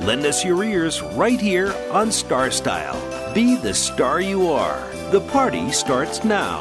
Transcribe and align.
Lend 0.00 0.26
us 0.26 0.44
your 0.44 0.62
ears 0.62 1.00
right 1.00 1.40
here 1.40 1.74
on 1.90 2.12
Star 2.12 2.50
Style. 2.50 3.00
Be 3.32 3.56
the 3.56 3.72
star 3.72 4.20
you 4.20 4.48
are. 4.48 4.86
The 5.10 5.22
party 5.22 5.72
starts 5.72 6.22
now. 6.22 6.60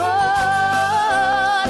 Ah, 0.00 1.62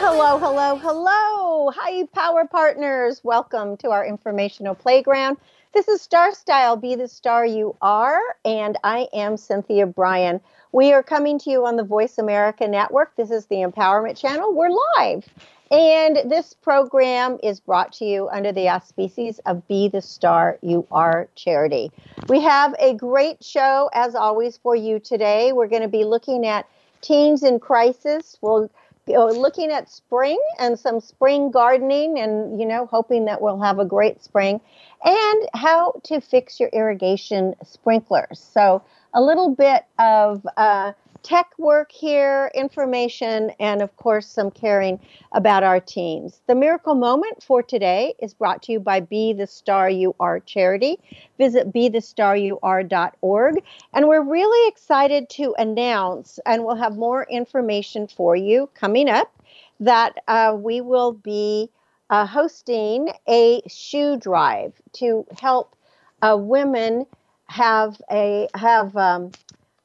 hello, 0.00 0.38
hello, 0.38 0.76
hello. 0.76 1.72
Hi, 1.74 2.06
Power 2.14 2.46
Partners. 2.46 3.20
Welcome 3.24 3.76
to 3.78 3.90
our 3.90 4.06
informational 4.06 4.76
playground. 4.76 5.38
This 5.74 5.88
is 5.88 6.00
Star 6.00 6.32
Style, 6.34 6.76
Be 6.76 6.94
the 6.94 7.08
Star 7.08 7.44
You 7.44 7.74
Are, 7.82 8.20
and 8.44 8.78
I 8.84 9.08
am 9.12 9.36
Cynthia 9.36 9.86
Brian. 9.86 10.40
We 10.70 10.92
are 10.92 11.02
coming 11.02 11.38
to 11.40 11.50
you 11.50 11.66
on 11.66 11.76
the 11.76 11.84
Voice 11.84 12.18
America 12.18 12.68
Network. 12.68 13.16
This 13.16 13.30
is 13.30 13.46
the 13.46 13.56
Empowerment 13.56 14.16
Channel. 14.16 14.54
We're 14.54 14.70
live. 14.98 15.28
And 15.72 16.30
this 16.30 16.52
program 16.52 17.38
is 17.42 17.58
brought 17.58 17.94
to 17.94 18.04
you 18.04 18.28
under 18.28 18.52
the 18.52 18.68
auspices 18.68 19.40
of 19.46 19.66
Be 19.68 19.88
the 19.88 20.02
Star 20.02 20.58
You 20.60 20.86
Are 20.92 21.30
charity. 21.34 21.90
We 22.28 22.42
have 22.42 22.74
a 22.78 22.92
great 22.92 23.42
show, 23.42 23.88
as 23.94 24.14
always, 24.14 24.58
for 24.58 24.76
you 24.76 24.98
today. 24.98 25.52
We're 25.52 25.68
going 25.68 25.80
to 25.80 25.88
be 25.88 26.04
looking 26.04 26.46
at 26.46 26.68
teens 27.00 27.42
in 27.42 27.58
crisis. 27.58 28.36
We'll 28.42 28.70
be 29.06 29.16
looking 29.16 29.70
at 29.70 29.90
spring 29.90 30.38
and 30.58 30.78
some 30.78 31.00
spring 31.00 31.50
gardening 31.50 32.18
and, 32.18 32.60
you 32.60 32.66
know, 32.66 32.84
hoping 32.84 33.24
that 33.24 33.40
we'll 33.40 33.60
have 33.62 33.78
a 33.78 33.86
great 33.86 34.22
spring 34.22 34.60
and 35.02 35.48
how 35.54 35.94
to 36.04 36.20
fix 36.20 36.60
your 36.60 36.68
irrigation 36.74 37.54
sprinklers. 37.64 38.38
So, 38.52 38.82
a 39.14 39.22
little 39.22 39.54
bit 39.54 39.84
of 39.98 40.46
uh, 40.58 40.92
tech 41.22 41.50
work 41.58 41.92
here, 41.92 42.50
information, 42.54 43.50
and 43.60 43.82
of 43.82 43.96
course, 43.96 44.26
some 44.26 44.50
caring 44.50 45.00
about 45.32 45.62
our 45.62 45.80
teams. 45.80 46.40
The 46.46 46.54
miracle 46.54 46.94
moment 46.94 47.42
for 47.42 47.62
today 47.62 48.14
is 48.18 48.34
brought 48.34 48.62
to 48.64 48.72
you 48.72 48.80
by 48.80 49.00
Be 49.00 49.32
the 49.32 49.46
Star 49.46 49.88
You 49.88 50.14
Are 50.20 50.40
charity. 50.40 50.98
Visit 51.38 51.72
BeTheStarYouAre.org. 51.72 53.62
And 53.92 54.08
we're 54.08 54.22
really 54.22 54.68
excited 54.68 55.28
to 55.30 55.54
announce, 55.58 56.38
and 56.46 56.64
we'll 56.64 56.76
have 56.76 56.96
more 56.96 57.26
information 57.30 58.06
for 58.08 58.36
you 58.36 58.68
coming 58.74 59.08
up, 59.08 59.32
that 59.80 60.22
uh, 60.28 60.56
we 60.58 60.80
will 60.80 61.12
be 61.12 61.70
uh, 62.10 62.26
hosting 62.26 63.10
a 63.28 63.62
shoe 63.68 64.16
drive 64.16 64.72
to 64.92 65.26
help 65.38 65.74
uh, 66.20 66.36
women 66.38 67.06
have 67.46 68.00
a 68.10 68.48
have 68.54 68.96
um, 68.96 69.30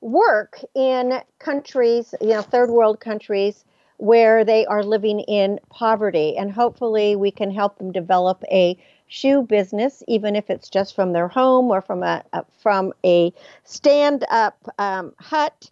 work 0.01 0.59
in 0.75 1.21
countries, 1.39 2.13
you 2.21 2.29
know, 2.29 2.41
third 2.41 2.69
world 2.69 2.99
countries 2.99 3.65
where 3.97 4.45
they 4.45 4.65
are 4.65 4.83
living 4.83 5.19
in 5.21 5.59
poverty. 5.69 6.37
And 6.37 6.51
hopefully 6.51 7.15
we 7.15 7.31
can 7.31 7.51
help 7.51 7.77
them 7.77 7.91
develop 7.91 8.43
a 8.51 8.77
shoe 9.07 9.41
business, 9.41 10.03
even 10.07 10.35
if 10.35 10.49
it's 10.49 10.69
just 10.69 10.95
from 10.95 11.13
their 11.13 11.27
home 11.27 11.71
or 11.71 11.81
from 11.81 12.03
a, 12.03 12.23
a 12.33 12.45
from 12.61 12.93
a 13.03 13.33
stand 13.63 14.25
up 14.29 14.57
um, 14.77 15.13
hut. 15.19 15.69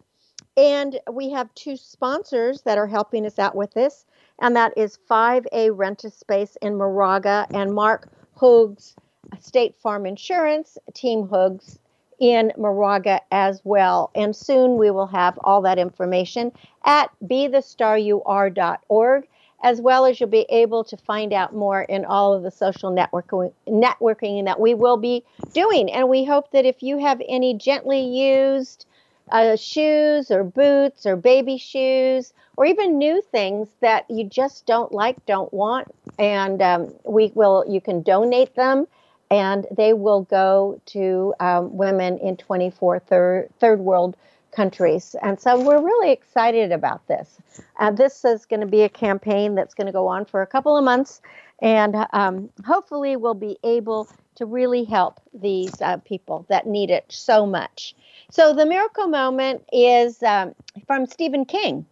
And 0.58 1.00
we 1.12 1.32
have 1.32 1.54
two 1.54 1.76
sponsors 1.76 2.62
that 2.62 2.78
are 2.78 2.88
helping 2.88 3.26
us 3.26 3.38
out 3.38 3.56
with 3.56 3.74
this, 3.74 4.06
and 4.40 4.56
that 4.56 4.72
is 4.78 4.98
5A 5.10 5.72
Rent 5.78 6.06
a 6.06 6.10
Space 6.10 6.58
in 6.62 6.78
Moraga 6.78 7.46
and 7.54 7.74
Mark 7.74 8.10
Hoogs 8.38 8.96
State 9.40 9.76
Farm 9.76 10.06
Insurance, 10.06 10.78
Team 10.94 11.28
Hoogs 11.28 11.80
in 12.20 12.52
Moraga 12.58 13.22
as 13.32 13.62
well. 13.64 14.12
And 14.16 14.36
soon 14.36 14.78
we 14.78 14.92
will 14.92 15.08
have 15.08 15.38
all 15.44 15.62
that 15.62 15.78
information 15.78 16.52
at 16.84 17.10
bethestarur.org, 17.24 19.28
as 19.64 19.82
well 19.82 20.06
as 20.06 20.20
you'll 20.20 20.30
be 20.30 20.46
able 20.50 20.84
to 20.84 20.98
find 20.98 21.34
out 21.34 21.56
more 21.56 21.82
in 21.82 22.06
all 22.06 22.34
of 22.34 22.44
the 22.44 22.52
social 22.52 22.92
networking, 22.92 23.52
networking 23.68 24.46
that 24.46 24.60
we 24.60 24.74
will 24.74 24.98
be 24.98 25.24
doing. 25.54 25.92
And 25.92 26.10
we 26.10 26.24
hope 26.24 26.52
that 26.52 26.66
if 26.66 26.84
you 26.84 26.98
have 27.00 27.22
any 27.28 27.54
gently 27.54 28.02
used 28.02 28.86
uh, 29.32 29.56
shoes 29.56 30.30
or 30.30 30.44
boots 30.44 31.06
or 31.06 31.16
baby 31.16 31.58
shoes 31.58 32.32
or 32.58 32.66
even 32.66 32.98
new 32.98 33.22
things 33.32 33.68
that 33.82 34.10
you 34.10 34.24
just 34.24 34.66
don't 34.66 34.92
like, 34.92 35.26
don't 35.26 35.52
want, 35.52 35.88
and 36.20 36.62
um, 36.62 36.94
we 37.04 37.32
will, 37.36 37.66
you 37.68 37.82
can 37.82 38.02
donate 38.02 38.56
them 38.56 38.88
and 39.36 39.68
they 39.70 39.92
will 39.92 40.22
go 40.22 40.80
to 40.86 41.34
um, 41.42 41.76
women 41.76 42.18
in 42.20 42.38
24 42.38 43.00
third, 43.00 43.50
third 43.60 43.82
world 43.82 44.16
countries. 44.54 45.14
And 45.22 45.38
so 45.38 45.60
we're 45.60 45.82
really 45.82 46.14
excited 46.14 46.72
about 46.72 47.06
this. 47.08 47.38
Uh, 47.78 47.92
this 47.92 48.24
is 48.24 48.46
going 48.46 48.62
to 48.62 48.66
be 48.66 48.84
a 48.84 48.90
campaign 48.90 49.54
that's 49.54 49.74
going 49.74 49.88
to 49.88 49.92
go 49.92 50.08
on 50.08 50.24
for 50.24 50.42
a 50.42 50.48
couple 50.48 50.78
of 50.78 50.86
months, 50.86 51.22
and 51.62 51.96
um, 52.14 52.50
hopefully 52.66 53.18
we'll 53.18 53.34
be 53.34 53.58
able 53.66 54.08
to 54.36 54.46
really 54.46 54.86
help 54.86 55.20
these 55.34 55.82
uh, 55.82 55.98
people 55.98 56.46
that 56.48 56.66
need 56.66 56.90
it 56.90 57.06
so 57.10 57.46
much. 57.46 57.94
So 58.32 58.54
the 58.54 58.66
miracle 58.66 59.08
moment 59.08 59.66
is 59.74 60.24
um, 60.24 60.56
from 60.88 61.08
Stephen 61.08 61.44
King. 61.44 61.86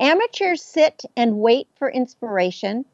Amateurs 0.00 0.62
sit 0.62 1.02
and 1.16 1.38
wait 1.38 1.68
for 1.76 1.88
inspiration. 1.88 2.84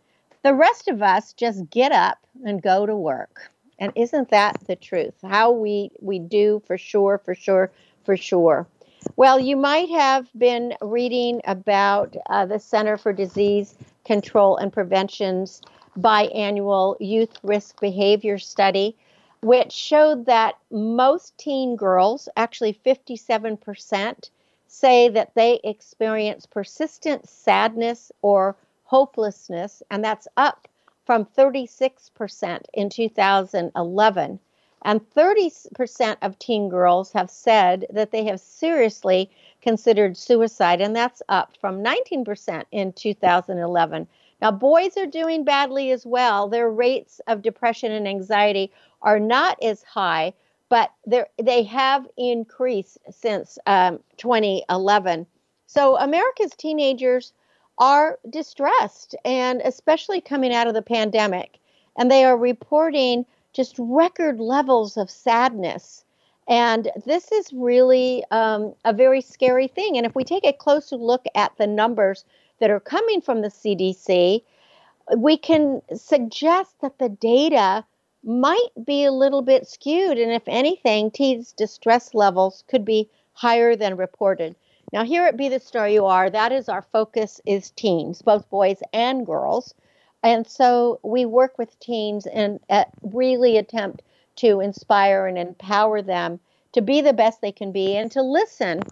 The 0.43 0.53
rest 0.53 0.89
of 0.89 1.03
us 1.03 1.33
just 1.33 1.71
get 1.71 1.93
up 1.93 2.19
and 2.45 2.61
go 2.61 2.85
to 2.85 2.95
work. 2.95 3.51
And 3.79 3.93
isn't 3.95 4.31
that 4.31 4.59
the 4.67 4.77
truth? 4.77 5.15
How 5.23 5.51
we 5.51 5.91
we 6.01 6.19
do 6.19 6.63
for 6.67 6.79
sure, 6.79 7.19
for 7.19 7.35
sure, 7.35 7.71
for 8.05 8.17
sure. 8.17 8.67
Well, 9.17 9.39
you 9.39 9.57
might 9.57 9.91
have 9.91 10.29
been 10.37 10.75
reading 10.81 11.41
about 11.45 12.17
uh, 12.29 12.47
the 12.47 12.59
Center 12.59 12.97
for 12.97 13.13
Disease 13.13 13.75
Control 14.05 14.57
and 14.57 14.73
Prevention's 14.73 15.63
biannual 15.99 16.97
youth 16.99 17.39
risk 17.43 17.81
behavior 17.81 18.39
study, 18.39 18.97
which 19.43 19.73
showed 19.73 20.27
that 20.27 20.57
most 20.71 21.37
teen 21.39 21.77
girls, 21.77 22.29
actually 22.37 22.75
57%, 22.75 24.31
say 24.67 25.09
that 25.09 25.35
they 25.35 25.61
experience 25.63 26.47
persistent 26.47 27.29
sadness 27.29 28.11
or 28.23 28.57
hopelessness, 28.85 29.83
and 29.91 30.05
that's 30.05 30.29
up 30.37 30.69
from 31.07 31.25
36% 31.25 32.61
in 32.75 32.91
2011. 32.91 34.41
And 34.83 35.01
30% 35.15 36.17
of 36.23 36.39
teen 36.39 36.69
girls 36.69 37.13
have 37.13 37.31
said 37.31 37.87
that 37.91 38.11
they 38.11 38.25
have 38.25 38.41
seriously 38.41 39.31
considered 39.63 40.17
suicide, 40.17 40.81
and 40.81 40.95
that's 40.95 41.23
up 41.29 41.57
from 41.61 41.83
19% 41.83 42.65
in 42.73 42.93
2011. 42.93 44.07
Now, 44.43 44.51
boys 44.51 44.97
are 44.97 45.07
doing 45.07 45.45
badly 45.45 45.91
as 45.93 46.05
well. 46.05 46.49
Their 46.49 46.71
rates 46.71 47.21
of 47.27 47.43
depression 47.43 47.91
and 47.91 48.07
anxiety 48.07 48.71
are 49.03 49.19
not 49.19 49.61
as 49.63 49.83
high, 49.83 50.35
but 50.69 50.91
they 51.39 51.63
have 51.63 52.07
increased 52.17 52.99
since 53.11 53.59
um, 53.67 54.01
2011. 54.19 55.27
So, 55.67 55.97
America's 55.99 56.55
teenagers 56.55 57.33
are 57.79 58.19
distressed, 58.31 59.15
and 59.25 59.61
especially 59.65 60.21
coming 60.21 60.53
out 60.55 60.67
of 60.67 60.75
the 60.75 60.83
pandemic. 60.83 61.59
And 61.97 62.11
they 62.11 62.25
are 62.25 62.37
reporting 62.37 63.27
just 63.53 63.75
record 63.79 64.41
levels 64.41 64.97
of 64.97 65.11
sadness. 65.11 66.05
And 66.49 66.91
this 67.05 67.33
is 67.33 67.53
really 67.53 68.25
um, 68.31 68.75
a 68.85 68.93
very 68.93 69.21
scary 69.21 69.67
thing. 69.67 69.97
And 69.97 70.07
if 70.07 70.15
we 70.15 70.25
take 70.25 70.45
a 70.45 70.53
closer 70.53 70.97
look 70.97 71.25
at 71.35 71.57
the 71.57 71.67
numbers 71.67 72.25
that 72.61 72.71
are 72.71 72.81
coming 72.81 73.21
from 73.21 73.41
the 73.43 73.49
CDC, 73.49 74.43
we 75.17 75.37
can 75.37 75.83
suggest 75.95 76.81
that 76.81 76.99
the 76.99 77.09
data 77.09 77.85
might 78.23 78.69
be 78.85 79.05
a 79.05 79.13
little 79.13 79.43
bit 79.43 79.67
skewed. 79.67 80.19
And 80.19 80.33
if 80.33 80.43
anything, 80.47 81.11
teens' 81.11 81.53
distress 81.53 82.15
levels 82.15 82.65
could 82.69 82.85
be 82.85 83.09
higher 83.33 83.77
than 83.77 83.97
reported. 83.97 84.57
Now, 84.93 85.05
here 85.05 85.25
at 85.25 85.37
Be 85.37 85.49
the 85.49 85.59
Star 85.59 85.89
You 85.89 86.07
Are, 86.07 86.31
that 86.31 86.53
is 86.53 86.69
our 86.69 86.83
focus 86.83 87.41
is 87.45 87.71
teens, 87.71 88.23
both 88.23 88.49
boys 88.51 88.79
and 88.93 89.27
girls. 89.27 89.75
And 90.23 90.47
so 90.47 91.01
we 91.03 91.25
work 91.25 91.59
with 91.59 91.79
teens 91.81 92.27
and 92.27 92.61
uh, 92.71 92.85
really 93.03 93.57
attempt 93.59 94.03
to 94.37 94.61
inspire 94.61 95.27
and 95.27 95.39
empower 95.39 96.03
them 96.03 96.39
to 96.73 96.83
be 96.83 97.01
the 97.01 97.13
best 97.13 97.41
they 97.41 97.53
can 97.53 97.73
be 97.73 97.97
and 97.97 98.11
to 98.13 98.23
listen. 98.23 98.83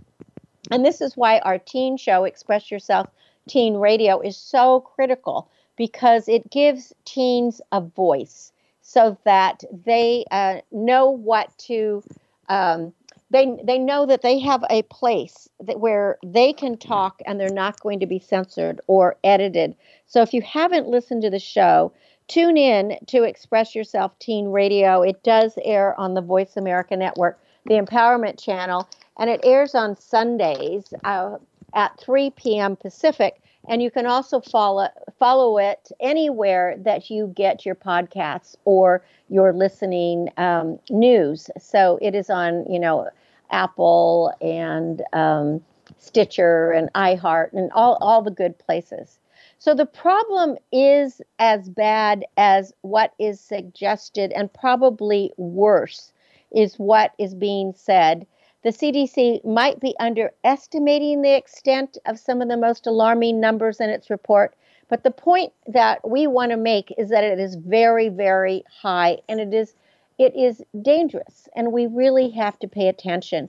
And 0.70 0.84
this 0.84 1.00
is 1.00 1.16
why 1.16 1.38
our 1.40 1.58
teen 1.58 1.96
show, 1.96 2.24
Express 2.24 2.70
Yourself 2.70 3.08
Teen 3.48 3.76
Radio, 3.76 4.20
is 4.20 4.36
so 4.36 4.80
critical 4.80 5.48
because 5.76 6.28
it 6.28 6.50
gives 6.50 6.92
teens 7.04 7.60
a 7.70 7.80
voice 7.80 8.52
so 8.82 9.16
that 9.24 9.62
they 9.84 10.24
uh, 10.30 10.56
know 10.72 11.10
what 11.10 11.56
to. 11.58 12.02
Um, 12.48 12.92
they 13.34 13.58
they 13.64 13.78
know 13.78 14.06
that 14.06 14.22
they 14.22 14.38
have 14.38 14.64
a 14.70 14.82
place 14.82 15.48
that 15.58 15.80
where 15.80 16.18
they 16.24 16.52
can 16.52 16.76
talk 16.76 17.20
and 17.26 17.40
they're 17.40 17.48
not 17.48 17.80
going 17.80 17.98
to 17.98 18.06
be 18.06 18.20
censored 18.20 18.80
or 18.86 19.16
edited. 19.24 19.74
So 20.06 20.22
if 20.22 20.32
you 20.32 20.40
haven't 20.42 20.86
listened 20.86 21.22
to 21.22 21.30
the 21.30 21.40
show, 21.40 21.92
tune 22.28 22.56
in 22.56 22.96
to 23.08 23.24
Express 23.24 23.74
Yourself 23.74 24.16
Teen 24.20 24.46
Radio. 24.46 25.02
It 25.02 25.24
does 25.24 25.58
air 25.64 25.98
on 25.98 26.14
the 26.14 26.20
Voice 26.20 26.56
America 26.56 26.96
Network, 26.96 27.40
the 27.66 27.74
Empowerment 27.74 28.40
Channel, 28.40 28.88
and 29.18 29.28
it 29.28 29.40
airs 29.42 29.74
on 29.74 29.96
Sundays 29.96 30.94
uh, 31.02 31.36
at 31.74 31.98
3 31.98 32.30
p.m. 32.30 32.76
Pacific. 32.76 33.40
And 33.68 33.82
you 33.82 33.90
can 33.90 34.06
also 34.06 34.40
follow 34.40 34.88
follow 35.18 35.58
it 35.58 35.90
anywhere 35.98 36.76
that 36.78 37.10
you 37.10 37.32
get 37.34 37.66
your 37.66 37.74
podcasts 37.74 38.54
or 38.64 39.02
your 39.28 39.52
listening 39.52 40.28
um, 40.36 40.78
news. 40.90 41.50
So 41.58 41.98
it 42.02 42.14
is 42.14 42.28
on, 42.30 42.70
you 42.70 42.78
know, 42.78 43.08
Apple 43.50 44.32
and 44.40 45.02
um, 45.12 45.62
Stitcher 45.98 46.70
and 46.70 46.92
iHeart 46.94 47.52
and 47.52 47.70
all 47.72 47.96
all 48.00 48.22
the 48.22 48.30
good 48.30 48.58
places. 48.58 49.18
So 49.58 49.74
the 49.74 49.86
problem 49.86 50.56
is 50.72 51.22
as 51.38 51.68
bad 51.68 52.24
as 52.36 52.74
what 52.82 53.14
is 53.18 53.40
suggested, 53.40 54.32
and 54.32 54.52
probably 54.52 55.32
worse 55.36 56.12
is 56.50 56.78
what 56.78 57.12
is 57.18 57.34
being 57.34 57.72
said. 57.74 58.26
The 58.62 58.70
CDC 58.70 59.44
might 59.44 59.80
be 59.80 59.94
underestimating 60.00 61.22
the 61.22 61.34
extent 61.36 61.98
of 62.06 62.18
some 62.18 62.40
of 62.40 62.48
the 62.48 62.56
most 62.56 62.86
alarming 62.86 63.40
numbers 63.40 63.80
in 63.80 63.90
its 63.90 64.10
report, 64.10 64.54
but 64.88 65.02
the 65.02 65.10
point 65.10 65.52
that 65.66 66.08
we 66.08 66.26
want 66.26 66.50
to 66.50 66.56
make 66.56 66.92
is 66.96 67.08
that 67.10 67.24
it 67.24 67.38
is 67.38 67.56
very, 67.56 68.08
very 68.08 68.64
high 68.82 69.18
and 69.28 69.40
it 69.40 69.52
is 69.52 69.74
it 70.18 70.34
is 70.36 70.62
dangerous 70.82 71.48
and 71.56 71.72
we 71.72 71.86
really 71.86 72.30
have 72.30 72.58
to 72.60 72.68
pay 72.68 72.88
attention. 72.88 73.48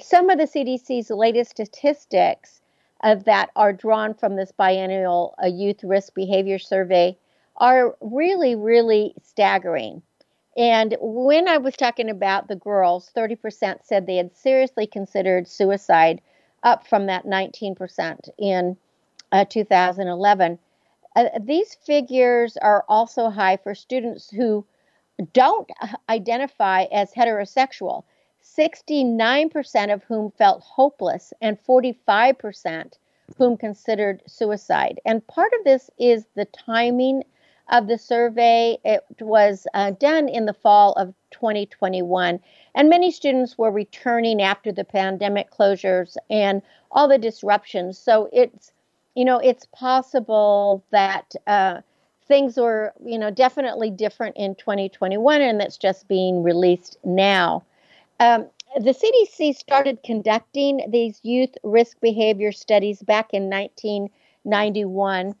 Some 0.00 0.30
of 0.30 0.38
the 0.38 0.44
CDC's 0.44 1.10
latest 1.10 1.52
statistics 1.52 2.60
of 3.02 3.24
that 3.24 3.50
are 3.56 3.72
drawn 3.72 4.14
from 4.14 4.36
this 4.36 4.52
biennial 4.52 5.34
uh, 5.42 5.46
youth 5.46 5.82
risk 5.82 6.14
behavior 6.14 6.58
survey 6.58 7.16
are 7.56 7.96
really, 8.00 8.54
really 8.54 9.14
staggering. 9.22 10.02
And 10.56 10.96
when 11.00 11.48
I 11.48 11.58
was 11.58 11.76
talking 11.76 12.10
about 12.10 12.48
the 12.48 12.56
girls, 12.56 13.10
30% 13.16 13.84
said 13.84 14.06
they 14.06 14.16
had 14.16 14.36
seriously 14.36 14.86
considered 14.86 15.48
suicide, 15.48 16.20
up 16.62 16.86
from 16.86 17.06
that 17.06 17.24
19% 17.24 18.28
in 18.38 18.76
uh, 19.32 19.44
2011. 19.46 20.58
Uh, 21.16 21.24
these 21.40 21.74
figures 21.74 22.56
are 22.56 22.84
also 22.88 23.30
high 23.30 23.56
for 23.56 23.74
students 23.74 24.30
who 24.30 24.64
don't 25.32 25.70
identify 26.08 26.84
as 26.84 27.12
heterosexual. 27.12 28.04
69% 28.42 29.92
of 29.92 30.02
whom 30.04 30.30
felt 30.32 30.62
hopeless 30.62 31.32
and 31.40 31.58
45% 31.62 32.94
whom 33.38 33.56
considered 33.56 34.22
suicide. 34.26 35.00
And 35.04 35.26
part 35.26 35.52
of 35.58 35.64
this 35.64 35.90
is 35.98 36.26
the 36.34 36.44
timing 36.46 37.22
of 37.70 37.86
the 37.86 37.98
survey. 37.98 38.78
It 38.84 39.04
was 39.20 39.66
uh, 39.74 39.92
done 39.92 40.28
in 40.28 40.46
the 40.46 40.54
fall 40.54 40.92
of 40.94 41.14
2021, 41.30 42.40
and 42.74 42.88
many 42.88 43.10
students 43.10 43.56
were 43.56 43.70
returning 43.70 44.42
after 44.42 44.72
the 44.72 44.84
pandemic 44.84 45.50
closures 45.50 46.16
and 46.28 46.62
all 46.90 47.08
the 47.08 47.18
disruptions. 47.18 47.98
So 47.98 48.28
it's, 48.32 48.72
you 49.14 49.24
know, 49.24 49.38
it's 49.38 49.66
possible 49.72 50.84
that 50.90 51.34
uh, 51.46 51.80
things 52.26 52.56
were, 52.56 52.92
you 53.04 53.18
know, 53.18 53.30
definitely 53.30 53.90
different 53.90 54.36
in 54.36 54.54
2021, 54.54 55.42
and 55.42 55.60
that's 55.60 55.76
just 55.76 56.08
being 56.08 56.42
released 56.42 56.96
now. 57.04 57.64
Um, 58.20 58.46
the 58.76 58.94
CDC 58.94 59.54
started 59.56 60.02
conducting 60.02 60.86
these 60.90 61.20
youth 61.22 61.54
risk 61.62 62.00
behavior 62.00 62.52
studies 62.52 63.02
back 63.02 63.34
in 63.34 63.50
1991, 63.50 65.34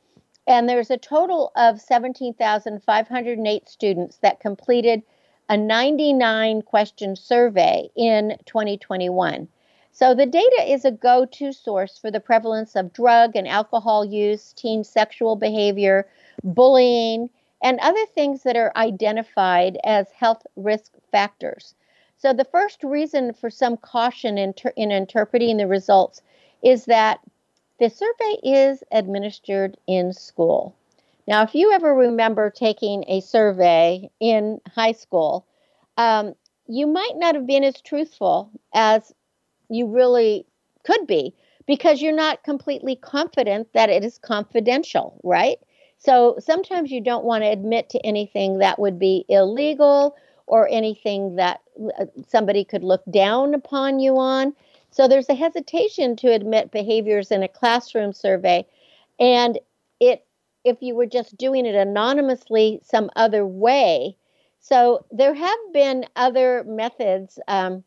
and 0.46 0.68
there's 0.68 0.90
a 0.90 0.98
total 0.98 1.52
of 1.56 1.80
17,508 1.80 3.68
students 3.68 4.18
that 4.18 4.40
completed 4.40 5.02
a 5.48 5.56
99 5.56 6.62
question 6.62 7.16
survey 7.16 7.88
in 7.96 8.36
2021. 8.46 9.48
So 9.92 10.14
the 10.14 10.26
data 10.26 10.64
is 10.66 10.84
a 10.84 10.90
go 10.90 11.26
to 11.26 11.52
source 11.52 11.98
for 11.98 12.10
the 12.10 12.20
prevalence 12.20 12.74
of 12.74 12.92
drug 12.92 13.36
and 13.36 13.46
alcohol 13.46 14.04
use, 14.04 14.52
teen 14.54 14.84
sexual 14.84 15.36
behavior, 15.36 16.08
bullying, 16.44 17.30
and 17.62 17.78
other 17.80 18.04
things 18.06 18.42
that 18.42 18.56
are 18.56 18.72
identified 18.76 19.78
as 19.84 20.10
health 20.10 20.46
risk 20.56 20.92
factors. 21.10 21.74
So, 22.16 22.32
the 22.32 22.44
first 22.44 22.82
reason 22.84 23.32
for 23.32 23.50
some 23.50 23.76
caution 23.76 24.38
in, 24.38 24.52
ter- 24.52 24.72
in 24.76 24.90
interpreting 24.92 25.56
the 25.56 25.66
results 25.66 26.22
is 26.62 26.84
that 26.86 27.20
the 27.78 27.90
survey 27.90 28.38
is 28.42 28.84
administered 28.92 29.76
in 29.86 30.12
school. 30.12 30.74
Now, 31.26 31.42
if 31.42 31.54
you 31.54 31.72
ever 31.72 31.94
remember 31.94 32.50
taking 32.50 33.04
a 33.08 33.20
survey 33.20 34.10
in 34.20 34.60
high 34.74 34.92
school, 34.92 35.46
um, 35.96 36.34
you 36.66 36.86
might 36.86 37.14
not 37.16 37.34
have 37.34 37.46
been 37.46 37.64
as 37.64 37.80
truthful 37.80 38.50
as 38.74 39.12
you 39.68 39.86
really 39.86 40.46
could 40.84 41.06
be 41.06 41.34
because 41.66 42.02
you're 42.02 42.14
not 42.14 42.42
completely 42.42 42.96
confident 42.96 43.72
that 43.72 43.90
it 43.90 44.04
is 44.04 44.18
confidential, 44.18 45.20
right? 45.22 45.58
So 46.04 46.36
sometimes 46.40 46.90
you 46.90 47.00
don't 47.00 47.24
want 47.24 47.44
to 47.44 47.48
admit 47.48 47.88
to 47.90 48.04
anything 48.04 48.58
that 48.58 48.78
would 48.78 48.98
be 48.98 49.24
illegal 49.28 50.16
or 50.46 50.68
anything 50.68 51.36
that 51.36 51.60
uh, 51.98 52.06
somebody 52.28 52.64
could 52.64 52.82
look 52.82 53.02
down 53.10 53.54
upon 53.54 54.00
you 54.00 54.18
on. 54.18 54.52
So 54.90 55.06
there's 55.06 55.28
a 55.28 55.34
hesitation 55.34 56.16
to 56.16 56.32
admit 56.32 56.72
behaviors 56.72 57.30
in 57.30 57.44
a 57.44 57.48
classroom 57.48 58.12
survey. 58.12 58.66
And 59.20 59.58
it 60.00 60.26
if 60.64 60.78
you 60.80 60.94
were 60.94 61.06
just 61.06 61.36
doing 61.36 61.66
it 61.66 61.74
anonymously 61.74 62.80
some 62.84 63.10
other 63.16 63.44
way. 63.46 64.16
So 64.60 65.04
there 65.10 65.34
have 65.34 65.58
been 65.72 66.04
other 66.14 66.62
methods 66.64 67.38
um, 67.48 67.82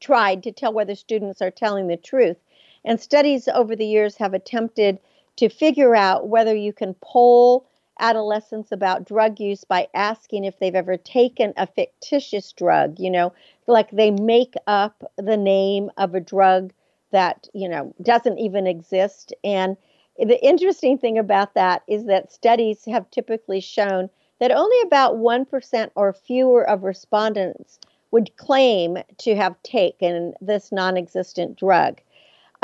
tried 0.00 0.42
to 0.42 0.52
tell 0.52 0.72
whether 0.72 0.94
students 0.94 1.40
are 1.40 1.50
telling 1.50 1.88
the 1.88 1.96
truth. 1.96 2.36
And 2.84 3.00
studies 3.00 3.48
over 3.48 3.74
the 3.74 3.86
years 3.86 4.16
have 4.16 4.34
attempted 4.34 4.98
to 5.36 5.48
figure 5.48 5.94
out 5.94 6.28
whether 6.28 6.54
you 6.54 6.72
can 6.72 6.94
poll 7.00 7.66
adolescents 8.00 8.72
about 8.72 9.06
drug 9.06 9.38
use 9.38 9.64
by 9.64 9.86
asking 9.94 10.44
if 10.44 10.58
they've 10.58 10.74
ever 10.74 10.96
taken 10.96 11.52
a 11.56 11.66
fictitious 11.66 12.52
drug, 12.52 12.98
you 12.98 13.10
know, 13.10 13.32
like 13.66 13.90
they 13.90 14.10
make 14.10 14.54
up 14.66 15.04
the 15.16 15.36
name 15.36 15.90
of 15.96 16.14
a 16.14 16.20
drug 16.20 16.72
that, 17.12 17.48
you 17.54 17.68
know, 17.68 17.94
doesn't 18.02 18.38
even 18.38 18.66
exist. 18.66 19.32
And 19.44 19.76
the 20.18 20.44
interesting 20.44 20.98
thing 20.98 21.18
about 21.18 21.54
that 21.54 21.82
is 21.86 22.06
that 22.06 22.32
studies 22.32 22.84
have 22.86 23.10
typically 23.10 23.60
shown 23.60 24.10
that 24.40 24.50
only 24.50 24.80
about 24.82 25.16
1% 25.16 25.90
or 25.94 26.12
fewer 26.12 26.68
of 26.68 26.82
respondents 26.82 27.78
would 28.10 28.36
claim 28.36 28.98
to 29.18 29.34
have 29.34 29.60
taken 29.62 30.34
this 30.40 30.70
non 30.70 30.96
existent 30.96 31.56
drug. 31.58 32.00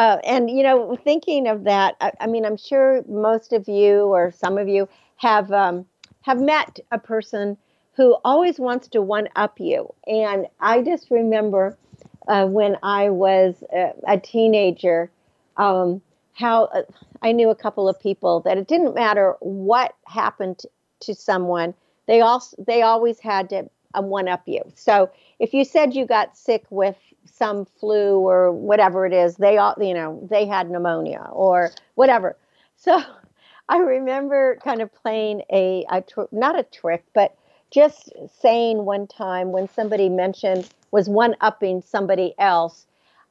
Uh, 0.01 0.17
and 0.25 0.49
you 0.49 0.63
know, 0.63 0.97
thinking 1.05 1.47
of 1.47 1.65
that, 1.65 1.95
I, 2.01 2.11
I, 2.21 2.27
mean, 2.27 2.47
I'm 2.47 2.57
sure 2.57 3.05
most 3.07 3.53
of 3.53 3.69
you 3.69 4.05
or 4.05 4.33
some 4.33 4.57
of 4.57 4.67
you 4.67 4.89
have 5.17 5.53
um, 5.53 5.85
have 6.23 6.41
met 6.41 6.81
a 6.91 6.99
person 6.99 7.55
who 7.93 8.17
always 8.25 8.59
wants 8.59 8.89
to 8.89 9.03
one 9.03 9.29
up 9.37 9.61
you. 9.61 9.93
And 10.07 10.47
I 10.59 10.81
just 10.81 11.11
remember 11.11 11.77
uh, 12.29 12.47
when 12.47 12.79
I 12.83 13.11
was 13.11 13.63
a, 13.75 13.93
a 14.09 14.19
teenager, 14.19 15.11
um, 15.59 16.01
how 16.33 16.65
uh, 16.73 16.85
I 17.21 17.33
knew 17.33 17.51
a 17.51 17.55
couple 17.55 17.87
of 17.87 18.01
people 18.01 18.41
that 18.41 18.57
it 18.57 18.69
didn't 18.69 18.95
matter 18.95 19.37
what 19.41 19.95
happened 20.07 20.63
to 21.01 21.15
someone, 21.15 21.75
they 22.07 22.23
also 22.23 22.57
they 22.67 22.81
always 22.81 23.21
had 23.21 23.51
to 23.51 23.69
um, 23.93 24.07
one 24.07 24.29
up 24.29 24.45
you. 24.47 24.63
So 24.77 25.11
if 25.39 25.53
you 25.53 25.63
said 25.63 25.93
you 25.93 26.07
got 26.07 26.39
sick 26.39 26.65
with 26.71 26.97
some 27.25 27.65
flu 27.65 28.19
or 28.19 28.53
whatever 28.53 29.07
it 29.07 29.13
is, 29.13 29.37
they 29.37 29.59
all 29.59 29.75
you 29.81 29.95
know 29.95 30.27
they 30.31 30.47
had 30.47 30.71
pneumonia 30.71 31.29
or 31.33 31.71
whatever. 31.95 32.37
So 32.77 33.01
I 33.69 33.79
remember 33.79 34.59
kind 34.65 34.83
of 34.83 34.93
playing 34.93 35.43
a, 35.53 35.85
a 35.91 36.03
tr- 36.03 36.23
not 36.33 36.59
a 36.59 36.65
trick, 36.65 37.05
but 37.15 37.37
just 37.71 38.13
saying 38.41 38.85
one 38.85 39.07
time 39.07 39.53
when 39.53 39.69
somebody 39.69 40.09
mentioned 40.09 40.69
was 40.91 41.09
one 41.09 41.37
upping 41.41 41.83
somebody 41.83 42.35
else. 42.39 42.87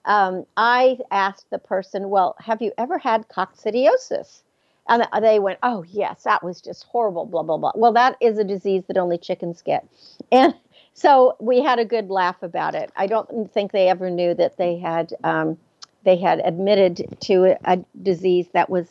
Um, 0.06 0.46
I 0.56 0.98
asked 1.12 1.50
the 1.50 1.60
person, 1.60 2.10
"Well, 2.10 2.36
have 2.40 2.62
you 2.62 2.72
ever 2.78 2.98
had 2.98 3.28
coccidiosis?" 3.28 4.44
And 4.88 5.06
they 5.22 5.40
went, 5.40 5.60
"Oh 5.62 5.84
yes, 5.84 6.24
that 6.24 6.44
was 6.44 6.62
just 6.62 6.86
horrible." 6.86 7.26
Blah 7.26 7.44
blah 7.44 7.58
blah. 7.58 7.74
Well, 7.76 7.92
that 7.94 8.16
is 8.22 8.38
a 8.38 8.44
disease 8.46 8.84
that 8.88 8.98
only 8.98 9.18
chickens 9.18 9.62
get, 9.62 9.86
and 10.32 10.56
so 11.00 11.38
we 11.40 11.62
had 11.62 11.80
a 11.80 11.86
good 11.86 12.10
laugh 12.10 12.44
about 12.44 12.76
it. 12.76 12.92
I 12.98 13.08
don't 13.08 13.52
think 13.54 13.72
they 13.72 13.88
ever 13.88 14.10
knew 14.10 14.34
that 14.34 14.58
they 14.58 14.78
had 14.78 15.14
um, 15.24 15.58
they 16.04 16.18
had 16.18 16.40
admitted 16.44 17.18
to 17.22 17.58
a 17.64 17.80
disease 18.02 18.48
that 18.54 18.70
was 18.70 18.88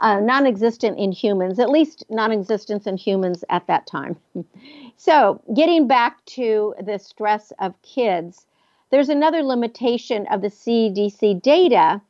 uh, 0.00 0.20
non-existent 0.20 0.98
in 0.98 1.12
humans, 1.12 1.58
at 1.58 1.70
least 1.70 2.04
non-existence 2.08 2.86
in 2.86 2.96
humans 2.96 3.44
at 3.48 3.66
that 3.66 3.86
time. 3.86 4.16
So, 4.96 5.40
getting 5.54 5.86
back 5.86 6.24
to 6.26 6.74
the 6.80 6.98
stress 6.98 7.52
of 7.58 7.80
kids, 7.82 8.46
there's 8.90 9.08
another 9.08 9.42
limitation 9.42 10.26
of 10.30 10.40
the 10.40 10.48
CDC 10.48 11.42
data, 11.42 12.00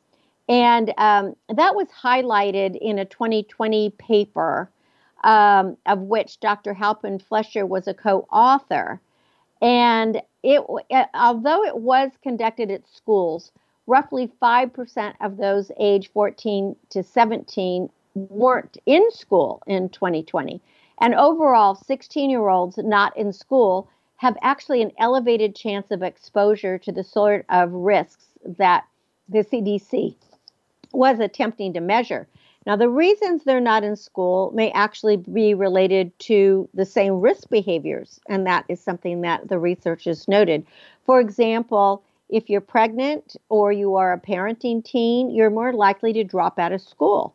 and 0.48 0.92
um, 0.98 1.34
that 1.48 1.74
was 1.74 1.88
highlighted 1.88 2.76
in 2.80 2.98
a 2.98 3.04
2020 3.04 3.90
paper 3.90 4.70
um, 5.24 5.76
of 5.86 6.00
which 6.00 6.38
Dr. 6.38 6.74
Halpern-Felsher 6.74 7.66
was 7.66 7.88
a 7.88 7.94
co-author. 7.94 9.00
And 9.64 10.20
it, 10.42 10.62
uh, 10.90 11.04
although 11.14 11.64
it 11.64 11.78
was 11.78 12.10
conducted 12.22 12.70
at 12.70 12.86
schools, 12.86 13.50
roughly 13.86 14.30
5% 14.40 15.14
of 15.22 15.38
those 15.38 15.72
age 15.80 16.10
14 16.12 16.76
to 16.90 17.02
17 17.02 17.88
weren't 18.14 18.76
in 18.84 19.10
school 19.10 19.62
in 19.66 19.88
2020. 19.88 20.60
And 21.00 21.14
overall, 21.14 21.74
16 21.74 22.28
year 22.28 22.46
olds 22.46 22.76
not 22.76 23.16
in 23.16 23.32
school 23.32 23.88
have 24.16 24.36
actually 24.42 24.82
an 24.82 24.92
elevated 24.98 25.56
chance 25.56 25.90
of 25.90 26.02
exposure 26.02 26.76
to 26.78 26.92
the 26.92 27.02
sort 27.02 27.46
of 27.48 27.72
risks 27.72 28.26
that 28.44 28.84
the 29.30 29.38
CDC 29.38 30.14
was 30.92 31.20
attempting 31.20 31.72
to 31.72 31.80
measure. 31.80 32.28
Now, 32.66 32.76
the 32.76 32.88
reasons 32.88 33.44
they're 33.44 33.60
not 33.60 33.84
in 33.84 33.94
school 33.94 34.50
may 34.54 34.70
actually 34.72 35.18
be 35.18 35.52
related 35.52 36.18
to 36.20 36.68
the 36.72 36.86
same 36.86 37.20
risk 37.20 37.50
behaviors, 37.50 38.20
and 38.26 38.46
that 38.46 38.64
is 38.68 38.80
something 38.80 39.20
that 39.20 39.48
the 39.48 39.58
research 39.58 40.04
has 40.04 40.26
noted. 40.26 40.66
For 41.04 41.20
example, 41.20 42.02
if 42.30 42.48
you're 42.48 42.62
pregnant 42.62 43.36
or 43.50 43.70
you 43.70 43.96
are 43.96 44.14
a 44.14 44.20
parenting 44.20 44.82
teen, 44.82 45.30
you're 45.30 45.50
more 45.50 45.74
likely 45.74 46.14
to 46.14 46.24
drop 46.24 46.58
out 46.58 46.72
of 46.72 46.80
school. 46.80 47.34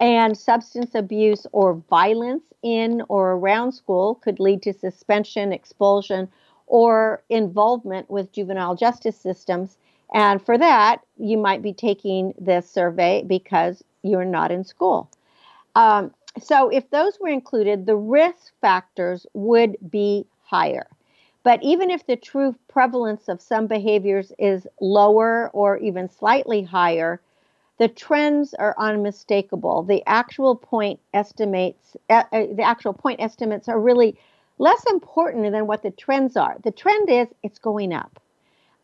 And 0.00 0.36
substance 0.36 0.94
abuse 0.94 1.46
or 1.52 1.74
violence 1.88 2.44
in 2.62 3.02
or 3.08 3.32
around 3.32 3.72
school 3.72 4.16
could 4.16 4.40
lead 4.40 4.60
to 4.62 4.72
suspension, 4.72 5.52
expulsion, 5.52 6.28
or 6.66 7.22
involvement 7.30 8.10
with 8.10 8.32
juvenile 8.32 8.74
justice 8.74 9.16
systems. 9.16 9.78
And 10.12 10.44
for 10.44 10.58
that, 10.58 11.02
you 11.16 11.38
might 11.38 11.62
be 11.62 11.72
taking 11.72 12.34
this 12.38 12.68
survey 12.68 13.22
because 13.22 13.84
you're 14.04 14.24
not 14.24 14.52
in 14.52 14.64
school. 14.64 15.10
Um, 15.74 16.12
so, 16.40 16.68
if 16.68 16.90
those 16.90 17.18
were 17.20 17.28
included, 17.28 17.86
the 17.86 17.96
risk 17.96 18.52
factors 18.60 19.26
would 19.34 19.76
be 19.90 20.26
higher. 20.42 20.86
But 21.42 21.62
even 21.62 21.90
if 21.90 22.06
the 22.06 22.16
true 22.16 22.56
prevalence 22.68 23.28
of 23.28 23.40
some 23.40 23.66
behaviors 23.66 24.32
is 24.38 24.66
lower 24.80 25.50
or 25.52 25.78
even 25.78 26.08
slightly 26.08 26.62
higher, 26.62 27.20
the 27.78 27.88
trends 27.88 28.54
are 28.54 28.74
unmistakable. 28.78 29.82
The 29.82 30.02
actual 30.06 30.56
point 30.56 31.00
estimates, 31.12 31.96
uh, 32.08 32.24
uh, 32.32 32.46
the 32.52 32.62
actual 32.62 32.92
point 32.92 33.20
estimates 33.20 33.68
are 33.68 33.80
really 33.80 34.16
less 34.58 34.84
important 34.90 35.50
than 35.52 35.66
what 35.66 35.82
the 35.82 35.90
trends 35.90 36.36
are. 36.36 36.56
The 36.62 36.70
trend 36.70 37.10
is 37.10 37.28
it's 37.42 37.58
going 37.58 37.92
up. 37.92 38.20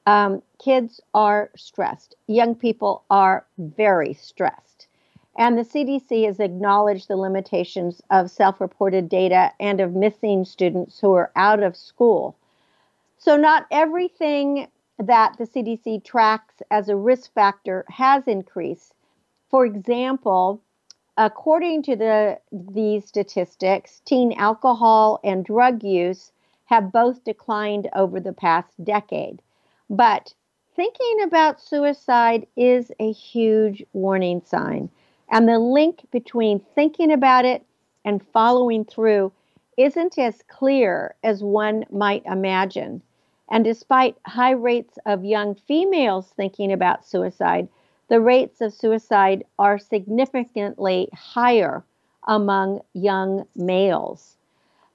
Um, 0.07 0.43
kids 0.59 1.01
are 1.15 1.51
stressed. 1.57 2.17
Young 2.27 2.55
people 2.55 3.05
are 3.11 3.47
very 3.59 4.15
stressed. 4.15 4.70
And 5.41 5.57
the 5.57 5.63
CDC 5.63 6.27
has 6.27 6.39
acknowledged 6.39 7.09
the 7.09 7.17
limitations 7.17 8.03
of 8.11 8.31
self 8.31 8.61
reported 8.61 9.09
data 9.09 9.53
and 9.59 9.81
of 9.81 9.95
missing 9.95 10.45
students 10.45 11.01
who 11.01 11.15
are 11.15 11.33
out 11.35 11.63
of 11.63 11.79
school. 11.79 12.37
So, 13.17 13.39
not 13.39 13.65
everything 13.71 14.69
that 14.99 15.39
the 15.39 15.47
CDC 15.47 16.05
tracks 16.05 16.57
as 16.71 16.91
a 16.91 16.95
risk 16.95 17.33
factor 17.33 17.87
has 17.89 18.29
increased. 18.29 18.93
For 19.49 19.65
example, 19.65 20.61
according 21.17 21.85
to 21.85 21.97
the 21.97 22.39
these 22.53 23.07
statistics, 23.07 24.03
teen 24.05 24.35
alcohol 24.35 25.21
and 25.25 25.43
drug 25.43 25.83
use 25.83 26.33
have 26.67 26.93
both 26.93 27.25
declined 27.25 27.89
over 27.95 28.21
the 28.21 28.35
past 28.35 28.85
decade. 28.85 29.41
But 29.89 30.35
thinking 30.77 31.23
about 31.23 31.63
suicide 31.63 32.47
is 32.59 32.93
a 33.01 33.11
huge 33.11 33.83
warning 33.95 34.43
sign. 34.45 34.91
And 35.31 35.49
the 35.49 35.59
link 35.59 36.05
between 36.11 36.61
thinking 36.75 37.13
about 37.13 37.45
it 37.45 37.65
and 38.05 38.27
following 38.33 38.85
through 38.85 39.33
isn't 39.77 40.19
as 40.19 40.43
clear 40.49 41.15
as 41.23 41.43
one 41.43 41.85
might 41.91 42.25
imagine. 42.27 43.03
And 43.49 43.65
despite 43.65 44.17
high 44.27 44.53
rates 44.53 44.99
of 45.07 45.25
young 45.25 45.55
females 45.55 46.29
thinking 46.37 46.73
about 46.73 47.07
suicide, 47.07 47.69
the 48.09 48.21
rates 48.21 48.61
of 48.61 48.75
suicide 48.75 49.45
are 49.59 49.79
significantly 49.79 51.09
higher 51.15 51.85
among 52.27 52.81
young 52.93 53.47
males. 53.55 54.37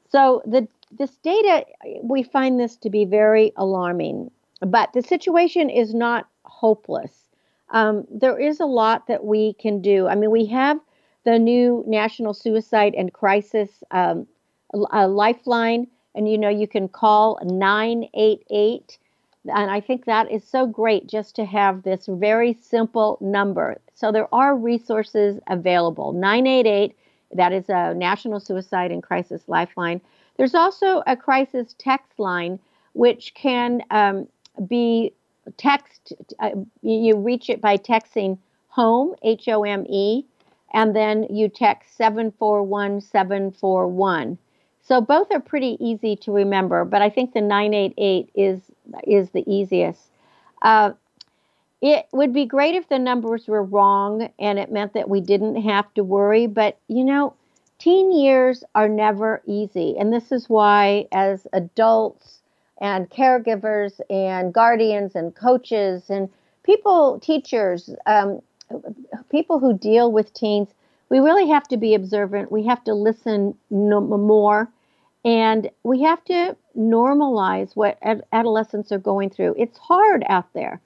So 0.09 0.41
the 0.45 0.67
this 0.91 1.17
data 1.17 1.65
we 2.03 2.23
find 2.23 2.59
this 2.59 2.75
to 2.77 2.89
be 2.89 3.05
very 3.05 3.51
alarming, 3.55 4.31
but 4.61 4.93
the 4.93 5.01
situation 5.01 5.69
is 5.69 5.93
not 5.93 6.27
hopeless 6.43 7.24
um, 7.71 8.05
there 8.09 8.39
is 8.39 8.59
a 8.59 8.65
lot 8.65 9.07
that 9.07 9.25
we 9.25 9.53
can 9.53 9.81
do. 9.81 10.07
I 10.07 10.15
mean, 10.15 10.31
we 10.31 10.45
have 10.47 10.79
the 11.23 11.39
new 11.39 11.83
National 11.87 12.33
Suicide 12.33 12.93
and 12.95 13.11
Crisis 13.11 13.83
um, 13.91 14.27
Lifeline, 14.73 15.87
and 16.13 16.29
you 16.29 16.37
know, 16.37 16.49
you 16.49 16.67
can 16.67 16.87
call 16.87 17.39
988. 17.43 18.97
And 19.53 19.69
I 19.69 19.79
think 19.79 20.05
that 20.05 20.31
is 20.31 20.43
so 20.43 20.65
great 20.65 21.07
just 21.07 21.35
to 21.35 21.45
have 21.45 21.83
this 21.83 22.07
very 22.07 22.53
simple 22.53 23.17
number. 23.21 23.77
So 23.93 24.11
there 24.11 24.33
are 24.33 24.55
resources 24.55 25.39
available. 25.47 26.13
988, 26.13 26.95
that 27.33 27.53
is 27.53 27.69
a 27.69 27.93
National 27.93 28.39
Suicide 28.39 28.91
and 28.91 29.03
Crisis 29.03 29.43
Lifeline. 29.47 30.01
There's 30.37 30.55
also 30.55 31.03
a 31.07 31.15
crisis 31.15 31.75
text 31.77 32.19
line, 32.19 32.59
which 32.93 33.33
can 33.35 33.81
um, 33.91 34.27
be 34.67 35.13
text, 35.57 36.13
uh, 36.39 36.51
you 36.81 37.17
reach 37.17 37.49
it 37.49 37.59
by 37.61 37.77
texting 37.77 38.37
home, 38.69 39.15
H 39.23 39.47
O 39.47 39.63
M 39.63 39.85
E, 39.89 40.25
and 40.73 40.95
then 40.95 41.25
you 41.29 41.49
text 41.49 41.97
741741. 41.97 44.37
So 44.81 45.01
both 45.01 45.31
are 45.31 45.39
pretty 45.39 45.77
easy 45.79 46.15
to 46.17 46.31
remember, 46.31 46.85
but 46.85 47.01
I 47.01 47.09
think 47.09 47.33
the 47.33 47.41
988 47.41 48.29
is 48.35 48.61
is 49.07 49.31
the 49.31 49.43
easiest. 49.51 50.11
Uh, 50.61 50.91
it 51.81 52.05
would 52.11 52.33
be 52.33 52.45
great 52.45 52.75
if 52.75 52.89
the 52.89 52.99
numbers 52.99 53.47
were 53.47 53.63
wrong 53.63 54.29
and 54.39 54.59
it 54.59 54.71
meant 54.71 54.93
that 54.93 55.09
we 55.09 55.21
didn't 55.21 55.61
have 55.61 55.93
to 55.95 56.03
worry, 56.03 56.47
but 56.47 56.77
you 56.87 57.03
know, 57.03 57.33
teen 57.79 58.11
years 58.11 58.63
are 58.73 58.89
never 58.89 59.41
easy. 59.45 59.95
And 59.97 60.13
this 60.13 60.31
is 60.31 60.49
why, 60.49 61.07
as 61.11 61.45
adults, 61.53 62.41
and 62.81 63.09
caregivers 63.09 63.99
and 64.09 64.53
guardians 64.53 65.15
and 65.15 65.35
coaches 65.35 66.09
and 66.09 66.29
people, 66.63 67.19
teachers, 67.19 67.89
um, 68.05 68.41
people 69.29 69.59
who 69.59 69.77
deal 69.77 70.11
with 70.11 70.33
teens, 70.33 70.69
we 71.09 71.19
really 71.19 71.47
have 71.47 71.67
to 71.67 71.77
be 71.77 71.93
observant. 71.93 72.51
We 72.51 72.65
have 72.65 72.83
to 72.85 72.93
listen 72.93 73.55
no 73.69 74.01
more. 74.01 74.69
And 75.23 75.69
we 75.83 76.03
have 76.03 76.23
to 76.25 76.55
normalize 76.77 77.75
what 77.75 77.97
ad- 78.01 78.23
adolescents 78.31 78.91
are 78.91 78.99
going 78.99 79.29
through. 79.31 79.55
It's 79.57 79.77
hard 79.77 80.23
out 80.29 80.53
there, 80.53 80.81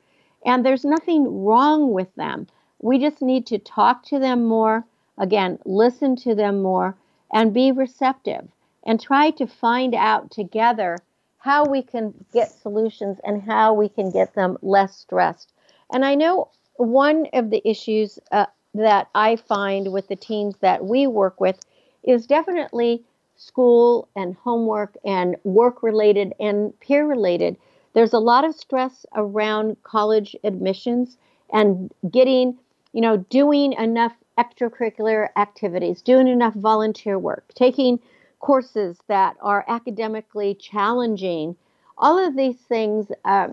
and 0.45 0.65
there's 0.65 0.85
nothing 0.85 1.43
wrong 1.43 1.91
with 1.91 2.13
them. 2.15 2.47
We 2.81 2.99
just 2.99 3.21
need 3.21 3.45
to 3.47 3.57
talk 3.57 4.05
to 4.05 4.19
them 4.19 4.45
more, 4.45 4.85
again, 5.17 5.59
listen 5.65 6.15
to 6.17 6.35
them 6.35 6.61
more, 6.61 6.95
and 7.33 7.53
be 7.53 7.73
receptive 7.73 8.47
and 8.85 8.99
try 8.99 9.31
to 9.31 9.45
find 9.45 9.93
out 9.93 10.31
together 10.31 10.97
how 11.39 11.65
we 11.65 11.81
can 11.81 12.13
get 12.33 12.51
solutions 12.51 13.17
and 13.23 13.41
how 13.41 13.73
we 13.73 13.89
can 13.89 14.11
get 14.11 14.33
them 14.35 14.57
less 14.61 14.95
stressed. 14.95 15.51
And 15.91 16.05
I 16.05 16.15
know 16.15 16.49
one 16.75 17.27
of 17.33 17.49
the 17.49 17.61
issues 17.67 18.19
uh, 18.31 18.45
that 18.73 19.09
I 19.15 19.35
find 19.35 19.91
with 19.91 20.07
the 20.07 20.15
teens 20.15 20.55
that 20.61 20.85
we 20.85 21.07
work 21.07 21.39
with 21.41 21.59
is 22.03 22.27
definitely 22.27 23.03
school 23.37 24.07
and 24.15 24.35
homework 24.35 24.95
and 25.05 25.35
work 25.43 25.81
related 25.81 26.33
and 26.39 26.77
peer 26.81 27.05
related. 27.07 27.55
There's 27.93 28.13
a 28.13 28.19
lot 28.19 28.45
of 28.45 28.53
stress 28.53 29.05
around 29.15 29.77
college 29.83 30.35
admissions 30.43 31.17
and 31.51 31.91
getting, 32.11 32.57
you 32.93 33.01
know, 33.01 33.17
doing 33.29 33.73
enough 33.73 34.13
extracurricular 34.37 35.29
activities, 35.35 36.01
doing 36.01 36.27
enough 36.27 36.53
volunteer 36.53 37.17
work, 37.17 37.45
taking 37.55 37.99
courses 38.39 38.97
that 39.07 39.35
are 39.41 39.65
academically 39.67 40.55
challenging, 40.55 41.55
all 41.97 42.17
of 42.17 42.35
these 42.35 42.57
things 42.57 43.07
uh, 43.25 43.49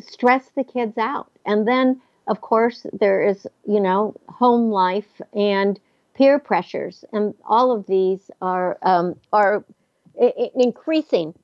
stress 0.00 0.50
the 0.54 0.64
kids 0.64 0.98
out. 0.98 1.30
And 1.44 1.66
then, 1.66 2.00
of 2.26 2.40
course, 2.40 2.86
there 2.92 3.22
is, 3.22 3.46
you 3.66 3.80
know, 3.80 4.14
home 4.28 4.70
life 4.70 5.20
and 5.32 5.80
peer 6.14 6.38
pressures, 6.38 7.04
and 7.12 7.34
all 7.44 7.72
of 7.72 7.86
these 7.86 8.30
are 8.40 8.78
um, 8.82 9.14
are 9.32 9.64
I- 10.20 10.50
increasing. 10.54 11.34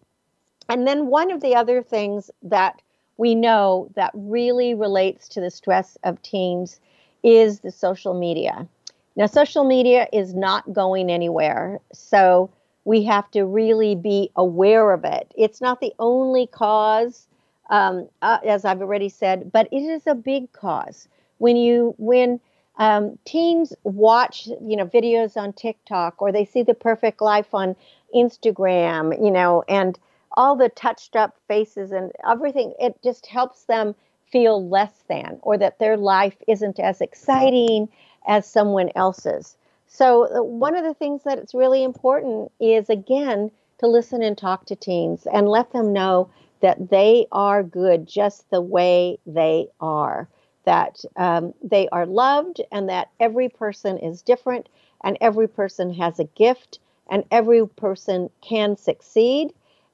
And 0.68 0.86
then 0.86 1.06
one 1.08 1.30
of 1.30 1.40
the 1.40 1.54
other 1.54 1.82
things 1.82 2.30
that 2.42 2.80
we 3.18 3.34
know 3.34 3.90
that 3.94 4.10
really 4.14 4.74
relates 4.74 5.28
to 5.28 5.40
the 5.40 5.50
stress 5.50 5.98
of 6.04 6.20
teens 6.22 6.80
is 7.22 7.60
the 7.60 7.70
social 7.70 8.14
media. 8.14 8.66
Now, 9.14 9.26
social 9.26 9.64
media 9.64 10.08
is 10.12 10.34
not 10.34 10.72
going 10.72 11.10
anywhere. 11.10 11.78
So 11.92 12.50
we 12.84 13.04
have 13.04 13.30
to 13.30 13.44
really 13.44 13.94
be 13.94 14.30
aware 14.36 14.92
of 14.92 15.04
it. 15.04 15.32
It's 15.36 15.60
not 15.60 15.80
the 15.80 15.92
only 15.98 16.46
cause, 16.46 17.26
um, 17.70 18.08
uh, 18.22 18.38
as 18.44 18.64
I've 18.64 18.80
already 18.80 19.08
said, 19.08 19.52
but 19.52 19.68
it 19.72 19.82
is 19.82 20.06
a 20.06 20.14
big 20.14 20.52
cause. 20.52 21.08
When 21.38 21.56
you, 21.56 21.94
when, 21.98 22.40
um, 22.78 23.18
teens 23.24 23.74
watch 23.84 24.46
you 24.46 24.76
know 24.76 24.86
videos 24.86 25.36
on 25.36 25.52
tiktok 25.52 26.22
or 26.22 26.32
they 26.32 26.44
see 26.44 26.62
the 26.62 26.74
perfect 26.74 27.20
life 27.20 27.52
on 27.52 27.76
instagram 28.14 29.22
you 29.22 29.30
know 29.30 29.62
and 29.68 29.98
all 30.32 30.56
the 30.56 30.70
touched 30.70 31.14
up 31.14 31.36
faces 31.46 31.92
and 31.92 32.12
everything 32.26 32.72
it 32.80 32.96
just 33.04 33.26
helps 33.26 33.64
them 33.64 33.94
feel 34.30 34.66
less 34.66 35.04
than 35.08 35.38
or 35.42 35.58
that 35.58 35.78
their 35.78 35.98
life 35.98 36.36
isn't 36.48 36.80
as 36.80 37.02
exciting 37.02 37.88
as 38.26 38.46
someone 38.46 38.90
else's 38.96 39.56
so 39.94 40.24
uh, 40.34 40.42
one 40.42 40.74
of 40.74 40.84
the 40.84 40.94
things 40.94 41.22
that 41.24 41.38
it's 41.38 41.52
really 41.52 41.84
important 41.84 42.50
is 42.58 42.88
again 42.88 43.50
to 43.78 43.86
listen 43.86 44.22
and 44.22 44.38
talk 44.38 44.64
to 44.66 44.74
teens 44.74 45.26
and 45.30 45.46
let 45.46 45.70
them 45.72 45.92
know 45.92 46.30
that 46.60 46.88
they 46.88 47.26
are 47.30 47.62
good 47.62 48.06
just 48.06 48.48
the 48.50 48.60
way 48.60 49.18
they 49.26 49.68
are 49.80 50.28
that 50.64 51.04
um, 51.16 51.52
they 51.62 51.88
are 51.88 52.06
loved 52.06 52.60
and 52.70 52.88
that 52.88 53.10
every 53.20 53.48
person 53.48 53.98
is 53.98 54.22
different 54.22 54.68
and 55.04 55.18
every 55.20 55.48
person 55.48 55.92
has 55.92 56.18
a 56.18 56.24
gift 56.24 56.78
and 57.10 57.24
every 57.30 57.66
person 57.66 58.30
can 58.40 58.76
succeed 58.76 59.52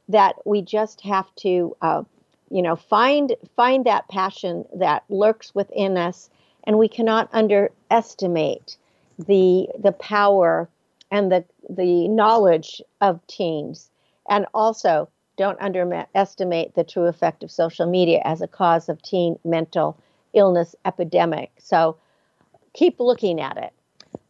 that 0.08 0.36
we 0.46 0.62
just 0.62 1.00
have 1.00 1.34
to 1.34 1.76
uh, 1.82 2.04
you 2.50 2.62
know 2.62 2.76
find 2.76 3.34
find 3.56 3.84
that 3.84 4.06
passion 4.08 4.64
that 4.76 5.02
lurks 5.08 5.54
within 5.56 5.96
us 5.96 6.30
and 6.64 6.78
we 6.78 6.88
cannot 6.88 7.28
underestimate 7.32 8.76
the 9.18 9.68
the 9.78 9.92
power 9.92 10.68
and 11.10 11.30
the 11.32 11.44
the 11.68 12.08
knowledge 12.08 12.80
of 13.00 13.26
teens 13.26 13.90
and 14.28 14.46
also 14.54 15.08
don't 15.36 15.60
underestimate 15.60 16.74
the 16.74 16.84
true 16.84 17.06
effect 17.06 17.42
of 17.42 17.50
social 17.50 17.86
media 17.86 18.20
as 18.24 18.42
a 18.42 18.48
cause 18.48 18.88
of 18.88 19.00
teen 19.02 19.38
mental 19.44 19.96
illness 20.34 20.74
epidemic. 20.84 21.50
So 21.58 21.96
keep 22.74 23.00
looking 23.00 23.40
at 23.40 23.56
it. 23.56 23.72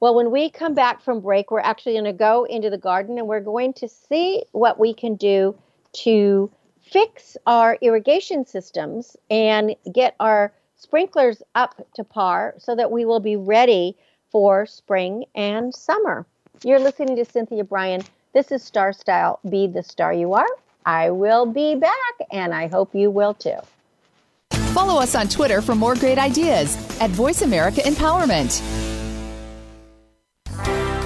Well, 0.00 0.14
when 0.14 0.30
we 0.30 0.50
come 0.50 0.74
back 0.74 1.02
from 1.02 1.20
break, 1.20 1.50
we're 1.50 1.60
actually 1.60 1.94
going 1.94 2.04
to 2.04 2.12
go 2.12 2.44
into 2.44 2.70
the 2.70 2.78
garden 2.78 3.18
and 3.18 3.26
we're 3.26 3.40
going 3.40 3.72
to 3.74 3.88
see 3.88 4.44
what 4.52 4.78
we 4.78 4.92
can 4.92 5.16
do 5.16 5.56
to 5.94 6.50
fix 6.80 7.36
our 7.46 7.78
irrigation 7.80 8.46
systems 8.46 9.16
and 9.30 9.74
get 9.92 10.14
our 10.20 10.52
sprinklers 10.76 11.42
up 11.54 11.84
to 11.94 12.04
par 12.04 12.54
so 12.58 12.76
that 12.76 12.90
we 12.90 13.04
will 13.04 13.20
be 13.20 13.36
ready 13.36 13.96
for 14.30 14.66
spring 14.66 15.24
and 15.34 15.74
summer. 15.74 16.26
You're 16.64 16.80
listening 16.80 17.16
to 17.16 17.24
Cynthia 17.24 17.64
Brian. 17.64 18.02
This 18.32 18.52
is 18.52 18.62
Star 18.62 18.92
Style. 18.92 19.40
Be 19.48 19.66
the 19.66 19.82
star 19.82 20.12
you 20.12 20.34
are. 20.34 20.48
I 20.84 21.10
will 21.10 21.46
be 21.46 21.74
back, 21.74 22.14
and 22.30 22.54
I 22.54 22.66
hope 22.66 22.94
you 22.94 23.10
will 23.10 23.34
too. 23.34 23.58
Follow 24.72 25.00
us 25.00 25.14
on 25.14 25.28
Twitter 25.28 25.60
for 25.60 25.74
more 25.74 25.94
great 25.94 26.18
ideas 26.18 26.76
at 27.00 27.10
Voice 27.10 27.42
America 27.42 27.80
Empowerment. 27.80 28.62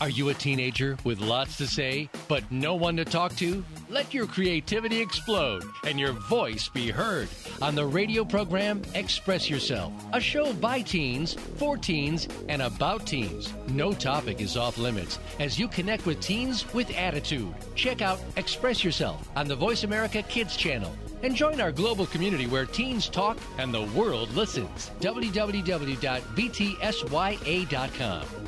Are 0.00 0.08
you 0.08 0.28
a 0.28 0.34
teenager 0.34 0.96
with 1.02 1.18
lots 1.18 1.56
to 1.56 1.66
say, 1.66 2.08
but 2.28 2.44
no 2.52 2.76
one 2.76 2.96
to 2.98 3.04
talk 3.04 3.34
to? 3.36 3.64
Let 3.90 4.14
your 4.14 4.26
creativity 4.26 5.00
explode 5.00 5.64
and 5.84 5.98
your 5.98 6.12
voice 6.12 6.68
be 6.68 6.90
heard 6.90 7.28
on 7.60 7.74
the 7.74 7.84
radio 7.84 8.24
program 8.24 8.82
Express 8.94 9.50
Yourself, 9.50 9.92
a 10.12 10.20
show 10.20 10.52
by 10.52 10.82
teens, 10.82 11.34
for 11.56 11.76
teens, 11.76 12.28
and 12.48 12.62
about 12.62 13.06
teens. 13.06 13.52
No 13.70 13.92
topic 13.92 14.40
is 14.40 14.56
off 14.56 14.78
limits 14.78 15.18
as 15.40 15.58
you 15.58 15.66
connect 15.66 16.06
with 16.06 16.20
teens 16.20 16.72
with 16.72 16.96
attitude. 16.96 17.52
Check 17.74 18.00
out 18.00 18.20
Express 18.36 18.84
Yourself 18.84 19.28
on 19.34 19.48
the 19.48 19.56
Voice 19.56 19.82
America 19.82 20.22
Kids 20.22 20.56
channel 20.56 20.94
and 21.22 21.34
join 21.34 21.60
our 21.60 21.72
global 21.72 22.06
community 22.06 22.46
where 22.46 22.66
teens 22.66 23.08
talk 23.08 23.38
and 23.58 23.72
the 23.72 23.82
world 23.82 24.32
listens. 24.34 24.90
www.btsya.com. 25.00 25.46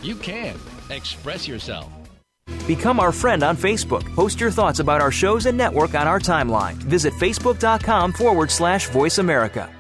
You 0.03 0.15
can 0.17 0.57
express 0.91 1.47
yourself. 1.49 1.89
Become 2.67 3.01
our 3.01 3.13
friend 3.13 3.43
on 3.43 3.57
Facebook. 3.57 4.15
Post 4.15 4.41
your 4.41 4.51
thoughts 4.51 4.81
about 4.81 5.01
our 5.01 5.11
shows 5.11 5.47
and 5.47 5.57
network 5.57 5.95
on 5.95 6.07
our 6.07 6.21
timeline. 6.21 6.75
Visit 6.75 7.13
facebook.com 7.15 8.13
forward 8.13 8.51
slash 8.51 8.89
voice 8.89 9.19
America. 9.19 9.71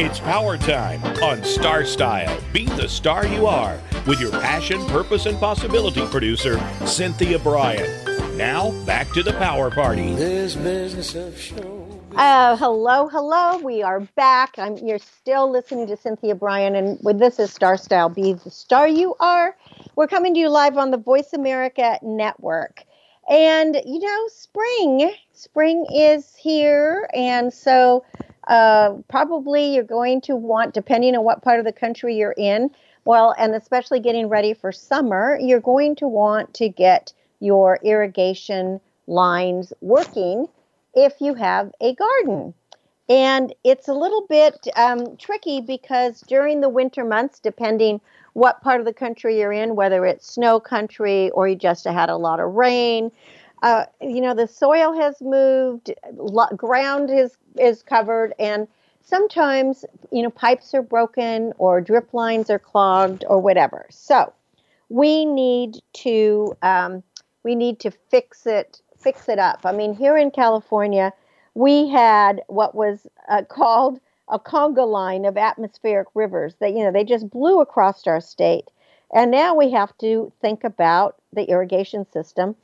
It's 0.00 0.20
power 0.20 0.56
time 0.56 1.02
on 1.24 1.42
Star 1.42 1.84
Style. 1.84 2.40
Be 2.52 2.66
the 2.66 2.88
star 2.88 3.26
you 3.26 3.46
are 3.46 3.80
with 4.06 4.20
your 4.20 4.30
passion, 4.30 4.86
purpose, 4.86 5.26
and 5.26 5.36
possibility 5.40 6.06
producer, 6.06 6.60
Cynthia 6.86 7.40
Brian. 7.40 8.07
Now, 8.38 8.70
back 8.86 9.10
to 9.14 9.24
the 9.24 9.32
power 9.32 9.68
party. 9.68 10.14
This 10.14 10.54
business 10.54 11.16
of 11.16 11.36
show. 11.36 12.00
Uh, 12.14 12.56
hello, 12.56 13.08
hello. 13.08 13.58
We 13.58 13.82
are 13.82 13.98
back. 13.98 14.54
I'm, 14.58 14.76
you're 14.76 15.00
still 15.00 15.50
listening 15.50 15.88
to 15.88 15.96
Cynthia 15.96 16.36
Brian, 16.36 16.76
and 16.76 17.00
with 17.02 17.18
this 17.18 17.40
is 17.40 17.52
Star 17.52 17.76
Style. 17.76 18.08
Be 18.08 18.34
the 18.34 18.48
star 18.48 18.86
you 18.86 19.16
are. 19.18 19.56
We're 19.96 20.06
coming 20.06 20.34
to 20.34 20.40
you 20.40 20.50
live 20.50 20.76
on 20.76 20.92
the 20.92 20.98
Voice 20.98 21.32
America 21.32 21.98
Network. 22.00 22.84
And, 23.28 23.74
you 23.84 23.98
know, 23.98 24.28
spring, 24.28 25.10
spring 25.32 25.84
is 25.92 26.36
here. 26.36 27.10
And 27.14 27.52
so 27.52 28.04
uh, 28.46 28.98
probably 29.08 29.74
you're 29.74 29.82
going 29.82 30.20
to 30.22 30.36
want, 30.36 30.74
depending 30.74 31.16
on 31.16 31.24
what 31.24 31.42
part 31.42 31.58
of 31.58 31.64
the 31.64 31.72
country 31.72 32.14
you're 32.14 32.36
in, 32.38 32.70
well, 33.04 33.34
and 33.36 33.56
especially 33.56 33.98
getting 33.98 34.28
ready 34.28 34.54
for 34.54 34.70
summer, 34.70 35.36
you're 35.42 35.58
going 35.58 35.96
to 35.96 36.06
want 36.06 36.54
to 36.54 36.68
get 36.68 37.12
your 37.40 37.78
irrigation 37.82 38.80
lines 39.06 39.72
working 39.80 40.48
if 40.94 41.20
you 41.20 41.34
have 41.34 41.72
a 41.80 41.94
garden. 41.94 42.54
And 43.08 43.54
it's 43.64 43.88
a 43.88 43.94
little 43.94 44.26
bit 44.28 44.66
um, 44.76 45.16
tricky 45.16 45.60
because 45.62 46.20
during 46.22 46.60
the 46.60 46.68
winter 46.68 47.04
months, 47.04 47.40
depending 47.40 48.00
what 48.34 48.60
part 48.60 48.80
of 48.80 48.86
the 48.86 48.92
country 48.92 49.40
you're 49.40 49.52
in, 49.52 49.76
whether 49.76 50.04
it's 50.04 50.34
snow 50.34 50.60
country 50.60 51.30
or 51.30 51.48
you 51.48 51.56
just 51.56 51.86
had 51.86 52.10
a 52.10 52.16
lot 52.16 52.38
of 52.38 52.52
rain, 52.52 53.10
uh, 53.62 53.86
you 54.00 54.20
know 54.20 54.34
the 54.34 54.46
soil 54.46 54.92
has 54.92 55.20
moved, 55.20 55.92
lo- 56.12 56.46
ground 56.56 57.10
is 57.10 57.36
is 57.58 57.82
covered, 57.82 58.32
and 58.38 58.68
sometimes 59.02 59.84
you 60.12 60.22
know 60.22 60.30
pipes 60.30 60.74
are 60.74 60.82
broken 60.82 61.52
or 61.58 61.80
drip 61.80 62.12
lines 62.14 62.50
are 62.50 62.58
clogged 62.58 63.24
or 63.26 63.40
whatever. 63.40 63.86
So 63.90 64.32
we 64.90 65.24
need 65.24 65.78
to 65.94 66.56
um, 66.62 67.02
we 67.48 67.54
need 67.54 67.80
to 67.80 67.90
fix 67.90 68.44
it 68.44 68.82
fix 69.00 69.26
it 69.26 69.38
up. 69.38 69.60
I 69.64 69.72
mean, 69.72 69.94
here 69.94 70.18
in 70.18 70.30
California, 70.30 71.14
we 71.54 71.88
had 71.88 72.42
what 72.48 72.74
was 72.74 73.06
uh, 73.30 73.42
called 73.48 74.00
a 74.28 74.38
conga 74.38 74.86
line 74.86 75.24
of 75.24 75.38
atmospheric 75.38 76.08
rivers 76.14 76.56
that 76.60 76.74
you 76.74 76.84
know 76.84 76.92
they 76.92 77.04
just 77.04 77.30
blew 77.30 77.60
across 77.60 78.06
our 78.06 78.20
state, 78.20 78.66
and 79.14 79.30
now 79.30 79.54
we 79.54 79.70
have 79.70 79.96
to 79.98 80.30
think 80.42 80.62
about 80.62 81.16
the 81.32 81.44
irrigation 81.44 82.04
system 82.12 82.54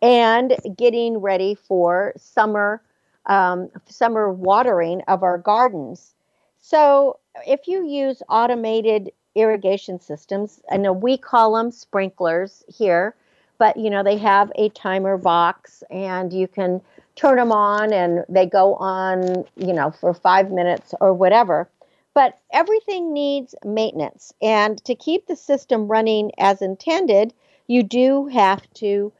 and 0.00 0.56
getting 0.76 1.18
ready 1.18 1.56
for 1.56 2.12
summer 2.16 2.80
um, 3.26 3.68
summer 3.88 4.32
watering 4.32 5.02
of 5.08 5.24
our 5.24 5.38
gardens. 5.38 6.14
So 6.60 7.18
if 7.44 7.66
you 7.66 7.84
use 7.84 8.22
automated 8.28 9.10
irrigation 9.34 9.98
systems, 9.98 10.60
I 10.70 10.76
know 10.76 10.92
we 10.92 11.18
call 11.18 11.56
them 11.56 11.72
sprinklers 11.72 12.62
here, 12.68 13.16
but 13.58 13.76
you 13.76 13.90
know 13.90 14.02
they 14.02 14.16
have 14.16 14.50
a 14.56 14.68
timer 14.70 15.16
box 15.16 15.82
and 15.90 16.32
you 16.32 16.48
can 16.48 16.80
turn 17.16 17.36
them 17.36 17.52
on 17.52 17.92
and 17.92 18.24
they 18.28 18.46
go 18.46 18.74
on, 18.76 19.44
you 19.56 19.72
know, 19.72 19.90
for 19.90 20.14
5 20.14 20.50
minutes 20.52 20.94
or 21.00 21.12
whatever. 21.12 21.68
But 22.14 22.38
everything 22.52 23.12
needs 23.12 23.54
maintenance 23.64 24.32
and 24.40 24.82
to 24.84 24.94
keep 24.94 25.26
the 25.26 25.36
system 25.36 25.88
running 25.88 26.30
as 26.38 26.62
intended, 26.62 27.34
you 27.66 27.82
do 27.82 28.26
have 28.28 28.62
to 28.74 29.12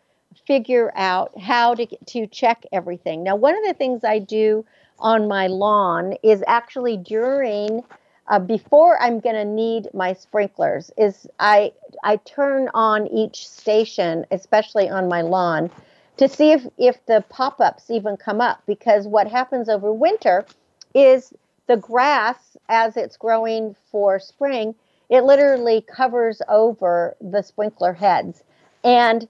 figure 0.46 0.92
out 0.96 1.38
how 1.38 1.74
to 1.74 1.86
to 2.06 2.26
check 2.26 2.64
everything. 2.72 3.22
Now, 3.22 3.36
one 3.36 3.56
of 3.56 3.64
the 3.64 3.74
things 3.74 4.04
I 4.04 4.18
do 4.18 4.64
on 4.98 5.28
my 5.28 5.46
lawn 5.46 6.14
is 6.22 6.42
actually 6.46 6.96
during 6.96 7.82
uh, 8.28 8.38
before 8.38 9.00
I'm 9.00 9.20
going 9.20 9.34
to 9.34 9.44
need 9.44 9.88
my 9.94 10.12
sprinklers 10.12 10.90
is 10.96 11.26
I 11.38 11.72
I 12.04 12.16
turn 12.16 12.68
on 12.74 13.06
each 13.08 13.48
station, 13.48 14.26
especially 14.30 14.88
on 14.88 15.08
my 15.08 15.22
lawn, 15.22 15.70
to 16.18 16.28
see 16.28 16.52
if 16.52 16.66
if 16.76 17.04
the 17.06 17.24
pop-ups 17.28 17.90
even 17.90 18.16
come 18.16 18.40
up 18.40 18.62
because 18.66 19.06
what 19.06 19.28
happens 19.28 19.68
over 19.68 19.92
winter 19.92 20.46
is 20.94 21.32
the 21.66 21.76
grass 21.76 22.56
as 22.68 22.96
it's 22.96 23.16
growing 23.16 23.74
for 23.90 24.18
spring, 24.18 24.74
it 25.10 25.22
literally 25.22 25.82
covers 25.82 26.42
over 26.48 27.16
the 27.20 27.42
sprinkler 27.42 27.92
heads. 27.92 28.42
And 28.84 29.28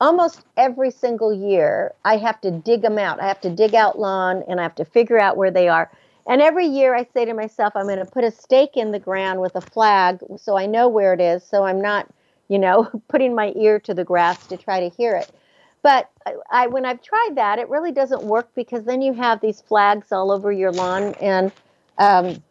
almost 0.00 0.42
every 0.56 0.90
single 0.90 1.32
year, 1.32 1.92
I 2.04 2.16
have 2.18 2.40
to 2.42 2.50
dig 2.50 2.82
them 2.82 2.98
out. 2.98 3.20
I 3.20 3.26
have 3.26 3.40
to 3.42 3.50
dig 3.50 3.74
out 3.74 3.98
lawn 3.98 4.44
and 4.48 4.60
I 4.60 4.62
have 4.62 4.74
to 4.76 4.84
figure 4.84 5.18
out 5.18 5.36
where 5.36 5.50
they 5.50 5.68
are. 5.68 5.90
And 6.28 6.42
every 6.42 6.66
year 6.66 6.94
I 6.94 7.06
say 7.14 7.24
to 7.24 7.32
myself, 7.32 7.72
I'm 7.74 7.86
going 7.86 7.98
to 7.98 8.04
put 8.04 8.22
a 8.22 8.30
stake 8.30 8.76
in 8.76 8.92
the 8.92 8.98
ground 8.98 9.40
with 9.40 9.56
a 9.56 9.62
flag 9.62 10.20
so 10.36 10.58
I 10.58 10.66
know 10.66 10.86
where 10.86 11.14
it 11.14 11.20
is. 11.20 11.42
So 11.42 11.64
I'm 11.64 11.80
not, 11.80 12.06
you 12.48 12.58
know, 12.58 12.84
putting 13.08 13.34
my 13.34 13.52
ear 13.56 13.80
to 13.80 13.94
the 13.94 14.04
grass 14.04 14.46
to 14.48 14.58
try 14.58 14.80
to 14.80 14.94
hear 14.94 15.16
it. 15.16 15.30
But 15.82 16.10
I, 16.50 16.66
when 16.66 16.84
I've 16.84 17.02
tried 17.02 17.30
that, 17.36 17.58
it 17.58 17.68
really 17.70 17.92
doesn't 17.92 18.22
work 18.22 18.50
because 18.54 18.84
then 18.84 19.00
you 19.00 19.14
have 19.14 19.40
these 19.40 19.62
flags 19.62 20.12
all 20.12 20.30
over 20.30 20.52
your 20.52 20.72
lawn, 20.72 21.14
and 21.20 21.52
um, 21.98 22.42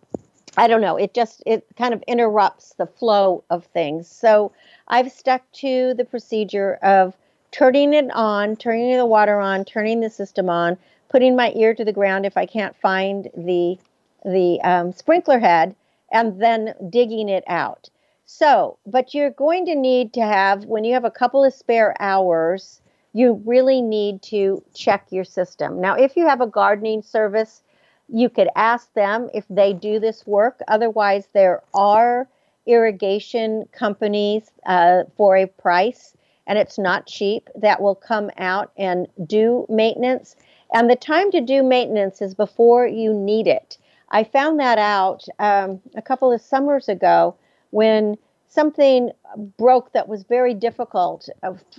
I 0.56 0.68
don't 0.68 0.82
know. 0.82 0.96
It 0.96 1.14
just 1.14 1.44
it 1.46 1.66
kind 1.78 1.94
of 1.94 2.02
interrupts 2.08 2.74
the 2.76 2.88
flow 2.88 3.44
of 3.50 3.66
things. 3.66 4.08
So 4.08 4.54
I've 4.88 5.12
stuck 5.12 5.44
to 5.56 5.94
the 5.94 6.06
procedure 6.06 6.76
of 6.82 7.16
turning 7.52 7.94
it 7.94 8.10
on, 8.14 8.56
turning 8.56 8.96
the 8.96 9.06
water 9.06 9.40
on, 9.40 9.66
turning 9.66 10.00
the 10.00 10.10
system 10.10 10.50
on, 10.50 10.78
putting 11.10 11.36
my 11.36 11.52
ear 11.56 11.74
to 11.74 11.86
the 11.86 11.94
ground 11.94 12.26
if 12.26 12.38
I 12.38 12.46
can't 12.46 12.76
find 12.76 13.30
the 13.36 13.78
the 14.26 14.60
um, 14.62 14.92
sprinkler 14.92 15.40
head, 15.40 15.76
and 16.12 16.42
then 16.42 16.74
digging 16.90 17.30
it 17.30 17.44
out. 17.48 17.90
So, 18.26 18.78
but 18.86 19.14
you're 19.14 19.30
going 19.30 19.66
to 19.68 19.76
need 19.76 20.14
to 20.14 20.22
have 20.22 20.66
when 20.66 20.84
you 20.84 20.94
have 20.94 21.06
a 21.06 21.12
couple 21.12 21.46
of 21.46 21.54
spare 21.54 21.96
hours, 22.02 22.82
you 23.14 23.42
really 23.46 23.82
need 23.82 24.22
to 24.24 24.62
check 24.74 25.08
your 25.12 25.24
system. 25.24 25.80
Now, 25.80 25.96
if 25.96 26.18
you 26.18 26.28
have 26.28 26.42
a 26.42 26.48
gardening 26.48 27.02
service, 27.04 27.62
you 28.10 28.30
could 28.30 28.50
ask 28.56 28.94
them 28.94 29.30
if 29.34 29.46
they 29.50 29.72
do 29.72 30.00
this 30.00 30.28
work. 30.28 30.60
Otherwise, 30.68 31.30
there 31.34 31.62
are 31.74 32.28
irrigation 32.66 33.66
companies 33.72 34.52
uh, 34.66 35.04
for 35.16 35.38
a 35.38 35.46
price 35.48 36.18
and 36.48 36.58
it's 36.58 36.80
not 36.80 37.06
cheap 37.06 37.50
that 37.56 37.82
will 37.82 37.96
come 37.96 38.32
out 38.38 38.72
and 38.78 39.08
do 39.26 39.66
maintenance. 39.70 40.36
And 40.74 40.90
the 40.90 40.96
time 40.96 41.32
to 41.32 41.42
do 41.42 41.64
maintenance 41.64 42.22
is 42.22 42.34
before 42.34 42.88
you 42.88 43.14
need 43.14 43.48
it. 43.48 43.78
I 44.10 44.24
found 44.24 44.60
that 44.60 44.78
out 44.78 45.24
um, 45.40 45.82
a 45.96 46.02
couple 46.02 46.32
of 46.32 46.42
summers 46.42 46.88
ago 46.88 47.36
when 47.72 48.18
something 48.48 49.12
broke 49.58 49.92
that 49.94 50.08
was 50.08 50.24
very 50.24 50.54
difficult 50.54 51.30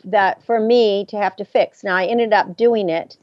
that 0.05 0.42
for 0.44 0.61
me 0.61 1.07
to 1.07 1.16
have 1.16 1.37
to 1.37 1.44
fix. 1.44 1.83
Now 1.83 1.96
I 1.96 2.07
ended 2.07 2.33
up 2.33 2.57
doing 2.57 2.88
it 2.88 3.16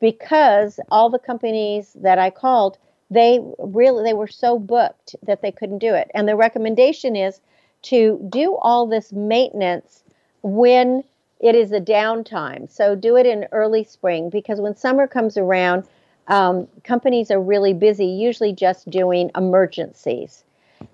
because 0.00 0.80
all 0.90 1.10
the 1.10 1.18
companies 1.18 1.92
that 2.00 2.18
I 2.18 2.30
called, 2.30 2.78
they 3.10 3.40
really 3.58 4.02
they 4.02 4.14
were 4.14 4.26
so 4.26 4.58
booked 4.58 5.14
that 5.22 5.42
they 5.42 5.52
couldn't 5.52 5.78
do 5.78 5.94
it. 5.94 6.10
And 6.14 6.28
the 6.28 6.36
recommendation 6.36 7.14
is 7.14 7.40
to 7.82 8.26
do 8.28 8.56
all 8.56 8.86
this 8.86 9.12
maintenance 9.12 10.02
when 10.42 11.04
it 11.40 11.54
is 11.54 11.72
a 11.72 11.80
downtime. 11.80 12.70
So 12.70 12.94
do 12.94 13.16
it 13.16 13.26
in 13.26 13.46
early 13.52 13.84
spring 13.84 14.30
because 14.30 14.60
when 14.60 14.74
summer 14.74 15.06
comes 15.06 15.36
around, 15.36 15.84
um, 16.26 16.68
companies 16.84 17.30
are 17.30 17.40
really 17.40 17.72
busy, 17.72 18.06
usually 18.06 18.52
just 18.52 18.90
doing 18.90 19.30
emergencies. 19.36 20.44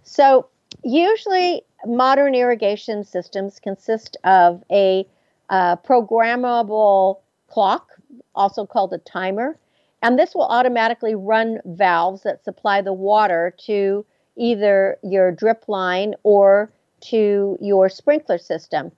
So 0.03 0.47
usually 0.83 1.63
modern 1.87 2.35
irrigation 2.35 3.05
systems 3.05 3.59
consist 3.59 4.17
of 4.25 4.63
a 4.71 5.07
uh, 5.51 5.77
programmable 5.77 7.21
clock, 7.49 7.91
also 8.35 8.67
called 8.67 8.93
a 8.93 8.99
timer, 8.99 9.59
and 10.03 10.19
this 10.19 10.35
will 10.35 10.47
automatically 10.47 11.15
run 11.15 11.61
valves 11.65 12.23
that 12.23 12.45
supply 12.45 12.83
the 12.83 12.93
water 12.93 13.55
to 13.67 14.05
either 14.37 14.99
your 15.03 15.31
drip 15.31 15.65
line 15.69 16.15
or 16.23 16.71
to 17.01 17.57
your 17.61 17.89
sprinkler 17.89 18.39
system. 18.39 18.93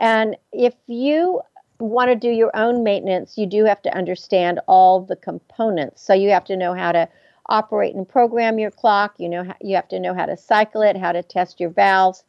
And 0.00 0.36
if 0.52 0.74
you 0.86 1.42
want 1.78 2.10
to 2.10 2.16
do 2.16 2.30
your 2.30 2.50
own 2.54 2.82
maintenance, 2.82 3.38
you 3.38 3.46
do 3.46 3.64
have 3.64 3.82
to 3.82 3.96
understand 3.96 4.60
all 4.66 5.00
the 5.00 5.16
components. 5.16 6.02
So 6.02 6.14
you 6.14 6.30
have 6.30 6.44
to 6.46 6.56
know 6.56 6.74
how 6.74 6.92
to 6.92 7.08
operate 7.46 7.94
and 7.94 8.08
program 8.08 8.58
your 8.58 8.70
clock. 8.70 9.14
You 9.18 9.28
know 9.28 9.54
you 9.60 9.76
have 9.76 9.88
to 9.88 10.00
know 10.00 10.14
how 10.14 10.26
to 10.26 10.36
cycle 10.36 10.82
it, 10.82 10.96
how 10.96 11.12
to 11.12 11.22
test 11.22 11.60
your 11.60 11.70
valves, 11.70 12.24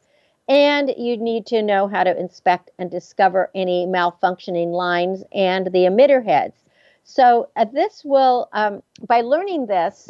and 0.48 0.92
you 0.96 1.16
need 1.16 1.46
to 1.46 1.62
know 1.62 1.88
how 1.88 2.04
to 2.04 2.18
inspect 2.18 2.70
and 2.78 2.90
discover 2.90 3.50
any 3.54 3.86
malfunctioning 3.86 4.72
lines 4.72 5.24
and 5.32 5.66
the 5.66 5.86
emitter 5.86 6.24
heads. 6.24 6.56
So 7.04 7.48
uh, 7.56 7.64
this 7.72 8.02
will, 8.04 8.48
um, 8.52 8.82
by 9.06 9.22
learning 9.22 9.66
this, 9.66 10.08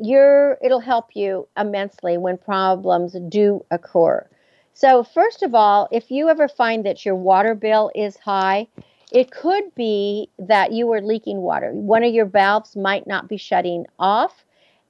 you're, 0.00 0.58
it'll 0.62 0.80
help 0.80 1.14
you 1.14 1.48
immensely 1.56 2.18
when 2.18 2.36
problems 2.36 3.16
do 3.28 3.64
occur. 3.70 4.28
So, 4.76 5.04
first 5.04 5.44
of 5.44 5.54
all, 5.54 5.88
if 5.92 6.10
you 6.10 6.28
ever 6.28 6.48
find 6.48 6.84
that 6.84 7.04
your 7.04 7.14
water 7.14 7.54
bill 7.54 7.92
is 7.94 8.16
high, 8.16 8.66
it 9.12 9.30
could 9.30 9.72
be 9.76 10.28
that 10.36 10.72
you 10.72 10.92
are 10.92 11.00
leaking 11.00 11.38
water. 11.38 11.70
One 11.70 12.02
of 12.02 12.12
your 12.12 12.26
valves 12.26 12.74
might 12.74 13.06
not 13.06 13.28
be 13.28 13.36
shutting 13.36 13.86
off. 14.00 14.44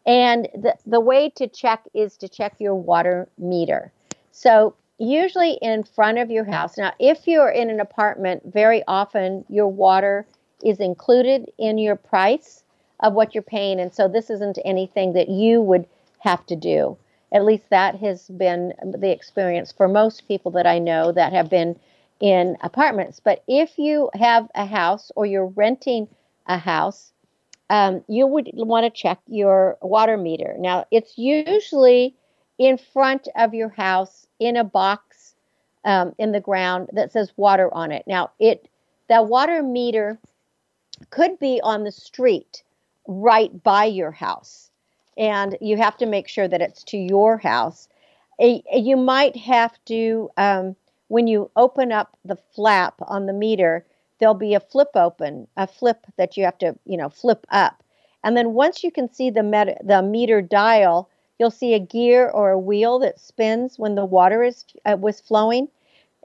And 0.06 0.48
the, 0.54 0.74
the 0.86 1.00
way 1.00 1.28
to 1.36 1.46
check 1.46 1.82
is 1.92 2.16
to 2.18 2.28
check 2.30 2.54
your 2.58 2.74
water 2.74 3.28
meter. 3.36 3.92
So, 4.32 4.74
usually 4.98 5.58
in 5.60 5.84
front 5.84 6.16
of 6.16 6.30
your 6.30 6.44
house. 6.44 6.78
Now, 6.78 6.94
if 6.98 7.28
you're 7.28 7.50
in 7.50 7.68
an 7.68 7.80
apartment, 7.80 8.42
very 8.46 8.82
often 8.88 9.44
your 9.50 9.68
water 9.68 10.26
is 10.64 10.80
included 10.80 11.52
in 11.58 11.76
your 11.76 11.96
price 11.96 12.64
of 13.00 13.12
what 13.12 13.34
you're 13.34 13.42
paying. 13.42 13.80
And 13.80 13.92
so, 13.92 14.08
this 14.08 14.30
isn't 14.30 14.58
anything 14.64 15.12
that 15.12 15.28
you 15.28 15.60
would 15.60 15.86
have 16.20 16.46
to 16.46 16.56
do. 16.56 16.96
At 17.34 17.44
least 17.44 17.68
that 17.70 17.96
has 17.96 18.28
been 18.28 18.72
the 18.82 19.10
experience 19.10 19.72
for 19.72 19.88
most 19.88 20.28
people 20.28 20.52
that 20.52 20.68
I 20.68 20.78
know 20.78 21.10
that 21.12 21.32
have 21.32 21.50
been 21.50 21.78
in 22.20 22.56
apartments. 22.62 23.20
But 23.20 23.42
if 23.48 23.76
you 23.76 24.08
have 24.14 24.48
a 24.54 24.64
house 24.64 25.10
or 25.16 25.26
you're 25.26 25.48
renting 25.48 26.06
a 26.46 26.56
house, 26.56 27.12
um, 27.70 28.04
you 28.08 28.26
would 28.26 28.50
want 28.54 28.84
to 28.84 28.90
check 28.90 29.18
your 29.26 29.76
water 29.82 30.16
meter. 30.16 30.54
Now, 30.58 30.86
it's 30.92 31.18
usually 31.18 32.14
in 32.58 32.78
front 32.78 33.26
of 33.34 33.52
your 33.52 33.70
house 33.70 34.28
in 34.38 34.56
a 34.56 34.64
box 34.64 35.34
um, 35.84 36.14
in 36.18 36.30
the 36.30 36.40
ground 36.40 36.88
that 36.92 37.10
says 37.10 37.32
water 37.36 37.72
on 37.74 37.90
it. 37.90 38.04
Now, 38.06 38.30
it 38.38 38.68
the 39.08 39.22
water 39.22 39.62
meter 39.62 40.18
could 41.10 41.38
be 41.38 41.60
on 41.62 41.84
the 41.84 41.92
street 41.92 42.62
right 43.06 43.62
by 43.62 43.84
your 43.86 44.12
house 44.12 44.70
and 45.16 45.56
you 45.60 45.76
have 45.76 45.96
to 45.98 46.06
make 46.06 46.28
sure 46.28 46.48
that 46.48 46.62
it's 46.62 46.84
to 46.84 46.96
your 46.96 47.38
house. 47.38 47.88
You 48.38 48.96
might 48.96 49.36
have 49.36 49.72
to, 49.86 50.30
um, 50.36 50.76
when 51.08 51.26
you 51.26 51.50
open 51.56 51.92
up 51.92 52.16
the 52.24 52.36
flap 52.54 52.94
on 53.02 53.26
the 53.26 53.32
meter, 53.32 53.86
there'll 54.18 54.34
be 54.34 54.54
a 54.54 54.60
flip 54.60 54.90
open, 54.94 55.46
a 55.56 55.66
flip 55.66 56.06
that 56.16 56.36
you 56.36 56.44
have 56.44 56.58
to, 56.58 56.76
you 56.84 56.96
know, 56.96 57.08
flip 57.08 57.46
up. 57.50 57.82
And 58.24 58.36
then 58.36 58.54
once 58.54 58.82
you 58.82 58.90
can 58.90 59.12
see 59.12 59.30
the, 59.30 59.42
met- 59.42 59.86
the 59.86 60.02
meter 60.02 60.40
dial, 60.40 61.10
you'll 61.38 61.50
see 61.50 61.74
a 61.74 61.78
gear 61.78 62.28
or 62.28 62.50
a 62.50 62.58
wheel 62.58 62.98
that 63.00 63.20
spins 63.20 63.78
when 63.78 63.94
the 63.94 64.04
water 64.04 64.42
is 64.42 64.64
uh, 64.84 64.96
was 64.98 65.20
flowing. 65.20 65.68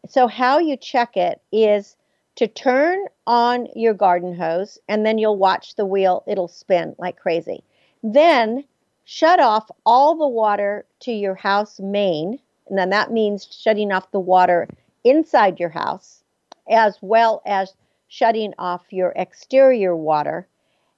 So, 0.08 0.28
how 0.28 0.60
you 0.60 0.78
check 0.78 1.18
it 1.18 1.42
is 1.52 1.98
to 2.36 2.48
turn 2.48 3.06
on 3.28 3.68
your 3.76 3.94
garden 3.94 4.34
hose 4.34 4.78
and 4.88 5.06
then 5.06 5.18
you'll 5.18 5.38
watch 5.38 5.76
the 5.76 5.86
wheel, 5.86 6.24
it'll 6.26 6.48
spin 6.48 6.96
like 6.98 7.18
crazy. 7.18 7.64
Then 8.02 8.64
shut 9.12 9.40
off 9.40 9.72
all 9.88 10.16
the 10.16 10.28
water 10.28 10.86
to 11.00 11.12
your 11.12 11.34
house 11.34 11.80
main. 11.80 12.38
And 12.68 12.78
then 12.78 12.92
that 12.92 13.12
means 13.12 13.48
shutting 13.50 13.92
off 13.92 14.12
the 14.12 14.20
water 14.20 14.68
inside 15.04 15.60
your 15.60 15.70
house 15.70 16.24
as 16.70 16.96
well 17.02 17.42
as 17.44 17.74
shutting 18.08 18.54
off 18.60 18.94
your 18.94 19.12
exterior 19.16 19.96
water. 19.96 20.48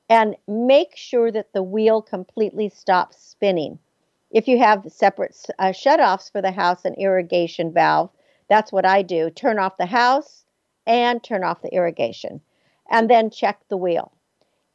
And 0.09 0.35
make 0.45 0.97
sure 0.97 1.31
that 1.31 1.53
the 1.53 1.63
wheel 1.63 2.01
completely 2.01 2.67
stops 2.67 3.15
spinning. 3.15 3.79
If 4.29 4.45
you 4.45 4.59
have 4.59 4.91
separate 4.91 5.45
uh, 5.57 5.67
shutoffs 5.67 6.29
for 6.29 6.41
the 6.41 6.51
house 6.51 6.83
and 6.83 6.97
irrigation 6.97 7.71
valve, 7.71 8.09
that's 8.49 8.73
what 8.73 8.85
I 8.85 9.03
do. 9.03 9.29
Turn 9.29 9.57
off 9.57 9.77
the 9.77 9.85
house 9.85 10.43
and 10.85 11.23
turn 11.23 11.45
off 11.45 11.61
the 11.61 11.73
irrigation, 11.73 12.41
and 12.89 13.09
then 13.09 13.29
check 13.29 13.61
the 13.69 13.77
wheel. 13.77 14.11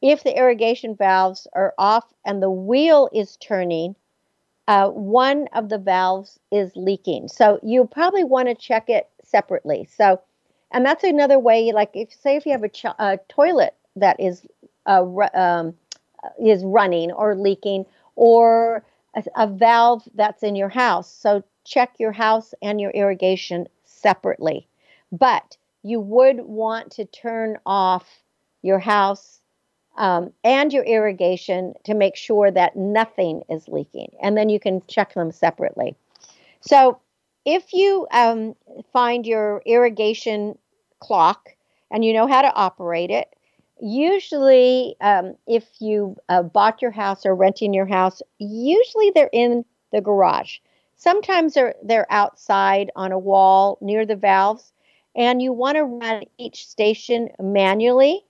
If 0.01 0.23
the 0.23 0.37
irrigation 0.37 0.95
valves 0.95 1.47
are 1.53 1.73
off 1.77 2.05
and 2.25 2.41
the 2.41 2.51
wheel 2.51 3.09
is 3.13 3.37
turning, 3.37 3.95
uh, 4.67 4.89
one 4.89 5.47
of 5.53 5.69
the 5.69 5.77
valves 5.77 6.39
is 6.51 6.71
leaking. 6.75 7.27
So 7.29 7.59
you 7.63 7.85
probably 7.85 8.23
want 8.23 8.47
to 8.49 8.55
check 8.55 8.89
it 8.89 9.09
separately. 9.23 9.87
So, 9.95 10.21
and 10.71 10.85
that's 10.85 11.03
another 11.03 11.39
way. 11.39 11.71
Like 11.71 11.91
if 11.93 12.13
say 12.13 12.35
if 12.35 12.45
you 12.45 12.51
have 12.51 12.63
a, 12.63 12.69
ch- 12.69 12.85
a 12.85 13.19
toilet 13.29 13.75
that 13.95 14.19
is 14.19 14.45
uh, 14.85 15.05
um, 15.33 15.73
is 16.43 16.63
running 16.63 17.11
or 17.11 17.35
leaking, 17.35 17.85
or 18.15 18.83
a, 19.15 19.23
a 19.35 19.47
valve 19.47 20.03
that's 20.15 20.43
in 20.43 20.55
your 20.55 20.69
house. 20.69 21.11
So 21.11 21.43
check 21.65 21.93
your 21.99 22.11
house 22.11 22.53
and 22.61 22.79
your 22.79 22.91
irrigation 22.91 23.67
separately. 23.85 24.67
But 25.11 25.57
you 25.83 25.99
would 26.01 26.41
want 26.41 26.91
to 26.93 27.05
turn 27.05 27.57
off 27.65 28.23
your 28.61 28.79
house 28.79 29.39
um, 29.97 30.31
and 30.43 30.71
your 30.71 30.83
irrigation 30.83 31.73
to 31.83 31.93
make 31.93 32.15
sure 32.15 32.51
that 32.51 32.75
nothing 32.75 33.41
is 33.49 33.67
leaking. 33.67 34.11
And 34.21 34.37
then 34.37 34.49
you 34.49 34.59
can 34.59 34.81
check 34.87 35.13
them 35.13 35.31
separately. 35.31 35.95
So 36.61 36.99
if 37.45 37.73
you 37.73 38.07
um, 38.11 38.55
find 38.93 39.25
your 39.25 39.61
irrigation 39.65 40.57
clock 40.99 41.49
and 41.91 42.05
you 42.05 42.13
know 42.13 42.27
how 42.27 42.41
to 42.41 42.53
operate 42.53 43.09
it, 43.09 43.33
usually 43.81 44.95
um, 45.01 45.35
if 45.47 45.65
you 45.79 46.15
uh, 46.29 46.43
bought 46.43 46.81
your 46.81 46.91
house 46.91 47.25
or 47.25 47.35
renting 47.35 47.73
your 47.73 47.85
house, 47.85 48.21
usually 48.39 49.11
they're 49.13 49.29
in 49.33 49.65
the 49.91 50.01
garage. 50.01 50.57
Sometimes 50.95 51.53
they're, 51.53 51.75
they're 51.83 52.11
outside 52.11 52.91
on 52.95 53.11
a 53.11 53.19
wall 53.19 53.77
near 53.81 54.05
the 54.05 54.15
valves, 54.15 54.73
and 55.15 55.41
you 55.41 55.53
want 55.53 55.77
to 55.77 55.83
run 55.83 56.23
each 56.37 56.67
station 56.67 57.29
manually 57.39 58.26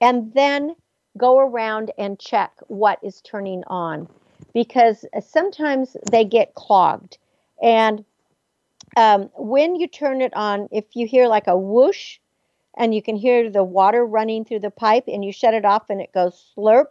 and 0.00 0.32
then 0.34 0.74
go 1.16 1.38
around 1.38 1.90
and 1.98 2.18
check 2.18 2.52
what 2.68 2.98
is 3.02 3.20
turning 3.22 3.64
on 3.66 4.08
because 4.52 5.04
sometimes 5.20 5.96
they 6.10 6.24
get 6.24 6.54
clogged. 6.54 7.18
And 7.62 8.04
um, 8.96 9.30
when 9.34 9.76
you 9.76 9.86
turn 9.86 10.20
it 10.20 10.34
on, 10.34 10.68
if 10.70 10.84
you 10.94 11.06
hear 11.06 11.26
like 11.26 11.46
a 11.46 11.58
whoosh 11.58 12.18
and 12.76 12.94
you 12.94 13.02
can 13.02 13.16
hear 13.16 13.50
the 13.50 13.64
water 13.64 14.04
running 14.04 14.44
through 14.44 14.60
the 14.60 14.70
pipe 14.70 15.04
and 15.06 15.24
you 15.24 15.32
shut 15.32 15.54
it 15.54 15.64
off 15.64 15.88
and 15.88 16.00
it 16.00 16.12
goes 16.12 16.52
slurp, 16.56 16.86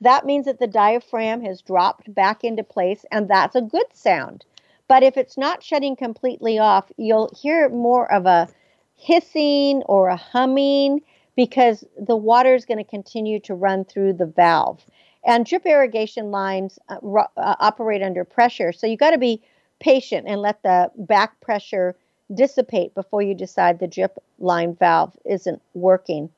that 0.00 0.24
means 0.24 0.46
that 0.46 0.58
the 0.58 0.66
diaphragm 0.66 1.42
has 1.42 1.60
dropped 1.60 2.12
back 2.14 2.44
into 2.44 2.62
place 2.62 3.04
and 3.10 3.28
that's 3.28 3.56
a 3.56 3.62
good 3.62 3.86
sound. 3.92 4.44
But 4.86 5.02
if 5.02 5.16
it's 5.16 5.36
not 5.36 5.62
shutting 5.62 5.96
completely 5.96 6.58
off, 6.58 6.90
you'll 6.96 7.30
hear 7.36 7.68
more 7.68 8.10
of 8.10 8.24
a 8.24 8.48
hissing 8.96 9.82
or 9.84 10.08
a 10.08 10.16
humming 10.16 11.02
because 11.38 11.84
the 11.96 12.16
water 12.16 12.52
is 12.52 12.64
going 12.64 12.84
to 12.84 12.90
continue 12.90 13.38
to 13.38 13.54
run 13.54 13.84
through 13.84 14.12
the 14.12 14.26
valve. 14.26 14.84
And 15.24 15.46
drip 15.46 15.64
irrigation 15.66 16.32
lines 16.32 16.80
uh, 16.88 16.96
uh, 16.96 17.54
operate 17.60 18.02
under 18.02 18.24
pressure. 18.24 18.72
So 18.72 18.88
you 18.88 18.96
got 18.96 19.12
to 19.12 19.18
be 19.18 19.40
patient 19.78 20.26
and 20.26 20.42
let 20.42 20.60
the 20.64 20.90
back 20.96 21.40
pressure 21.40 21.94
dissipate 22.34 22.92
before 22.92 23.22
you 23.22 23.36
decide 23.36 23.78
the 23.78 23.86
drip 23.86 24.18
line 24.40 24.74
valve 24.74 25.16
isn't 25.24 25.62
working. 25.74 26.28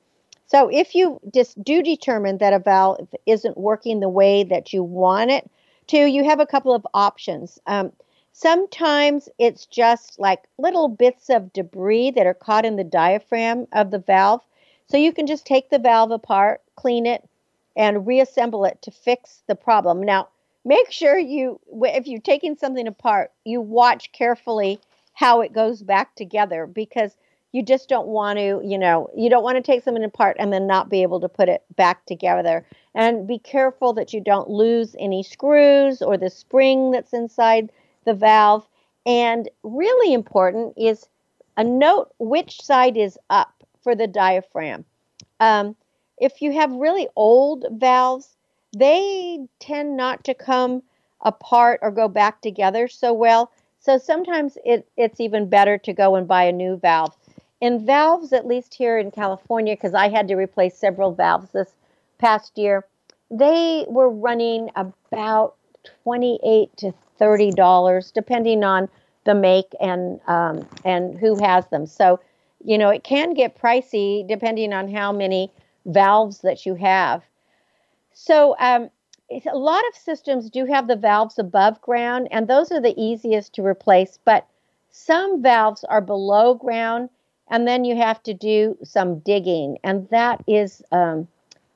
So 0.45 0.69
if 0.69 0.95
you 0.95 1.19
just 1.33 1.65
do 1.65 1.83
determine 1.83 2.37
that 2.37 2.53
a 2.53 2.59
valve 2.59 3.09
isn't 3.25 3.57
working 3.57 4.01
the 4.01 4.09
way 4.11 4.45
that 4.45 4.75
you 4.75 4.83
want 4.83 5.31
it 5.31 5.51
to, 5.87 5.97
you 5.97 6.25
have 6.25 6.41
a 6.41 6.47
couple 6.47 6.75
of 6.75 6.87
options. 6.93 7.59
Um, 7.67 7.91
sometimes 8.33 9.31
it's 9.39 9.65
just 9.65 10.19
like 10.21 10.43
little 10.59 10.89
bits 10.89 11.31
of 11.31 11.55
debris 11.55 12.11
that 12.11 12.27
are 12.27 12.35
caught 12.35 12.67
in 12.67 12.77
the 12.77 12.85
diaphragm 12.85 13.67
of 13.73 13.91
the 13.91 13.99
valve. 13.99 14.43
So 14.91 14.97
you 14.97 15.13
can 15.13 15.29
just 15.29 15.47
take 15.47 15.71
the 15.71 15.79
valve 15.79 16.11
apart, 16.11 16.63
clean 16.75 17.07
it, 17.07 17.29
and 17.77 18.09
reassemble 18.09 18.65
it 18.65 18.83
to 18.83 18.91
fix 18.91 19.45
the 19.47 19.55
problem. 19.55 20.03
Now, 20.03 20.29
make 20.65 20.91
sure 20.91 21.17
you, 21.17 21.61
if 21.83 22.09
you're 22.09 22.21
taking 22.21 22.57
something 22.57 22.89
apart, 22.89 23.31
you 23.45 23.61
watch 23.61 24.11
carefully 24.11 24.81
how 25.13 25.43
it 25.43 25.53
goes 25.53 25.81
back 25.81 26.17
together 26.17 26.67
because 26.67 27.17
you 27.53 27.63
just 27.63 27.89
don't 27.89 28.09
want 28.09 28.41
to, 28.41 28.61
you 28.65 28.79
know, 28.79 29.09
you 29.17 29.31
don't 29.31 29.45
want 29.45 29.57
to 29.57 29.63
take 29.63 29.85
something 29.85 30.03
apart 30.03 30.37
and 30.41 30.53
then 30.53 30.67
not 30.67 30.89
be 30.89 31.03
able 31.03 31.21
to 31.21 31.29
put 31.29 31.49
it 31.49 31.63
back 31.77 32.05
together. 32.07 32.67
And 32.93 33.29
be 33.29 33.39
careful 33.39 33.93
that 33.93 34.13
you 34.13 34.21
don't 34.21 34.51
lose 34.51 34.97
any 34.99 35.23
screws 35.23 36.03
or 36.03 36.17
the 36.17 36.31
spring 36.31 36.91
that's 36.91 37.13
inside 37.13 37.71
the 38.07 38.15
valve. 38.15 38.67
And 39.07 39.49
really 39.63 40.13
important 40.13 40.75
is 40.77 41.07
a 41.57 41.63
note 41.63 42.13
which 42.19 42.61
side 42.61 42.97
is 42.97 43.17
up 43.31 43.60
for 43.83 43.95
the 43.95 44.07
diaphragm. 44.07 44.85
Um, 45.41 45.77
if 46.19 46.43
you 46.43 46.53
have 46.53 46.71
really 46.73 47.09
old 47.17 47.67
valves, 47.73 48.37
they 48.77 49.47
tend 49.59 49.97
not 49.97 50.25
to 50.25 50.35
come 50.35 50.83
apart 51.23 51.81
or 51.83 51.91
go 51.91 52.09
back 52.09 52.41
together 52.41 52.89
so 52.89 53.13
well. 53.13 53.51
So 53.81 53.99
sometimes 53.99 54.59
it, 54.65 54.87
it's 54.97 55.21
even 55.21 55.49
better 55.49 55.79
to 55.79 55.93
go 55.93 56.15
and 56.15 56.29
buy 56.29 56.45
a 56.45 56.53
new 56.53 56.77
valve. 56.77 57.15
In 57.61 57.85
valves, 57.85 58.33
at 58.33 58.47
least 58.47 58.75
here 58.75 58.99
in 58.99 59.11
California, 59.11 59.75
because 59.75 59.95
I 59.95 60.09
had 60.09 60.29
to 60.29 60.35
replace 60.35 60.77
several 60.77 61.13
valves 61.13 61.51
this 61.51 61.75
past 62.19 62.57
year, 62.57 62.87
they 63.31 63.85
were 63.89 64.11
running 64.11 64.71
about 64.77 65.55
28 66.05 66.77
to 66.79 66.93
30 67.19 67.51
dollars, 67.53 68.11
depending 68.11 68.65
on 68.65 68.89
the 69.25 69.35
make 69.35 69.73
and 69.81 70.21
um, 70.27 70.67
and 70.85 71.19
who 71.19 71.37
has 71.43 71.67
them. 71.69 71.87
So 71.87 72.19
you 72.65 72.79
know, 72.79 72.91
it 72.91 73.05
can 73.05 73.35
get 73.35 73.59
pricey 73.59 74.27
depending 74.27 74.73
on 74.73 74.93
how 74.93 75.13
many 75.13 75.51
valves 75.87 76.39
that 76.41 76.67
you 76.67 76.75
have. 76.75 77.23
So, 78.13 78.57
um, 78.59 78.91
a 79.31 79.57
lot 79.57 79.83
of 79.89 79.95
systems 79.95 80.51
do 80.51 80.67
have 80.67 80.89
the 80.89 80.97
valves 80.97 81.39
above 81.39 81.81
ground, 81.81 82.29
and 82.33 82.49
those 82.49 82.73
are 82.73 82.81
the 82.81 83.01
easiest 83.01 83.55
to 83.55 83.65
replace. 83.65 84.19
But 84.25 84.47
some 84.91 85.41
valves 85.41 85.85
are 85.85 86.01
below 86.01 86.55
ground, 86.55 87.11
and 87.49 87.67
then 87.67 87.85
you 87.85 87.97
have 87.97 88.23
to 88.25 88.35
do 88.35 88.77
some 88.83 89.21
digging, 89.21 89.79
and 89.85 90.09
that 90.11 90.43
is 90.49 90.83
um, 90.91 91.29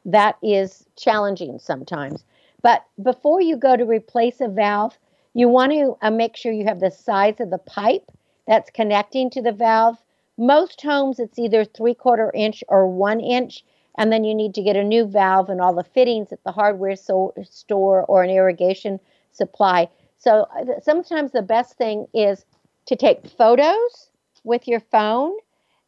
that 0.04 0.36
is 0.42 0.84
challenging 0.96 1.58
sometimes. 1.58 2.24
But 2.62 2.84
before 3.02 3.40
you 3.40 3.56
go 3.56 3.76
to 3.76 3.84
replace 3.84 4.40
a 4.40 4.48
valve, 4.48 4.98
you 5.34 5.48
want 5.48 5.72
to 5.72 5.96
uh, 6.02 6.10
make 6.10 6.36
sure 6.36 6.52
you 6.52 6.64
have 6.64 6.80
the 6.80 6.90
size 6.90 7.40
of 7.40 7.50
the 7.50 7.58
pipe 7.58 8.10
that's 8.46 8.70
connecting 8.70 9.30
to 9.30 9.42
the 9.42 9.52
valve 9.52 9.96
most 10.36 10.82
homes, 10.82 11.18
it's 11.18 11.38
either 11.38 11.64
three 11.64 11.94
quarter 11.94 12.30
inch 12.34 12.64
or 12.68 12.86
one 12.86 13.20
inch, 13.20 13.64
and 13.96 14.12
then 14.12 14.24
you 14.24 14.34
need 14.34 14.54
to 14.54 14.62
get 14.62 14.76
a 14.76 14.84
new 14.84 15.06
valve 15.06 15.48
and 15.48 15.60
all 15.60 15.74
the 15.74 15.84
fittings 15.84 16.32
at 16.32 16.42
the 16.44 16.52
hardware 16.52 16.96
so, 16.96 17.32
store 17.44 18.04
or 18.06 18.22
an 18.22 18.30
irrigation 18.30 18.98
supply. 19.32 19.88
So 20.18 20.46
uh, 20.58 20.80
sometimes 20.82 21.32
the 21.32 21.42
best 21.42 21.76
thing 21.76 22.06
is 22.14 22.44
to 22.86 22.96
take 22.96 23.26
photos 23.28 24.10
with 24.42 24.66
your 24.66 24.80
phone 24.80 25.32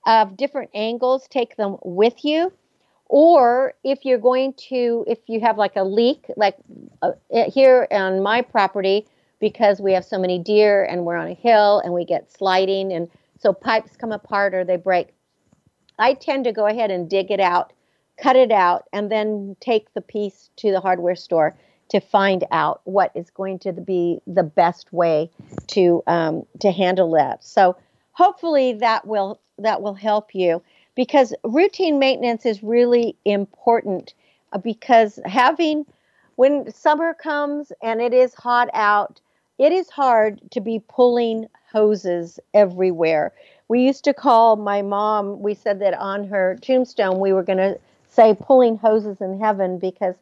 of 0.06 0.36
different 0.36 0.70
angles, 0.74 1.26
take 1.28 1.56
them 1.56 1.76
with 1.84 2.24
you. 2.24 2.52
Or 3.08 3.74
if 3.84 4.04
you're 4.04 4.18
going 4.18 4.54
to, 4.68 5.04
if 5.06 5.18
you 5.26 5.40
have 5.40 5.58
like 5.58 5.76
a 5.76 5.84
leak, 5.84 6.26
like 6.36 6.56
uh, 7.02 7.12
here 7.30 7.86
on 7.90 8.22
my 8.22 8.42
property, 8.42 9.06
because 9.40 9.80
we 9.80 9.92
have 9.92 10.04
so 10.04 10.18
many 10.18 10.38
deer 10.38 10.84
and 10.84 11.04
we're 11.04 11.16
on 11.16 11.28
a 11.28 11.34
hill 11.34 11.80
and 11.80 11.92
we 11.92 12.04
get 12.04 12.32
sliding 12.32 12.92
and 12.92 13.08
so 13.38 13.52
pipes 13.52 13.96
come 13.96 14.12
apart 14.12 14.54
or 14.54 14.64
they 14.64 14.76
break. 14.76 15.08
I 15.98 16.14
tend 16.14 16.44
to 16.44 16.52
go 16.52 16.66
ahead 16.66 16.90
and 16.90 17.08
dig 17.08 17.30
it 17.30 17.40
out, 17.40 17.72
cut 18.20 18.36
it 18.36 18.52
out, 18.52 18.84
and 18.92 19.10
then 19.10 19.56
take 19.60 19.92
the 19.94 20.00
piece 20.00 20.50
to 20.56 20.70
the 20.70 20.80
hardware 20.80 21.16
store 21.16 21.56
to 21.88 22.00
find 22.00 22.44
out 22.50 22.80
what 22.84 23.12
is 23.14 23.30
going 23.30 23.58
to 23.60 23.72
be 23.72 24.20
the 24.26 24.42
best 24.42 24.92
way 24.92 25.30
to 25.68 26.02
um, 26.06 26.44
to 26.60 26.70
handle 26.70 27.12
that. 27.12 27.44
So 27.44 27.76
hopefully 28.12 28.74
that 28.74 29.06
will 29.06 29.40
that 29.58 29.82
will 29.82 29.94
help 29.94 30.34
you 30.34 30.62
because 30.94 31.32
routine 31.44 31.98
maintenance 31.98 32.44
is 32.44 32.62
really 32.62 33.16
important 33.24 34.14
uh, 34.52 34.58
because 34.58 35.18
having 35.24 35.86
when 36.36 36.70
summer 36.72 37.14
comes 37.14 37.72
and 37.82 38.00
it 38.00 38.12
is 38.12 38.34
hot 38.34 38.68
out, 38.74 39.20
it 39.58 39.72
is 39.72 39.88
hard 39.90 40.40
to 40.50 40.60
be 40.60 40.82
pulling 40.88 41.46
hoses 41.72 42.38
everywhere. 42.54 43.32
we 43.68 43.80
used 43.80 44.04
to 44.04 44.14
call 44.14 44.56
my 44.56 44.80
mom, 44.82 45.42
we 45.42 45.54
said 45.54 45.80
that 45.80 45.94
on 45.94 46.28
her 46.28 46.56
tombstone, 46.62 47.18
we 47.18 47.32
were 47.32 47.42
going 47.42 47.58
to 47.58 47.78
say 48.08 48.34
pulling 48.34 48.78
hoses 48.78 49.20
in 49.20 49.40
heaven 49.40 49.78
because 49.78 50.14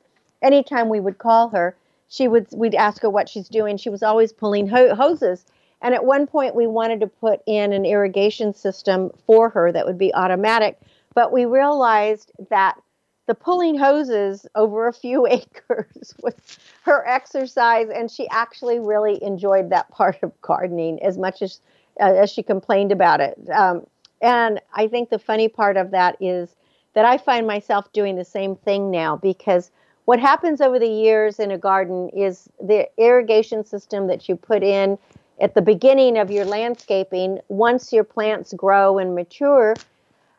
anytime 0.42 0.88
we 0.88 1.00
would 1.00 1.18
call 1.18 1.48
her, 1.50 1.76
she 2.08 2.28
would 2.28 2.46
we'd 2.52 2.74
ask 2.74 3.02
her 3.02 3.10
what 3.10 3.28
she's 3.28 3.48
doing. 3.48 3.76
She 3.76 3.90
was 3.90 4.02
always 4.02 4.32
pulling 4.32 4.68
ho- 4.68 4.94
hoses. 4.94 5.44
And 5.82 5.94
at 5.94 6.04
one 6.04 6.26
point, 6.26 6.54
we 6.54 6.66
wanted 6.66 7.00
to 7.00 7.06
put 7.06 7.40
in 7.46 7.72
an 7.72 7.84
irrigation 7.84 8.54
system 8.54 9.10
for 9.26 9.50
her 9.50 9.70
that 9.72 9.86
would 9.86 9.98
be 9.98 10.14
automatic, 10.14 10.78
but 11.14 11.32
we 11.32 11.44
realized 11.44 12.32
that 12.50 12.76
the 13.26 13.34
pulling 13.34 13.78
hoses 13.78 14.46
over 14.54 14.86
a 14.86 14.92
few 14.92 15.26
acres 15.30 16.14
was 16.22 16.34
her 16.82 17.06
exercise, 17.06 17.88
and 17.94 18.10
she 18.10 18.28
actually 18.28 18.78
really 18.78 19.22
enjoyed 19.22 19.70
that 19.70 19.90
part 19.90 20.22
of 20.22 20.32
gardening 20.42 21.02
as 21.02 21.18
much 21.18 21.42
as 21.42 21.60
uh, 22.00 22.12
as 22.14 22.30
she 22.30 22.42
complained 22.42 22.90
about 22.90 23.20
it. 23.20 23.38
Um, 23.52 23.86
and 24.20 24.60
I 24.74 24.88
think 24.88 25.10
the 25.10 25.18
funny 25.18 25.48
part 25.48 25.76
of 25.76 25.90
that 25.92 26.16
is 26.20 26.56
that 26.94 27.04
I 27.04 27.18
find 27.18 27.46
myself 27.46 27.92
doing 27.92 28.16
the 28.16 28.24
same 28.24 28.56
thing 28.56 28.90
now 28.90 29.16
because 29.16 29.70
what 30.06 30.18
happens 30.18 30.60
over 30.60 30.78
the 30.78 30.88
years 30.88 31.38
in 31.38 31.50
a 31.50 31.58
garden 31.58 32.08
is 32.10 32.48
the 32.60 32.88
irrigation 32.98 33.64
system 33.64 34.06
that 34.08 34.28
you 34.28 34.36
put 34.36 34.62
in 34.62 34.98
at 35.40 35.54
the 35.54 35.62
beginning 35.62 36.18
of 36.18 36.30
your 36.30 36.44
landscaping, 36.44 37.40
once 37.48 37.92
your 37.92 38.04
plants 38.04 38.52
grow 38.54 38.98
and 38.98 39.14
mature, 39.14 39.74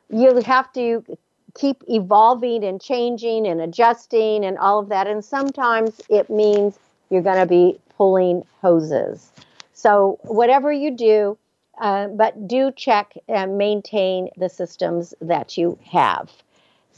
you 0.09 0.35
have 0.45 0.71
to 0.73 1.03
keep 1.55 1.83
evolving 1.87 2.63
and 2.63 2.81
changing 2.81 3.47
and 3.47 3.61
adjusting 3.61 4.45
and 4.45 4.57
all 4.57 4.79
of 4.79 4.89
that. 4.89 5.07
And 5.07 5.23
sometimes 5.23 6.01
it 6.09 6.29
means 6.29 6.77
you're 7.09 7.21
going 7.21 7.39
to 7.39 7.45
be 7.45 7.79
pulling 7.97 8.43
hoses. 8.61 9.31
So, 9.73 10.19
whatever 10.23 10.71
you 10.71 10.91
do, 10.91 11.37
uh, 11.79 12.07
but 12.07 12.47
do 12.47 12.71
check 12.71 13.13
and 13.27 13.57
maintain 13.57 14.29
the 14.37 14.49
systems 14.49 15.13
that 15.21 15.57
you 15.57 15.77
have. 15.91 16.31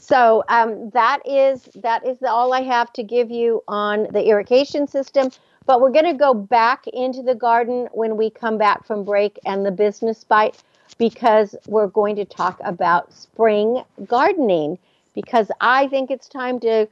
So 0.08 0.44
um, 0.48 0.90
that 0.90 1.20
is 1.26 1.68
that 1.74 2.06
is 2.06 2.22
all 2.22 2.54
I 2.54 2.62
have 2.62 2.92
to 2.94 3.02
give 3.02 3.30
you 3.30 3.62
on 3.68 4.06
the 4.12 4.26
irrigation 4.26 4.86
system. 4.86 5.30
But 5.66 5.82
we're 5.82 5.92
going 5.92 6.06
to 6.06 6.14
go 6.14 6.32
back 6.32 6.86
into 6.86 7.22
the 7.22 7.34
garden 7.34 7.88
when 7.92 8.16
we 8.16 8.30
come 8.30 8.56
back 8.56 8.86
from 8.86 9.04
break 9.04 9.38
and 9.44 9.66
the 9.66 9.70
business 9.70 10.24
bite 10.24 10.62
because 10.98 11.54
we're 11.66 11.86
going 11.86 12.16
to 12.16 12.24
talk 12.24 12.60
about 12.64 13.12
spring 13.12 13.82
gardening 14.06 14.78
because 15.14 15.50
I 15.60 15.88
think 15.88 16.10
it's 16.10 16.28
time 16.28 16.60
to 16.60 16.88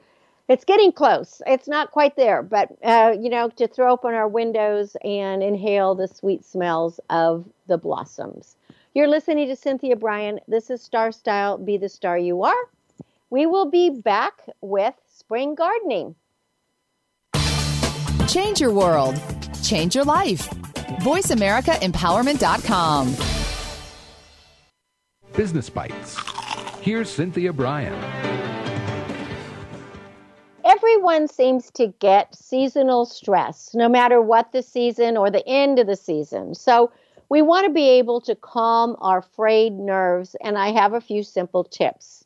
it's 0.49 0.65
getting 0.65 0.93
close. 0.93 1.43
It's 1.47 1.67
not 1.67 1.91
quite 1.91 2.15
there, 2.15 2.41
but 2.43 2.69
uh, 2.85 3.17
you 3.21 3.29
know, 3.29 3.49
to 3.51 3.67
throw 3.67 3.93
open 3.93 4.15
our 4.15 4.29
windows 4.29 4.97
and 5.05 5.43
inhale 5.43 5.97
the 5.97 6.07
sweet 6.07 6.45
smells 6.45 7.01
of 7.11 7.45
the 7.67 7.77
blossoms. 7.77 8.55
You're 8.95 9.09
listening 9.09 9.49
to 9.49 9.57
Cynthia 9.57 9.97
Brian. 9.97 10.39
This 10.47 10.71
is 10.71 10.81
Star 10.81 11.11
Style. 11.13 11.59
Be 11.59 11.77
the 11.77 11.89
star 11.89 12.17
you 12.17 12.45
are. 12.45 12.55
We 13.29 13.45
will 13.45 13.69
be 13.69 13.91
back 13.91 14.35
with 14.61 14.95
spring 15.13 15.57
gardening. 15.57 16.15
Change 18.29 18.61
your 18.61 18.73
world. 18.73 19.21
Change 19.63 19.97
your 19.97 20.05
life. 20.05 20.49
VoiceAmericaEmpowerment.com. 21.01 23.36
Business 25.37 25.69
Bites. 25.69 26.17
Here's 26.81 27.11
Cynthia 27.11 27.53
Brian. 27.53 27.93
Everyone 30.65 31.29
seems 31.29 31.71
to 31.73 31.89
get 31.99 32.35
seasonal 32.35 33.05
stress, 33.05 33.75
no 33.75 33.87
matter 33.87 34.23
what 34.23 34.53
the 34.53 34.63
season 34.63 35.19
or 35.19 35.31
the 35.31 35.47
end 35.47 35.79
of 35.79 35.87
the 35.87 35.95
season. 35.95 36.55
So, 36.55 36.91
we 37.29 37.43
want 37.43 37.67
to 37.67 37.73
be 37.73 37.87
able 37.91 38.23
to 38.23 38.35
calm 38.35 38.97
our 39.01 39.21
frayed 39.21 39.75
nerves, 39.75 40.37
and 40.43 40.57
I 40.57 40.71
have 40.71 40.95
a 40.95 41.03
few 41.03 41.23
simple 41.23 41.65
tips. 41.65 42.25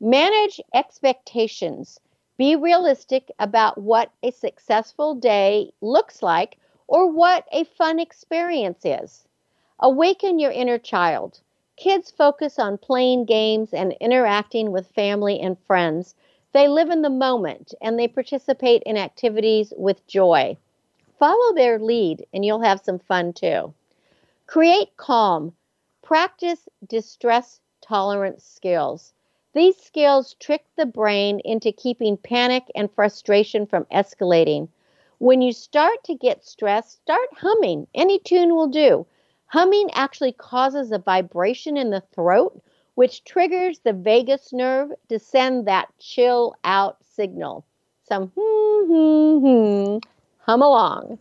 Manage 0.00 0.58
expectations. 0.72 2.00
Be 2.38 2.56
realistic 2.56 3.30
about 3.38 3.76
what 3.76 4.10
a 4.22 4.30
successful 4.30 5.14
day 5.14 5.70
looks 5.82 6.22
like 6.22 6.56
or 6.86 7.10
what 7.10 7.44
a 7.52 7.64
fun 7.64 7.98
experience 7.98 8.86
is. 8.86 9.26
Awaken 9.80 10.38
your 10.38 10.52
inner 10.52 10.78
child. 10.78 11.42
Kids 11.78 12.10
focus 12.10 12.58
on 12.58 12.76
playing 12.76 13.24
games 13.24 13.72
and 13.72 13.92
interacting 14.00 14.72
with 14.72 14.90
family 14.90 15.38
and 15.38 15.56
friends. 15.60 16.16
They 16.50 16.66
live 16.66 16.90
in 16.90 17.02
the 17.02 17.08
moment 17.08 17.72
and 17.80 17.96
they 17.96 18.08
participate 18.08 18.82
in 18.82 18.96
activities 18.96 19.72
with 19.76 20.04
joy. 20.08 20.56
Follow 21.20 21.54
their 21.54 21.78
lead 21.78 22.26
and 22.34 22.44
you'll 22.44 22.62
have 22.62 22.80
some 22.80 22.98
fun 22.98 23.32
too. 23.32 23.72
Create 24.48 24.96
calm. 24.96 25.54
Practice 26.02 26.68
distress 26.84 27.60
tolerance 27.80 28.42
skills. 28.42 29.12
These 29.52 29.76
skills 29.76 30.34
trick 30.40 30.64
the 30.74 30.84
brain 30.84 31.38
into 31.44 31.70
keeping 31.70 32.16
panic 32.16 32.64
and 32.74 32.90
frustration 32.90 33.66
from 33.66 33.84
escalating. 33.84 34.66
When 35.18 35.40
you 35.42 35.52
start 35.52 36.02
to 36.04 36.14
get 36.16 36.44
stressed, 36.44 37.02
start 37.02 37.28
humming. 37.34 37.86
Any 37.94 38.18
tune 38.18 38.56
will 38.56 38.66
do. 38.66 39.06
Humming 39.50 39.90
actually 39.94 40.32
causes 40.32 40.92
a 40.92 40.98
vibration 40.98 41.78
in 41.78 41.88
the 41.88 42.02
throat, 42.12 42.60
which 42.96 43.24
triggers 43.24 43.78
the 43.78 43.94
vagus 43.94 44.52
nerve 44.52 44.92
to 45.08 45.18
send 45.18 45.66
that 45.66 45.88
chill 45.98 46.54
out 46.64 46.98
signal. 47.02 47.64
Some 48.02 48.30
hmm, 48.36 48.92
hmm, 48.92 49.38
hmm. 49.46 49.98
Hum 50.40 50.60
along. 50.60 51.18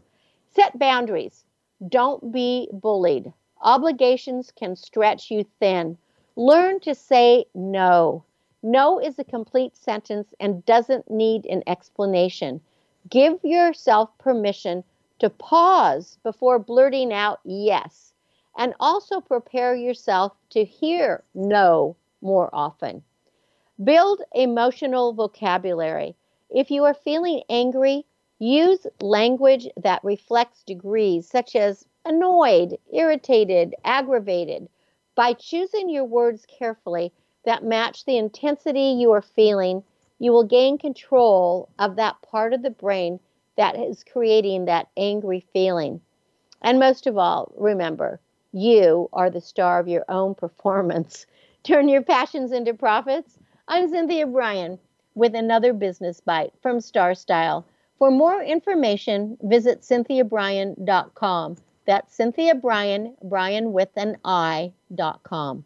Set 0.54 0.78
boundaries. 0.78 1.46
Don't 1.88 2.32
be 2.34 2.68
bullied. 2.74 3.32
Obligations 3.62 4.52
can 4.52 4.76
stretch 4.76 5.32
you 5.32 5.46
thin. 5.62 5.98
Learn 6.36 6.82
to 6.82 6.96
say 6.96 7.46
no. 7.56 8.24
No 8.62 9.00
is 9.00 9.18
a 9.20 9.24
complete 9.24 9.78
sentence 9.78 10.34
and 10.40 10.66
doesn't 10.66 11.10
need 11.10 11.46
an 11.46 11.64
explanation. 11.66 12.60
Give 13.10 13.40
yourself 13.44 14.10
permission 14.18 14.84
to 15.20 15.30
pause 15.30 16.18
before 16.24 16.60
blurting 16.60 17.14
out 17.14 17.40
yes, 17.46 18.07
and 18.58 18.74
also 18.80 19.22
prepare 19.22 19.76
yourself 19.76 20.34
to 20.50 20.64
hear 20.64 21.24
no 21.36 21.96
more 22.22 22.50
often. 22.52 23.04
Build 23.84 24.22
emotional 24.34 25.14
vocabulary. 25.14 26.16
If 26.50 26.72
you 26.72 26.84
are 26.84 26.96
feeling 26.96 27.44
angry, 27.50 28.06
use 28.40 28.88
language 29.00 29.68
that 29.78 30.04
reflects 30.04 30.64
degrees, 30.64 31.30
such 31.30 31.56
as 31.56 31.86
annoyed, 32.04 32.78
irritated, 32.92 33.76
aggravated. 33.86 34.68
By 35.14 35.34
choosing 35.34 35.90
your 35.90 36.06
words 36.06 36.46
carefully, 36.48 37.14
that 37.46 37.64
match 37.64 38.06
the 38.06 38.18
intensity 38.18 38.96
you 38.98 39.12
are 39.12 39.22
feeling, 39.22 39.84
you 40.18 40.32
will 40.32 40.44
gain 40.44 40.80
control 40.80 41.70
of 41.78 41.96
that 41.98 42.22
part 42.24 42.54
of 42.54 42.64
the 42.64 42.72
brain 42.72 43.20
that 43.56 43.76
is 43.76 44.04
creating 44.04 44.66
that 44.66 44.90
angry 44.98 45.46
feeling. 45.54 46.02
And 46.62 46.80
most 46.80 47.06
of 47.06 47.18
all, 47.18 47.52
remember, 47.56 48.20
you 48.58 49.10
are 49.14 49.30
the 49.30 49.42
star 49.42 49.80
of 49.80 49.88
your 49.88 50.04
own 50.10 50.34
performance. 50.36 51.26
Turn 51.64 51.88
your 51.88 52.02
passions 52.02 52.52
into 52.52 52.74
profits. 52.74 53.38
I'm 53.68 53.88
Cynthia 53.90 54.26
Brian 54.26 54.80
with 55.16 55.36
another 55.36 55.74
business 55.74 56.20
bite 56.22 56.54
from 56.62 56.82
Star 56.82 57.14
Style. 57.14 57.66
For 58.00 58.12
more 58.12 58.42
information, 58.42 59.38
visit 59.42 59.82
cynthiabrian.com. 59.82 61.58
That's 61.86 62.16
Cynthia 62.16 62.56
Brian, 62.56 63.16
Brian 63.24 63.74
with 63.74 63.90
an 63.96 64.18
I.com. 64.26 65.66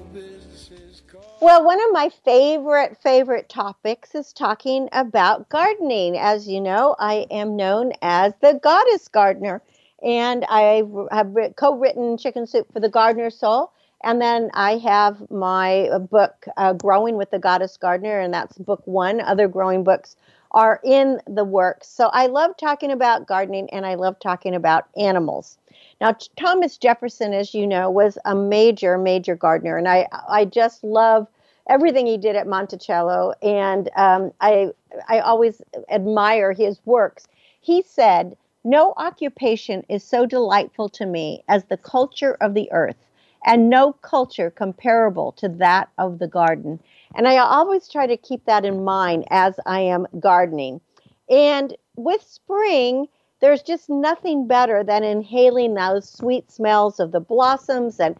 well, 1.41 1.65
one 1.65 1.79
of 1.81 1.91
my 1.91 2.11
favorite, 2.23 2.97
favorite 3.01 3.49
topics 3.49 4.13
is 4.13 4.31
talking 4.31 4.87
about 4.91 5.49
gardening. 5.49 6.15
As 6.15 6.47
you 6.47 6.61
know, 6.61 6.95
I 6.99 7.25
am 7.31 7.55
known 7.55 7.93
as 8.03 8.33
the 8.41 8.59
goddess 8.61 9.07
gardener, 9.07 9.63
and 10.03 10.45
I 10.47 10.83
have 11.11 11.35
co 11.55 11.75
written 11.79 12.19
Chicken 12.19 12.45
Soup 12.45 12.71
for 12.71 12.79
the 12.79 12.89
Gardener's 12.89 13.39
Soul. 13.39 13.71
And 14.03 14.21
then 14.21 14.51
I 14.53 14.77
have 14.77 15.29
my 15.31 15.89
book, 16.11 16.45
uh, 16.57 16.73
Growing 16.73 17.17
with 17.17 17.31
the 17.31 17.39
Goddess 17.39 17.75
Gardener, 17.75 18.19
and 18.19 18.31
that's 18.31 18.57
book 18.59 18.83
one. 18.85 19.19
Other 19.19 19.47
growing 19.47 19.83
books 19.83 20.15
are 20.51 20.79
in 20.83 21.19
the 21.27 21.45
works. 21.45 21.87
So 21.87 22.07
I 22.07 22.27
love 22.27 22.57
talking 22.57 22.91
about 22.91 23.27
gardening 23.27 23.69
and 23.71 23.85
I 23.85 23.95
love 23.95 24.19
talking 24.19 24.53
about 24.53 24.85
animals. 24.97 25.57
Now, 26.01 26.15
Thomas 26.35 26.77
Jefferson, 26.77 27.33
as 27.33 27.53
you 27.53 27.65
know, 27.67 27.89
was 27.89 28.17
a 28.25 28.35
major, 28.35 28.97
major 28.97 29.35
gardener, 29.35 29.77
and 29.77 29.87
I, 29.87 30.07
I 30.27 30.45
just 30.45 30.83
love 30.83 31.27
everything 31.69 32.07
he 32.07 32.17
did 32.17 32.35
at 32.35 32.47
Monticello, 32.47 33.33
and 33.41 33.89
um, 33.95 34.31
I, 34.41 34.71
I 35.07 35.19
always 35.19 35.61
admire 35.89 36.53
his 36.53 36.79
works. 36.85 37.27
He 37.61 37.83
said, 37.83 38.35
"No 38.63 38.93
occupation 38.97 39.85
is 39.87 40.03
so 40.03 40.25
delightful 40.25 40.89
to 40.89 41.05
me 41.05 41.43
as 41.47 41.65
the 41.65 41.77
culture 41.77 42.35
of 42.41 42.55
the 42.55 42.71
earth, 42.71 42.97
and 43.45 43.69
no 43.69 43.93
culture 43.93 44.49
comparable 44.49 45.31
to 45.33 45.47
that 45.49 45.89
of 45.99 46.17
the 46.19 46.27
garden." 46.27 46.79
And 47.15 47.27
I 47.27 47.37
always 47.37 47.87
try 47.87 48.07
to 48.07 48.17
keep 48.17 48.45
that 48.45 48.65
in 48.65 48.83
mind 48.83 49.25
as 49.29 49.59
I 49.65 49.81
am 49.81 50.07
gardening. 50.19 50.81
And 51.29 51.75
with 51.95 52.21
spring, 52.23 53.07
there's 53.39 53.63
just 53.63 53.89
nothing 53.89 54.47
better 54.47 54.83
than 54.83 55.03
inhaling 55.03 55.73
those 55.73 56.09
sweet 56.09 56.51
smells 56.51 56.99
of 56.99 57.11
the 57.11 57.19
blossoms 57.19 57.99
and 57.99 58.15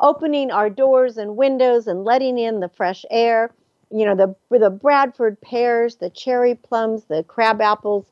opening 0.00 0.50
our 0.50 0.68
doors 0.68 1.16
and 1.16 1.36
windows 1.36 1.86
and 1.86 2.04
letting 2.04 2.38
in 2.38 2.60
the 2.60 2.68
fresh 2.68 3.04
air. 3.10 3.50
You 3.90 4.04
know, 4.04 4.14
the, 4.14 4.58
the 4.58 4.70
Bradford 4.70 5.40
pears, 5.40 5.96
the 5.96 6.10
cherry 6.10 6.54
plums, 6.54 7.04
the 7.04 7.24
crab 7.24 7.60
apples, 7.60 8.04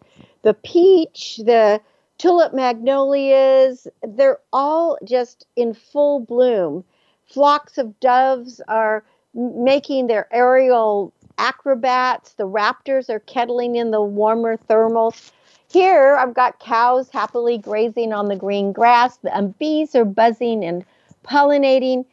the 0.42 0.54
peach, 0.54 1.40
the 1.44 1.80
tulip 2.18 2.54
magnolias, 2.54 3.88
they're 4.02 4.38
all 4.52 4.98
just 5.04 5.46
in 5.56 5.74
full 5.74 6.20
bloom. 6.20 6.84
Flocks 7.26 7.76
of 7.78 7.98
doves 8.00 8.60
are 8.68 9.04
making 9.34 10.06
their 10.06 10.28
aerial 10.32 11.12
acrobats. 11.38 12.34
The 12.34 12.46
raptors 12.48 13.10
are 13.10 13.20
kettling 13.20 13.76
in 13.76 13.90
the 13.90 14.02
warmer 14.02 14.56
thermals. 14.56 15.32
Here, 15.70 16.16
I've 16.16 16.34
got 16.34 16.60
cows 16.60 17.10
happily 17.10 17.58
grazing 17.58 18.12
on 18.12 18.28
the 18.28 18.36
green 18.36 18.72
grass, 18.72 19.18
and 19.24 19.58
bees 19.58 19.94
are 19.94 20.04
buzzing 20.04 20.64
and 20.64 20.84
pollinating. 21.24 22.04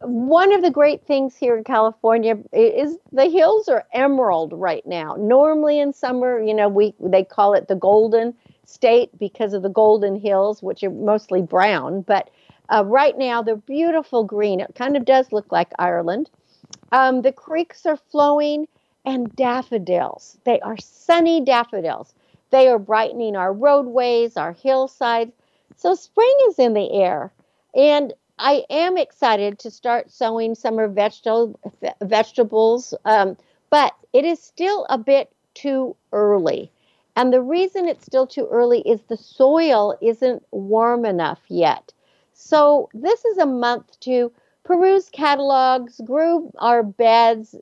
One 0.00 0.52
of 0.52 0.62
the 0.62 0.70
great 0.70 1.04
things 1.06 1.34
here 1.36 1.56
in 1.56 1.64
California 1.64 2.36
is 2.52 2.98
the 3.12 3.30
hills 3.30 3.68
are 3.68 3.86
emerald 3.92 4.52
right 4.52 4.86
now. 4.86 5.16
Normally 5.18 5.80
in 5.80 5.92
summer, 5.92 6.40
you 6.40 6.54
know, 6.54 6.68
we 6.68 6.94
they 7.00 7.24
call 7.24 7.54
it 7.54 7.66
the 7.68 7.74
golden 7.74 8.34
state 8.64 9.10
because 9.18 9.54
of 9.54 9.62
the 9.62 9.70
golden 9.70 10.14
hills, 10.14 10.62
which 10.62 10.84
are 10.84 10.90
mostly 10.90 11.40
brown. 11.40 12.02
But 12.02 12.30
uh, 12.68 12.84
right 12.86 13.16
now, 13.16 13.42
they're 13.42 13.56
beautiful 13.56 14.22
green. 14.24 14.60
It 14.60 14.74
kind 14.74 14.96
of 14.96 15.04
does 15.04 15.32
look 15.32 15.50
like 15.50 15.72
Ireland. 15.78 16.30
Um, 16.92 17.22
the 17.22 17.32
creeks 17.32 17.86
are 17.86 17.96
flowing, 17.96 18.66
and 19.08 19.34
daffodils. 19.36 20.38
They 20.44 20.60
are 20.60 20.76
sunny 20.76 21.40
daffodils. 21.40 22.14
They 22.50 22.68
are 22.68 22.78
brightening 22.78 23.36
our 23.36 23.52
roadways, 23.52 24.36
our 24.36 24.52
hillsides. 24.52 25.32
So 25.76 25.94
spring 25.94 26.34
is 26.48 26.58
in 26.58 26.74
the 26.74 26.92
air. 26.92 27.32
And 27.74 28.12
I 28.38 28.64
am 28.70 28.96
excited 28.96 29.58
to 29.60 29.70
start 29.70 30.10
sowing 30.10 30.54
summer 30.54 30.88
vegetable, 30.88 31.58
vegetables, 32.02 32.94
um, 33.04 33.36
but 33.70 33.94
it 34.12 34.24
is 34.24 34.40
still 34.40 34.86
a 34.90 34.98
bit 34.98 35.32
too 35.54 35.96
early. 36.12 36.70
And 37.16 37.32
the 37.32 37.42
reason 37.42 37.88
it's 37.88 38.04
still 38.04 38.26
too 38.26 38.46
early 38.50 38.80
is 38.80 39.00
the 39.02 39.16
soil 39.16 39.96
isn't 40.00 40.44
warm 40.50 41.04
enough 41.04 41.40
yet. 41.48 41.92
So 42.32 42.88
this 42.94 43.24
is 43.24 43.38
a 43.38 43.46
month 43.46 43.98
to 44.00 44.30
peruse 44.68 45.08
catalogs, 45.08 45.98
groove 46.04 46.52
our 46.58 46.82
beds, 46.82 47.54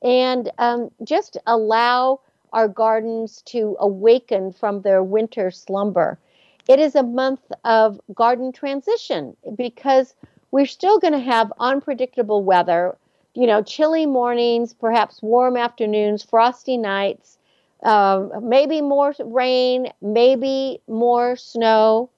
and 0.00 0.48
um, 0.58 0.92
just 1.02 1.36
allow 1.44 2.20
our 2.52 2.68
gardens 2.68 3.42
to 3.42 3.76
awaken 3.80 4.52
from 4.52 4.80
their 4.82 5.02
winter 5.02 5.50
slumber. 5.50 6.20
It 6.68 6.78
is 6.78 6.94
a 6.94 7.02
month 7.02 7.40
of 7.64 8.00
garden 8.14 8.52
transition 8.52 9.36
because 9.56 10.14
we're 10.52 10.66
still 10.66 11.00
going 11.00 11.14
to 11.14 11.18
have 11.18 11.52
unpredictable 11.58 12.44
weather, 12.44 12.96
you 13.34 13.48
know, 13.48 13.64
chilly 13.64 14.06
mornings, 14.06 14.72
perhaps 14.72 15.20
warm 15.20 15.56
afternoons, 15.56 16.22
frosty 16.22 16.76
nights, 16.76 17.38
uh, 17.82 18.28
maybe 18.40 18.80
more 18.80 19.12
rain, 19.18 19.88
maybe 20.00 20.80
more 20.86 21.34
snow. 21.34 22.08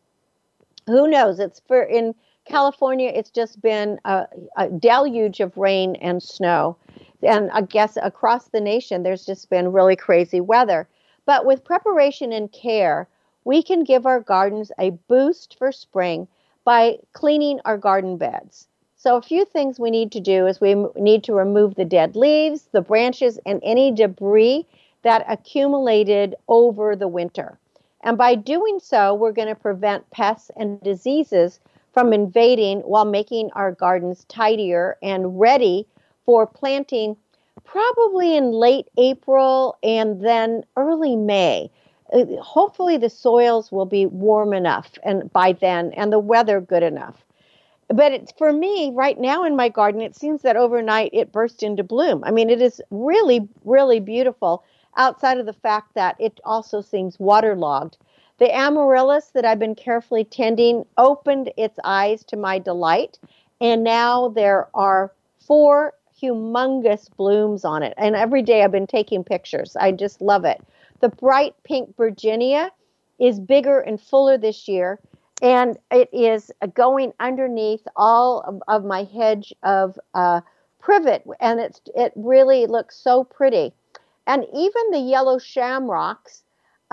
Who 0.84 1.08
knows? 1.08 1.40
It's 1.40 1.62
for 1.66 1.82
in 1.82 2.14
California, 2.44 3.10
it's 3.14 3.30
just 3.30 3.60
been 3.60 3.98
a, 4.04 4.26
a 4.56 4.68
deluge 4.68 5.40
of 5.40 5.56
rain 5.56 5.96
and 5.96 6.22
snow 6.22 6.76
and 7.24 7.50
I 7.52 7.62
guess 7.62 7.96
across 8.02 8.48
the 8.48 8.60
nation, 8.60 9.02
there's 9.02 9.24
just 9.24 9.48
been 9.50 9.72
really 9.72 9.96
crazy 9.96 10.40
weather. 10.40 10.88
But 11.26 11.46
with 11.46 11.64
preparation 11.64 12.32
and 12.32 12.52
care, 12.52 13.08
we 13.44 13.62
can 13.62 13.84
give 13.84 14.06
our 14.06 14.20
gardens 14.20 14.70
a 14.78 14.90
boost 14.90 15.56
for 15.58 15.72
spring 15.72 16.28
by 16.64 16.98
cleaning 17.12 17.60
our 17.64 17.78
garden 17.78 18.16
beds. 18.16 18.68
So, 18.96 19.16
a 19.16 19.22
few 19.22 19.44
things 19.44 19.78
we 19.78 19.90
need 19.90 20.12
to 20.12 20.20
do 20.20 20.46
is 20.46 20.60
we 20.60 20.74
need 20.96 21.24
to 21.24 21.34
remove 21.34 21.74
the 21.74 21.84
dead 21.84 22.16
leaves, 22.16 22.68
the 22.72 22.80
branches, 22.80 23.38
and 23.44 23.60
any 23.62 23.90
debris 23.90 24.66
that 25.02 25.26
accumulated 25.28 26.34
over 26.48 26.96
the 26.96 27.08
winter. 27.08 27.58
And 28.02 28.16
by 28.16 28.34
doing 28.34 28.80
so, 28.80 29.14
we're 29.14 29.32
going 29.32 29.48
to 29.48 29.54
prevent 29.54 30.08
pests 30.10 30.50
and 30.56 30.80
diseases 30.80 31.60
from 31.94 32.12
invading 32.12 32.80
while 32.80 33.04
making 33.04 33.50
our 33.52 33.70
gardens 33.72 34.24
tidier 34.24 34.98
and 35.02 35.38
ready 35.38 35.86
for 36.26 36.46
planting 36.46 37.16
probably 37.64 38.36
in 38.36 38.50
late 38.50 38.88
April 38.98 39.78
and 39.82 40.20
then 40.20 40.64
early 40.76 41.16
May. 41.16 41.70
Uh, 42.12 42.24
hopefully, 42.42 42.98
the 42.98 43.08
soils 43.08 43.72
will 43.72 43.86
be 43.86 44.06
warm 44.06 44.52
enough 44.52 44.90
and 45.04 45.32
by 45.32 45.52
then, 45.52 45.92
and 45.92 46.12
the 46.12 46.18
weather 46.18 46.60
good 46.60 46.82
enough. 46.82 47.24
But 47.88 48.12
it's 48.12 48.32
for 48.32 48.52
me 48.52 48.90
right 48.94 49.18
now 49.18 49.44
in 49.44 49.56
my 49.56 49.68
garden. 49.68 50.00
It 50.00 50.16
seems 50.16 50.42
that 50.42 50.56
overnight 50.56 51.10
it 51.12 51.32
burst 51.32 51.62
into 51.62 51.84
bloom. 51.84 52.24
I 52.24 52.30
mean, 52.30 52.50
it 52.50 52.60
is 52.60 52.82
really, 52.90 53.48
really 53.64 54.00
beautiful. 54.00 54.64
Outside 54.96 55.38
of 55.38 55.46
the 55.46 55.52
fact 55.52 55.94
that 55.94 56.16
it 56.18 56.40
also 56.44 56.80
seems 56.80 57.18
waterlogged. 57.18 57.98
The 58.38 58.54
amaryllis 58.54 59.26
that 59.34 59.44
I've 59.44 59.58
been 59.58 59.74
carefully 59.74 60.24
tending 60.24 60.84
opened 60.98 61.52
its 61.56 61.78
eyes 61.84 62.24
to 62.24 62.36
my 62.36 62.58
delight, 62.58 63.18
and 63.60 63.84
now 63.84 64.28
there 64.28 64.68
are 64.74 65.12
four 65.38 65.94
humongous 66.20 67.08
blooms 67.16 67.64
on 67.64 67.82
it. 67.82 67.94
And 67.96 68.16
every 68.16 68.42
day 68.42 68.62
I've 68.62 68.72
been 68.72 68.86
taking 68.86 69.24
pictures. 69.24 69.76
I 69.76 69.92
just 69.92 70.20
love 70.20 70.44
it. 70.44 70.60
The 71.00 71.08
bright 71.08 71.54
pink 71.64 71.96
Virginia 71.96 72.70
is 73.18 73.40
bigger 73.40 73.80
and 73.80 74.00
fuller 74.00 74.38
this 74.38 74.68
year. 74.68 74.98
And 75.42 75.76
it 75.90 76.08
is 76.12 76.50
going 76.74 77.12
underneath 77.20 77.86
all 77.96 78.40
of, 78.42 78.62
of 78.68 78.84
my 78.84 79.04
hedge 79.04 79.52
of 79.62 79.98
uh, 80.14 80.40
privet, 80.78 81.24
and 81.40 81.60
it's 81.60 81.80
it 81.94 82.12
really 82.14 82.66
looks 82.66 82.96
so 82.96 83.24
pretty. 83.24 83.72
And 84.26 84.44
even 84.54 84.90
the 84.90 85.00
yellow 85.00 85.38
shamrocks 85.38 86.43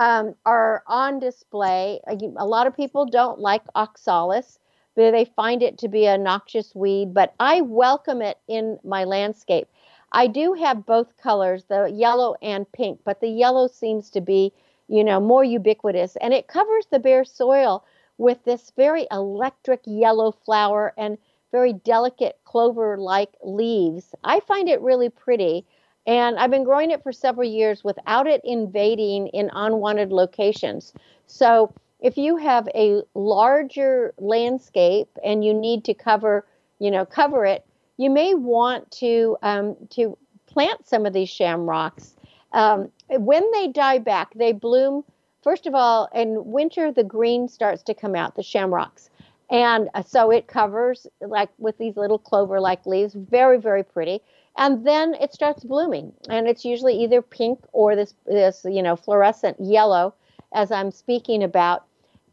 um, 0.02 0.34
are 0.44 0.82
on 0.88 1.20
display. 1.20 2.00
A 2.08 2.44
lot 2.44 2.66
of 2.66 2.76
people 2.76 3.06
don't 3.06 3.38
like 3.38 3.62
oxalis, 3.76 4.58
they 4.96 5.24
find 5.24 5.62
it 5.62 5.78
to 5.78 5.88
be 5.88 6.06
a 6.06 6.18
noxious 6.18 6.74
weed, 6.74 7.14
but 7.14 7.34
I 7.38 7.60
welcome 7.60 8.20
it 8.20 8.38
in 8.48 8.80
my 8.82 9.04
landscape. 9.04 9.68
I 10.10 10.26
do 10.26 10.54
have 10.54 10.86
both 10.86 11.16
colors, 11.18 11.66
the 11.66 11.86
yellow 11.86 12.34
and 12.42 12.70
pink, 12.72 12.98
but 13.04 13.20
the 13.20 13.28
yellow 13.28 13.68
seems 13.68 14.10
to 14.10 14.20
be, 14.20 14.52
you 14.88 15.04
know, 15.04 15.20
more 15.20 15.44
ubiquitous 15.44 16.16
and 16.16 16.34
it 16.34 16.48
covers 16.48 16.86
the 16.90 16.98
bare 16.98 17.24
soil 17.24 17.84
with 18.18 18.42
this 18.42 18.72
very 18.76 19.06
electric 19.12 19.82
yellow 19.84 20.32
flower 20.32 20.92
and 20.98 21.16
very 21.52 21.72
delicate 21.74 22.40
clover 22.44 22.98
like 22.98 23.36
leaves. 23.44 24.16
I 24.24 24.40
find 24.40 24.68
it 24.68 24.80
really 24.80 25.10
pretty. 25.10 25.64
And 26.06 26.38
I've 26.38 26.50
been 26.50 26.64
growing 26.64 26.90
it 26.90 27.02
for 27.02 27.12
several 27.12 27.48
years 27.48 27.84
without 27.84 28.26
it 28.26 28.40
invading 28.44 29.28
in 29.28 29.50
unwanted 29.52 30.10
locations. 30.10 30.92
So 31.26 31.72
if 32.00 32.16
you 32.16 32.36
have 32.36 32.68
a 32.74 33.02
larger 33.14 34.12
landscape 34.18 35.08
and 35.24 35.44
you 35.44 35.54
need 35.54 35.84
to 35.84 35.94
cover, 35.94 36.44
you 36.80 36.90
know, 36.90 37.06
cover 37.06 37.46
it, 37.46 37.64
you 37.96 38.10
may 38.10 38.34
want 38.34 38.90
to 38.92 39.36
um, 39.42 39.76
to 39.90 40.18
plant 40.46 40.86
some 40.86 41.06
of 41.06 41.12
these 41.12 41.28
shamrocks. 41.28 42.16
Um, 42.52 42.90
when 43.08 43.48
they 43.52 43.68
die 43.68 43.98
back, 43.98 44.34
they 44.34 44.52
bloom. 44.52 45.04
First 45.42 45.66
of 45.66 45.74
all, 45.74 46.08
in 46.14 46.44
winter, 46.44 46.92
the 46.92 47.04
green 47.04 47.48
starts 47.48 47.82
to 47.84 47.94
come 47.94 48.14
out, 48.14 48.34
the 48.34 48.42
shamrocks. 48.42 49.08
And 49.50 49.88
uh, 49.94 50.02
so 50.02 50.30
it 50.30 50.46
covers 50.46 51.06
like 51.20 51.50
with 51.58 51.78
these 51.78 51.96
little 51.96 52.18
clover 52.18 52.60
like 52.60 52.86
leaves, 52.86 53.14
very, 53.14 53.58
very 53.58 53.84
pretty. 53.84 54.22
And 54.56 54.86
then 54.86 55.14
it 55.14 55.32
starts 55.32 55.64
blooming. 55.64 56.12
And 56.28 56.46
it's 56.46 56.64
usually 56.64 56.94
either 57.02 57.22
pink 57.22 57.60
or 57.72 57.96
this, 57.96 58.14
this, 58.26 58.64
you 58.68 58.82
know, 58.82 58.96
fluorescent 58.96 59.56
yellow, 59.60 60.14
as 60.52 60.70
I'm 60.70 60.90
speaking 60.90 61.42
about. 61.42 61.84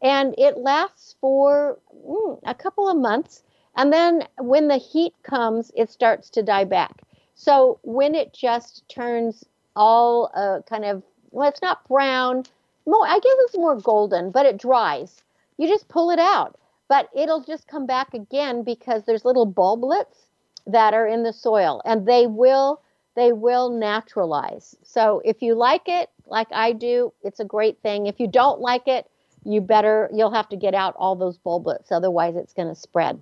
And 0.02 0.34
it 0.38 0.58
lasts 0.58 1.16
for 1.20 1.78
mm, 2.06 2.38
a 2.44 2.54
couple 2.54 2.88
of 2.88 2.96
months. 2.96 3.42
And 3.76 3.92
then 3.92 4.26
when 4.38 4.68
the 4.68 4.76
heat 4.76 5.14
comes, 5.22 5.70
it 5.76 5.90
starts 5.90 6.28
to 6.30 6.42
die 6.42 6.64
back. 6.64 7.02
So 7.34 7.78
when 7.82 8.14
it 8.14 8.34
just 8.34 8.88
turns 8.88 9.44
all 9.76 10.30
uh, 10.34 10.60
kind 10.68 10.84
of, 10.84 11.02
well, 11.30 11.48
it's 11.48 11.62
not 11.62 11.86
brown, 11.88 12.44
more, 12.86 13.06
I 13.06 13.18
guess 13.18 13.36
it's 13.40 13.56
more 13.56 13.76
golden, 13.76 14.30
but 14.30 14.46
it 14.46 14.58
dries. 14.58 15.22
You 15.56 15.68
just 15.68 15.88
pull 15.88 16.10
it 16.10 16.18
out 16.18 16.58
but 16.90 17.08
it'll 17.14 17.40
just 17.40 17.68
come 17.68 17.86
back 17.86 18.12
again 18.14 18.64
because 18.64 19.04
there's 19.04 19.24
little 19.24 19.46
bulblets 19.46 20.26
that 20.66 20.94
are 20.94 21.06
in 21.06 21.22
the 21.22 21.32
soil 21.32 21.82
and 21.84 22.06
they 22.06 22.26
will 22.26 22.82
they 23.16 23.32
will 23.32 23.70
naturalize. 23.70 24.76
So 24.82 25.20
if 25.24 25.42
you 25.42 25.54
like 25.54 25.88
it 25.88 26.10
like 26.26 26.46
I 26.52 26.72
do, 26.72 27.12
it's 27.22 27.40
a 27.40 27.44
great 27.44 27.82
thing. 27.82 28.06
If 28.06 28.20
you 28.20 28.28
don't 28.28 28.60
like 28.60 28.86
it, 28.86 29.10
you 29.44 29.60
better 29.60 30.10
you'll 30.12 30.32
have 30.32 30.48
to 30.50 30.56
get 30.56 30.74
out 30.74 30.94
all 30.96 31.16
those 31.16 31.38
bulblets 31.38 31.90
otherwise 31.90 32.36
it's 32.36 32.54
going 32.54 32.68
to 32.68 32.74
spread. 32.74 33.20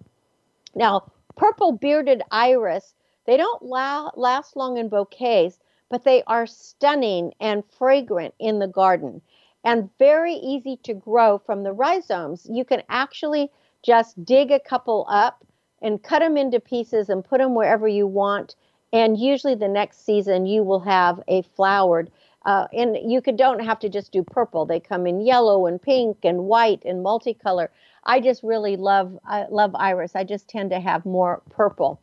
Now, 0.74 1.10
purple 1.36 1.72
bearded 1.72 2.22
iris, 2.30 2.94
they 3.24 3.36
don't 3.36 3.62
la- 3.62 4.10
last 4.14 4.56
long 4.56 4.76
in 4.76 4.88
bouquets, 4.88 5.58
but 5.88 6.04
they 6.04 6.22
are 6.26 6.46
stunning 6.46 7.32
and 7.40 7.64
fragrant 7.78 8.34
in 8.38 8.58
the 8.58 8.68
garden 8.68 9.22
and 9.64 9.90
very 9.98 10.34
easy 10.34 10.76
to 10.84 10.94
grow 10.94 11.38
from 11.38 11.62
the 11.62 11.72
rhizomes. 11.72 12.46
You 12.50 12.64
can 12.64 12.82
actually 12.88 13.50
just 13.82 14.22
dig 14.24 14.50
a 14.50 14.60
couple 14.60 15.06
up 15.08 15.44
and 15.82 16.02
cut 16.02 16.20
them 16.20 16.36
into 16.36 16.60
pieces 16.60 17.08
and 17.08 17.24
put 17.24 17.38
them 17.38 17.54
wherever 17.54 17.86
you 17.86 18.06
want. 18.06 18.54
And 18.92 19.18
usually 19.18 19.54
the 19.54 19.68
next 19.68 20.04
season 20.04 20.46
you 20.46 20.62
will 20.62 20.80
have 20.80 21.22
a 21.28 21.42
flowered. 21.42 22.10
Uh, 22.44 22.66
and 22.72 22.96
you 23.10 23.20
could 23.20 23.36
don't 23.36 23.64
have 23.64 23.78
to 23.80 23.88
just 23.88 24.12
do 24.12 24.22
purple. 24.22 24.64
They 24.64 24.80
come 24.80 25.06
in 25.06 25.20
yellow 25.20 25.66
and 25.66 25.80
pink 25.80 26.18
and 26.24 26.44
white 26.44 26.82
and 26.84 27.04
multicolor. 27.04 27.68
I 28.04 28.20
just 28.20 28.42
really 28.42 28.76
love 28.76 29.18
I 29.26 29.46
love 29.50 29.74
iris. 29.74 30.16
I 30.16 30.24
just 30.24 30.48
tend 30.48 30.70
to 30.70 30.80
have 30.80 31.04
more 31.04 31.42
purple. 31.50 32.00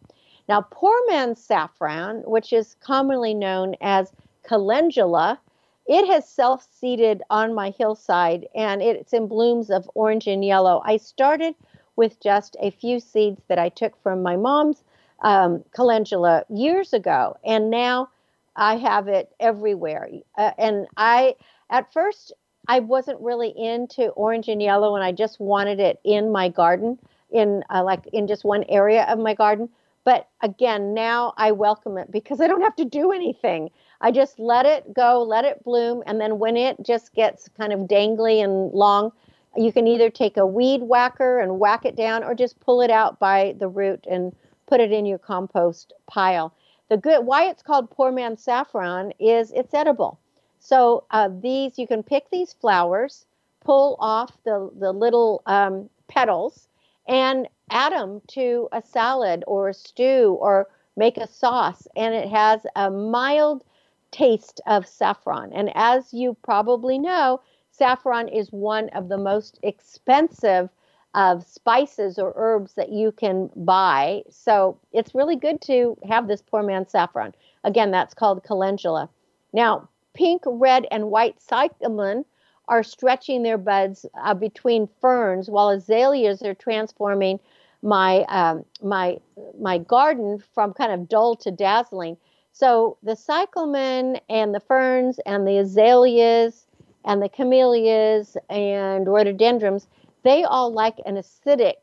Now, 0.48 0.62
poor 0.62 0.96
man's 1.08 1.42
saffron, 1.42 2.22
which 2.26 2.54
is 2.54 2.76
commonly 2.76 3.34
known 3.34 3.76
as 3.82 4.12
calendula, 4.44 5.40
it 5.88 6.06
has 6.08 6.28
self 6.28 6.68
seeded 6.72 7.24
on 7.30 7.54
my 7.54 7.72
hillside 7.72 8.48
and 8.56 8.82
it's 8.82 9.14
in 9.14 9.28
blooms 9.28 9.70
of 9.70 9.90
orange 9.96 10.28
and 10.28 10.44
yellow. 10.44 10.82
I 10.86 10.98
started 10.98 11.56
with 11.96 12.20
just 12.22 12.56
a 12.60 12.72
few 12.72 13.00
seeds 13.00 13.42
that 13.48 13.60
I 13.60 13.70
took 13.70 14.02
from 14.02 14.22
my 14.22 14.36
mom's 14.36 14.84
um, 15.22 15.64
calendula 15.74 16.44
years 16.50 16.94
ago, 16.94 17.38
and 17.44 17.70
now 17.70 18.10
I 18.56 18.78
have 18.78 19.08
it 19.08 19.34
everywhere. 19.40 20.10
Uh, 20.38 20.52
and 20.58 20.88
I, 20.98 21.36
at 21.70 21.92
first, 21.92 22.34
I 22.68 22.80
wasn't 22.80 23.20
really 23.22 23.50
into 23.50 24.10
orange 24.10 24.48
and 24.48 24.62
yellow, 24.62 24.96
and 24.96 25.04
I 25.04 25.12
just 25.12 25.40
wanted 25.40 25.80
it 25.80 26.00
in 26.04 26.32
my 26.32 26.50
garden, 26.50 27.00
in 27.32 27.64
uh, 27.70 27.84
like 27.84 28.08
in 28.08 28.28
just 28.28 28.44
one 28.44 28.64
area 28.70 29.04
of 29.04 29.20
my 29.20 29.34
garden. 29.34 29.70
But 30.04 30.28
again, 30.42 30.94
now 30.94 31.34
I 31.38 31.52
welcome 31.52 31.98
it 31.98 32.12
because 32.12 32.40
I 32.40 32.48
don't 32.48 32.62
have 32.62 32.76
to 32.76 32.86
do 32.86 33.12
anything. 33.12 33.72
I 34.02 34.12
just 34.12 34.38
let 34.40 34.66
it 34.66 34.94
go, 34.94 35.24
let 35.24 35.46
it 35.46 35.64
bloom, 35.64 36.04
and 36.06 36.22
then 36.22 36.38
when 36.38 36.58
it 36.58 36.78
just 36.84 37.14
gets 37.14 37.50
kind 37.58 37.74
of 37.74 37.82
dangly 37.82 38.44
and 38.44 38.72
long, 38.72 39.12
you 39.56 39.72
can 39.72 39.88
either 39.88 40.10
take 40.10 40.38
a 40.38 40.46
weed 40.46 40.82
whacker 40.84 41.40
and 41.40 41.60
whack 41.60 41.86
it 41.86 41.96
down 41.96 42.24
or 42.24 42.36
just 42.36 42.60
pull 42.60 42.82
it 42.82 42.92
out 42.92 43.20
by 43.20 43.56
the 43.60 43.68
root 43.68 44.06
and 44.10 44.36
put 44.68 44.80
it 44.80 44.92
in 44.92 45.06
your 45.06 45.18
compost 45.18 45.94
pile. 46.08 46.54
The 46.90 46.98
good 46.98 47.26
why 47.26 47.50
it's 47.50 47.64
called 47.64 47.90
poor 47.90 48.12
man's 48.12 48.44
saffron 48.44 49.12
is 49.20 49.52
it's 49.52 49.74
edible. 49.74 50.20
So 50.60 51.04
uh, 51.12 51.30
these 51.42 51.78
you 51.78 51.88
can 51.88 52.04
pick 52.04 52.30
these 52.30 52.54
flowers, 52.54 53.26
pull 53.62 53.98
off 54.00 54.38
the 54.44 54.70
the 54.80 54.92
little 54.92 55.42
um, 55.46 55.90
petals, 56.08 56.68
and 57.08 57.48
add 57.70 57.94
them 57.94 58.22
to 58.28 58.70
a 58.72 58.82
salad 58.82 59.44
or 59.48 59.70
a 59.70 59.74
stew 59.74 60.38
or 60.40 60.68
make 60.96 61.18
a 61.18 61.28
sauce, 61.28 61.88
and 61.96 62.14
it 62.14 62.30
has 62.30 62.66
a 62.76 62.90
mild 62.90 63.64
taste 64.12 64.62
of 64.66 64.88
saffron. 64.88 65.52
And 65.54 65.72
as 65.76 66.14
you 66.14 66.38
probably 66.44 66.98
know, 66.98 67.42
saffron 67.78 68.28
is 68.28 68.52
one 68.52 68.90
of 68.90 69.10
the 69.10 69.18
most 69.18 69.60
expensive 69.64 70.70
of 71.14 71.46
spices 71.46 72.20
or 72.20 72.34
herbs 72.36 72.74
that 72.74 72.90
you 72.90 73.12
can 73.12 73.50
buy. 73.56 74.22
So 74.30 74.78
it's 74.92 75.16
really 75.16 75.38
good 75.38 75.62
to 75.62 75.98
have 76.08 76.28
this 76.28 76.42
poor 76.42 76.62
man's 76.62 76.92
saffron. 76.92 77.34
Again, 77.64 77.92
that's 77.92 78.14
called 78.14 78.44
calendula. 78.44 79.10
Now, 79.54 79.88
pink, 80.14 80.44
red, 80.46 80.86
and 80.92 81.10
white 81.10 81.42
cyclamen 81.42 82.26
are 82.68 82.84
stretching 82.84 83.44
their 83.44 83.58
buds 83.58 84.06
uh, 84.22 84.34
between 84.34 84.90
ferns, 85.00 85.50
while 85.50 85.70
azaleas 85.70 86.42
are 86.42 86.56
transforming 86.56 87.40
my 87.82 88.26
um, 88.28 88.66
my 88.82 89.18
my 89.60 89.78
garden 89.78 90.42
from 90.54 90.74
kind 90.74 90.92
of 90.92 91.08
dull 91.08 91.36
to 91.38 91.52
dazzling. 91.52 92.18
So 92.52 92.98
the 93.04 93.16
cyclamen 93.16 94.20
and 94.30 94.56
the 94.56 94.60
ferns 94.60 95.20
and 95.26 95.48
the 95.48 95.58
azaleas 95.60 96.65
and 97.06 97.22
the 97.22 97.30
camellias 97.30 98.36
and 98.50 99.08
rhododendrons, 99.08 99.88
they 100.24 100.44
all 100.44 100.72
like 100.72 101.00
an 101.06 101.16
acidic 101.16 101.76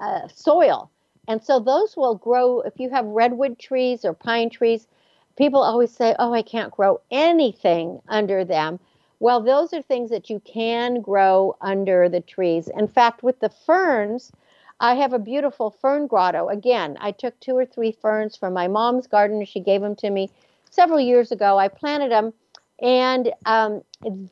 uh, 0.00 0.26
soil. 0.28 0.90
And 1.28 1.42
so 1.42 1.60
those 1.60 1.96
will 1.96 2.14
grow 2.14 2.60
if 2.62 2.80
you 2.80 2.90
have 2.90 3.04
redwood 3.04 3.58
trees 3.58 4.04
or 4.04 4.14
pine 4.14 4.50
trees. 4.50 4.86
People 5.36 5.62
always 5.62 5.92
say, 5.92 6.16
"Oh, 6.18 6.32
I 6.32 6.42
can't 6.42 6.72
grow 6.72 7.00
anything 7.10 8.00
under 8.08 8.44
them." 8.44 8.80
Well, 9.20 9.40
those 9.40 9.72
are 9.74 9.82
things 9.82 10.10
that 10.10 10.30
you 10.30 10.40
can 10.40 11.00
grow 11.00 11.56
under 11.60 12.08
the 12.08 12.20
trees. 12.20 12.68
In 12.68 12.88
fact, 12.88 13.22
with 13.22 13.40
the 13.40 13.48
ferns, 13.48 14.32
I 14.80 14.94
have 14.94 15.12
a 15.12 15.18
beautiful 15.18 15.70
fern 15.70 16.06
grotto. 16.06 16.48
Again, 16.48 16.96
I 17.00 17.10
took 17.10 17.38
two 17.40 17.56
or 17.56 17.66
three 17.66 17.92
ferns 17.92 18.36
from 18.36 18.52
my 18.54 18.68
mom's 18.68 19.08
garden. 19.08 19.38
And 19.38 19.48
she 19.48 19.60
gave 19.60 19.80
them 19.80 19.96
to 19.96 20.10
me 20.10 20.30
several 20.70 21.00
years 21.00 21.32
ago. 21.32 21.58
I 21.58 21.68
planted 21.68 22.12
them, 22.12 22.32
and 22.80 23.32
um, 23.46 23.82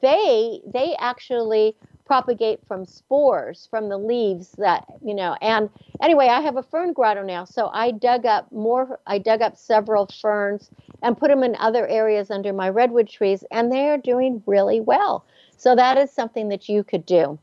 they 0.02 0.60
they 0.72 0.94
actually 0.98 1.76
propagate 2.04 2.60
from 2.68 2.84
spores 2.84 3.66
from 3.68 3.88
the 3.88 3.98
leaves 3.98 4.52
that 4.58 4.84
you 5.04 5.12
know 5.12 5.34
and 5.42 5.68
anyway 6.00 6.28
i 6.28 6.40
have 6.40 6.56
a 6.56 6.62
fern 6.62 6.92
grotto 6.92 7.20
now 7.20 7.44
so 7.44 7.68
i 7.72 7.90
dug 7.90 8.24
up 8.24 8.50
more 8.52 9.00
i 9.08 9.18
dug 9.18 9.42
up 9.42 9.56
several 9.56 10.06
ferns 10.06 10.70
and 11.02 11.18
put 11.18 11.28
them 11.28 11.42
in 11.42 11.56
other 11.56 11.86
areas 11.86 12.30
under 12.30 12.52
my 12.52 12.68
redwood 12.68 13.08
trees 13.08 13.44
and 13.50 13.70
they're 13.70 13.98
doing 13.98 14.42
really 14.46 14.80
well. 14.80 15.24
So 15.56 15.74
that 15.74 15.96
is 15.98 16.10
something 16.10 16.48
that 16.48 16.68
you 16.68 16.84
could 16.84 17.06
do. 17.06 17.38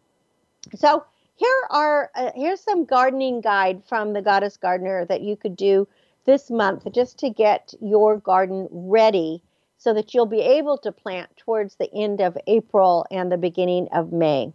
So 0.76 1.06
here 1.36 1.68
are 1.70 2.12
uh, 2.16 2.32
here's 2.36 2.62
some 2.62 2.86
gardening 2.86 3.42
guide 3.42 3.84
from 3.88 4.14
the 4.14 4.22
goddess 4.22 4.58
gardener 4.58 5.06
that 5.06 5.22
you 5.22 5.36
could 5.36 5.56
do 5.56 5.88
this 6.26 6.50
month 6.50 6.88
just 6.94 7.20
to 7.20 7.30
get 7.30 7.74
your 7.82 8.18
garden 8.18 8.68
ready 8.72 9.42
so 9.84 9.94
that 9.94 10.14
you'll 10.14 10.26
be 10.26 10.40
able 10.40 10.78
to 10.78 10.94
plant 10.94 11.36
towards 11.36 11.76
the 11.76 11.94
end 11.94 12.22
of 12.22 12.38
April 12.48 13.06
and 13.12 13.30
the 13.30 13.38
beginning 13.38 13.90
of 13.92 14.14
May. 14.14 14.54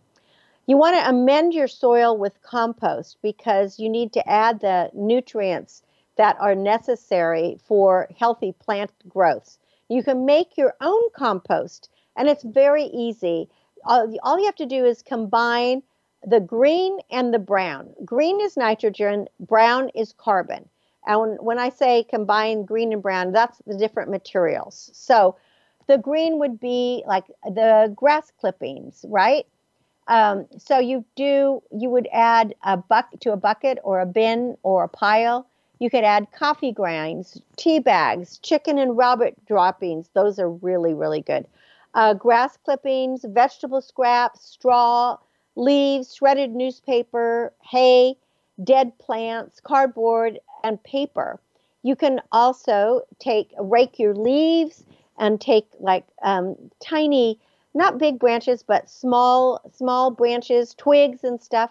You 0.66 0.78
want 0.78 0.96
to 0.96 1.06
amend 1.06 1.52
your 1.52 1.68
soil 1.68 2.16
with 2.16 2.40
compost 2.40 3.18
because 3.20 3.78
you 3.78 3.90
need 3.90 4.14
to 4.14 4.26
add 4.26 4.60
the 4.60 4.90
nutrients 4.94 5.82
that 6.16 6.38
are 6.40 6.54
necessary 6.54 7.58
for 7.66 8.08
healthy 8.18 8.52
plant 8.52 8.90
growths. 9.06 9.58
You 9.90 10.02
can 10.02 10.24
make 10.24 10.56
your 10.56 10.74
own 10.80 11.02
compost 11.14 11.90
and 12.16 12.26
it's 12.26 12.42
very 12.42 12.84
easy. 12.84 13.50
All, 13.84 14.10
all 14.22 14.38
you 14.38 14.46
have 14.46 14.56
to 14.56 14.66
do 14.66 14.86
is 14.86 15.02
combine 15.02 15.82
the 16.26 16.40
green 16.40 17.00
and 17.10 17.34
the 17.34 17.38
brown. 17.38 17.90
Green 18.02 18.40
is 18.40 18.56
nitrogen, 18.56 19.28
brown 19.40 19.90
is 19.94 20.14
carbon. 20.14 20.70
And 21.06 21.38
when 21.40 21.58
I 21.58 21.70
say 21.70 22.04
combine 22.04 22.64
green 22.64 22.92
and 22.92 23.02
brown, 23.02 23.32
that's 23.32 23.60
the 23.66 23.76
different 23.76 24.10
materials. 24.10 24.90
So 24.92 25.36
the 25.86 25.98
green 25.98 26.38
would 26.38 26.60
be 26.60 27.02
like 27.06 27.24
the 27.44 27.92
grass 27.96 28.30
clippings, 28.38 29.04
right? 29.08 29.46
Um, 30.06 30.46
so 30.56 30.78
you 30.78 31.04
do 31.16 31.62
you 31.70 31.90
would 31.90 32.08
add 32.12 32.54
a 32.62 32.76
bucket 32.76 33.20
to 33.22 33.32
a 33.32 33.36
bucket 33.36 33.78
or 33.82 34.00
a 34.00 34.06
bin 34.06 34.56
or 34.62 34.84
a 34.84 34.88
pile. 34.88 35.46
You 35.80 35.90
could 35.90 36.04
add 36.04 36.32
coffee 36.32 36.72
grinds, 36.72 37.40
tea 37.56 37.78
bags, 37.78 38.38
chicken 38.38 38.78
and 38.78 38.96
rabbit 38.96 39.36
droppings. 39.46 40.08
Those 40.14 40.38
are 40.38 40.50
really 40.50 40.94
really 40.94 41.20
good. 41.20 41.46
Uh, 41.94 42.14
grass 42.14 42.56
clippings, 42.56 43.24
vegetable 43.28 43.80
scraps, 43.80 44.46
straw, 44.46 45.16
leaves, 45.56 46.14
shredded 46.14 46.54
newspaper, 46.54 47.52
hay, 47.62 48.14
dead 48.64 48.98
plants, 48.98 49.60
cardboard, 49.60 50.38
and 50.64 50.82
paper. 50.82 51.40
You 51.82 51.96
can 51.96 52.20
also 52.32 53.02
take 53.18 53.52
rake 53.58 53.98
your 53.98 54.14
leaves 54.14 54.84
and 55.18 55.40
take 55.40 55.66
like 55.80 56.04
um, 56.22 56.56
tiny 56.80 57.38
not 57.74 57.98
big 57.98 58.18
branches, 58.18 58.62
but 58.62 58.90
small 58.90 59.60
small 59.72 60.10
branches, 60.10 60.74
twigs 60.74 61.22
and 61.24 61.40
stuff, 61.40 61.70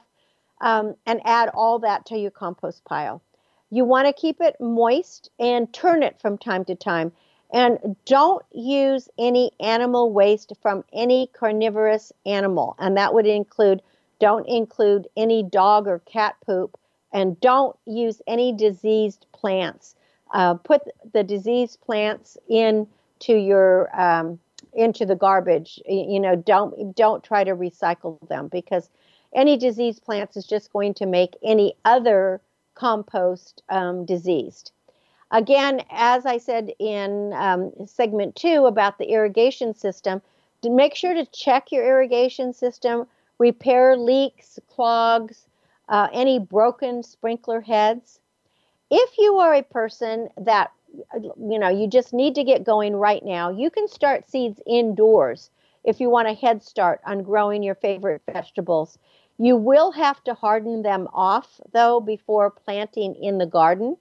um, 0.62 0.96
and 1.06 1.22
add 1.26 1.50
all 1.54 1.80
that 1.80 2.06
to 2.08 2.18
your 2.18 2.32
compost 2.32 2.84
pile. 2.86 3.22
You 3.70 3.84
want 3.84 4.08
to 4.08 4.14
keep 4.14 4.40
it 4.40 4.56
moist 4.62 5.30
and 5.40 5.72
turn 5.74 6.04
it 6.04 6.20
from 6.22 6.38
time 6.38 6.64
to 6.66 6.76
time. 6.76 7.12
And 7.54 7.96
don't 8.06 8.44
use 8.52 9.10
any 9.18 9.52
animal 9.60 10.12
waste 10.12 10.54
from 10.62 10.84
any 10.94 11.28
carnivorous 11.34 12.12
animal. 12.26 12.76
And 12.80 12.98
that 12.98 13.14
would 13.14 13.26
include, 13.26 13.82
don't 14.20 14.48
include 14.48 15.08
any 15.16 15.44
dog 15.44 15.88
or 15.88 16.00
cat 16.00 16.36
poop, 16.46 16.78
and 17.12 17.40
don't 17.40 17.76
use 17.86 18.22
any 18.28 18.54
diseased 18.54 19.26
plants. 19.32 19.96
Uh, 20.34 20.56
put 20.56 20.82
the 21.14 21.24
diseased 21.24 21.80
plants 21.82 22.38
into 22.50 23.36
your 23.36 23.90
um, 24.00 24.40
into 24.74 25.06
the 25.06 25.16
garbage. 25.16 25.80
You 25.88 26.20
know, 26.20 26.36
don't 26.36 26.96
don't 26.96 27.24
try 27.24 27.44
to 27.44 27.56
recycle 27.56 28.20
them 28.28 28.48
because 28.48 28.90
any 29.34 29.58
diseased 29.58 30.04
plants 30.04 30.38
is 30.38 30.46
just 30.46 30.74
going 30.74 30.94
to 30.96 31.06
make 31.06 31.36
any 31.44 31.76
other 31.86 32.42
compost 32.76 33.64
um, 33.70 34.06
diseased. 34.06 34.72
Again, 35.32 35.82
as 35.92 36.26
I 36.26 36.38
said 36.38 36.72
in 36.80 37.34
um, 37.34 37.72
segment 37.86 38.36
two 38.36 38.66
about 38.66 38.98
the 38.98 39.12
irrigation 39.12 39.74
system, 39.74 40.22
make 40.64 40.96
sure 40.96 41.14
to 41.14 41.26
check 41.26 41.72
your 41.72 41.86
irrigation 41.86 42.54
system, 42.54 43.08
repair 43.38 43.98
leaks, 43.98 44.60
clogs, 44.70 45.46
uh, 45.90 46.08
any 46.14 46.40
broken 46.40 47.04
sprinkler 47.04 47.62
heads. 47.62 48.20
If 48.90 49.18
you 49.18 49.38
are 49.38 49.54
a 49.54 49.64
person 49.64 50.30
that 50.38 50.72
you 51.16 51.60
know, 51.60 51.70
you 51.70 51.88
just 51.88 52.14
need 52.14 52.36
to 52.36 52.44
get 52.44 52.64
going 52.64 52.96
right 52.96 53.24
now. 53.24 53.50
You 53.50 53.70
can 53.70 53.88
start 53.88 54.28
seeds 54.30 54.62
indoors 54.66 55.50
if 55.84 56.00
you 56.00 56.10
want 56.10 56.28
a 56.28 56.34
head 56.34 56.64
start 56.64 57.02
on 57.06 57.24
growing 57.24 57.64
your 57.64 57.76
favorite 57.76 58.22
vegetables. 58.26 58.98
You 59.38 59.56
will 59.56 59.92
have 59.92 60.24
to 60.26 60.34
harden 60.34 60.82
them 60.84 61.08
off 61.14 61.60
though 61.72 62.00
before 62.00 62.50
planting 62.50 63.16
in 63.16 63.38
the 63.38 63.46
garden. 63.46 63.98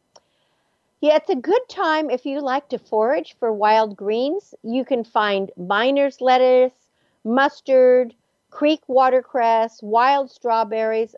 Yeah, 1.00 1.16
it's 1.16 1.30
a 1.30 1.36
good 1.36 1.68
time 1.68 2.10
if 2.10 2.24
you 2.26 2.40
like 2.40 2.68
to 2.70 2.78
forage 2.78 3.34
for 3.38 3.52
wild 3.52 3.96
greens. 3.96 4.54
You 4.62 4.84
can 4.84 5.04
find 5.04 5.50
miner's 5.56 6.20
lettuce, 6.20 6.90
mustard, 7.24 8.14
creek 8.50 8.82
watercress, 8.88 9.82
wild 9.82 10.30
strawberries. 10.30 11.14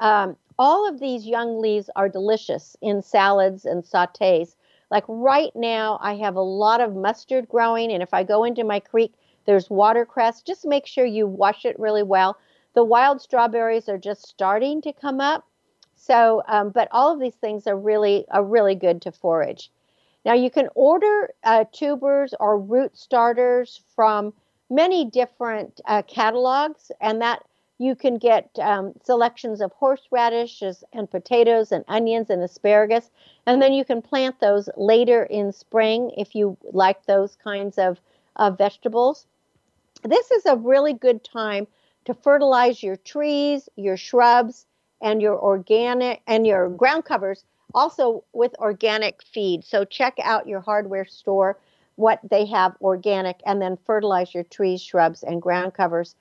Um, 0.00 0.36
all 0.58 0.88
of 0.88 0.98
these 1.00 1.26
young 1.26 1.60
leaves 1.60 1.88
are 1.96 2.08
delicious 2.08 2.76
in 2.82 3.02
salads 3.02 3.64
and 3.64 3.84
sautés. 3.84 4.56
Like 4.90 5.04
right 5.06 5.54
now, 5.54 5.98
I 6.02 6.16
have 6.16 6.34
a 6.34 6.42
lot 6.42 6.80
of 6.80 6.96
mustard 6.96 7.48
growing, 7.48 7.92
and 7.92 8.02
if 8.02 8.12
I 8.12 8.24
go 8.24 8.44
into 8.44 8.64
my 8.64 8.80
creek, 8.80 9.14
there's 9.46 9.70
watercress. 9.70 10.42
Just 10.42 10.66
make 10.66 10.86
sure 10.86 11.04
you 11.04 11.26
wash 11.26 11.64
it 11.64 11.78
really 11.78 12.02
well. 12.02 12.36
The 12.74 12.84
wild 12.84 13.20
strawberries 13.20 13.88
are 13.88 13.98
just 13.98 14.26
starting 14.26 14.80
to 14.82 14.92
come 14.92 15.20
up. 15.20 15.46
So, 15.94 16.42
um, 16.48 16.70
but 16.70 16.88
all 16.92 17.12
of 17.12 17.20
these 17.20 17.34
things 17.34 17.66
are 17.66 17.76
really 17.76 18.24
are 18.30 18.44
really 18.44 18.74
good 18.74 19.02
to 19.02 19.12
forage. 19.12 19.70
Now 20.24 20.34
you 20.34 20.50
can 20.50 20.68
order 20.74 21.30
uh, 21.44 21.64
tubers 21.72 22.34
or 22.40 22.58
root 22.58 22.96
starters 22.96 23.82
from 23.94 24.32
many 24.70 25.04
different 25.04 25.80
uh, 25.86 26.02
catalogs, 26.02 26.90
and 27.00 27.20
that 27.22 27.42
you 27.80 27.96
can 27.96 28.18
get 28.18 28.50
um, 28.58 28.92
selections 29.02 29.62
of 29.62 29.72
horseradishes 29.80 30.84
and 30.92 31.10
potatoes 31.10 31.72
and 31.72 31.82
onions 31.88 32.28
and 32.28 32.42
asparagus. 32.42 33.10
And 33.46 33.62
then 33.62 33.72
you 33.72 33.86
can 33.86 34.02
plant 34.02 34.38
those 34.38 34.68
later 34.76 35.24
in 35.24 35.50
spring 35.50 36.12
if 36.14 36.34
you 36.34 36.58
like 36.72 37.06
those 37.06 37.36
kinds 37.36 37.78
of 37.78 37.98
uh, 38.36 38.50
vegetables. 38.50 39.24
This 40.02 40.30
is 40.30 40.44
a 40.44 40.56
really 40.56 40.92
good 40.92 41.24
time 41.24 41.66
to 42.04 42.12
fertilize 42.12 42.82
your 42.82 42.96
trees, 42.96 43.66
your 43.76 43.96
shrubs, 43.96 44.66
and 45.00 45.22
your 45.22 45.40
organic 45.40 46.20
and 46.26 46.46
your 46.46 46.68
ground 46.68 47.06
covers 47.06 47.44
also 47.74 48.24
with 48.34 48.54
organic 48.58 49.22
feed. 49.22 49.64
So 49.64 49.86
check 49.86 50.18
out 50.22 50.46
your 50.46 50.60
hardware 50.60 51.06
store 51.06 51.56
what 51.96 52.20
they 52.28 52.44
have 52.46 52.76
organic 52.82 53.40
and 53.46 53.60
then 53.62 53.78
fertilize 53.86 54.34
your 54.34 54.44
trees, 54.44 54.82
shrubs, 54.82 55.22
and 55.22 55.40
ground 55.40 55.72
covers. 55.72 56.14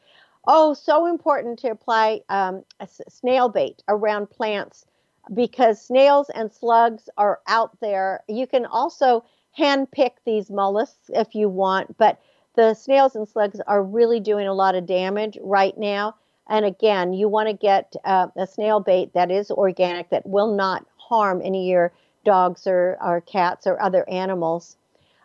Oh, 0.48 0.74
so 0.74 1.06
important 1.06 1.60
to 1.60 1.70
apply 1.70 2.22
um, 2.30 2.64
snail 3.10 3.50
bait 3.50 3.84
around 3.88 4.30
plants 4.30 4.86
because 5.34 5.82
snails 5.82 6.30
and 6.30 6.52
slugs 6.52 7.10
are 7.18 7.40
out 7.48 7.80
there. 7.82 8.24
You 8.28 8.48
can 8.48 8.66
also 8.66 9.24
hand 9.52 9.92
pick 9.92 10.16
these 10.26 10.50
mollusks 10.50 11.10
if 11.10 11.36
you 11.36 11.50
want, 11.50 11.98
but 11.98 12.20
the 12.56 12.74
snails 12.74 13.16
and 13.16 13.28
slugs 13.28 13.60
are 13.68 13.84
really 13.84 14.20
doing 14.20 14.48
a 14.48 14.54
lot 14.54 14.76
of 14.76 14.86
damage 14.86 15.38
right 15.42 15.78
now. 15.78 16.16
And 16.48 16.66
again, 16.66 17.14
you 17.14 17.28
want 17.30 17.48
to 17.48 17.54
get 17.54 17.96
uh, 18.04 18.28
a 18.36 18.48
snail 18.48 18.80
bait 18.80 19.14
that 19.14 19.30
is 19.30 19.52
organic 19.52 20.10
that 20.10 20.26
will 20.26 20.56
not 20.56 20.86
harm 20.98 21.42
any 21.44 21.68
of 21.68 21.72
your 21.72 21.94
dogs 22.26 22.66
or, 22.66 22.98
or 23.02 23.22
cats 23.22 23.68
or 23.68 23.82
other 23.82 24.08
animals. 24.10 24.78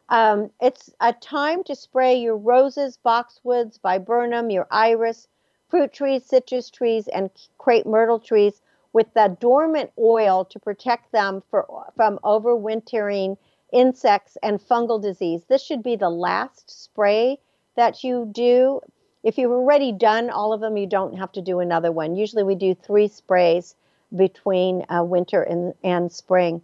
Um, 0.09 0.51
it's 0.61 0.91
a 1.01 1.13
time 1.13 1.65
to 1.65 1.75
spray 1.75 2.17
your 2.17 2.37
roses, 2.37 2.99
boxwoods, 3.05 3.81
viburnum, 3.81 4.51
your 4.51 4.67
iris, 4.71 5.29
fruit 5.69 5.93
trees, 5.93 6.25
citrus 6.25 6.71
trees, 6.71 7.09
and 7.09 7.31
crepe 7.59 7.87
myrtle 7.87 8.21
trees 8.21 8.61
with 8.93 9.13
the 9.15 9.37
dormant 9.41 9.91
oil 9.99 10.45
to 10.45 10.59
protect 10.61 11.11
them 11.11 11.43
for, 11.51 11.67
from 11.97 12.19
overwintering 12.23 13.37
insects 13.73 14.39
and 14.43 14.61
fungal 14.61 15.03
disease. 15.03 15.43
This 15.49 15.63
should 15.63 15.83
be 15.83 15.97
the 15.97 16.11
last 16.11 16.85
spray 16.85 17.39
that 17.75 18.05
you 18.05 18.29
do. 18.31 18.81
If 19.25 19.37
you've 19.37 19.51
already 19.51 19.91
done 19.91 20.31
all 20.31 20.53
of 20.53 20.61
them, 20.61 20.77
you 20.77 20.87
don't 20.87 21.19
have 21.19 21.33
to 21.33 21.43
do 21.43 21.59
another 21.59 21.91
one. 21.91 22.15
Usually 22.15 22.45
we 22.45 22.55
do 22.55 22.75
three 22.75 23.09
sprays 23.09 23.75
between 24.15 24.85
uh, 24.89 25.03
winter 25.03 25.43
and, 25.43 25.75
and 25.83 26.13
spring. 26.13 26.63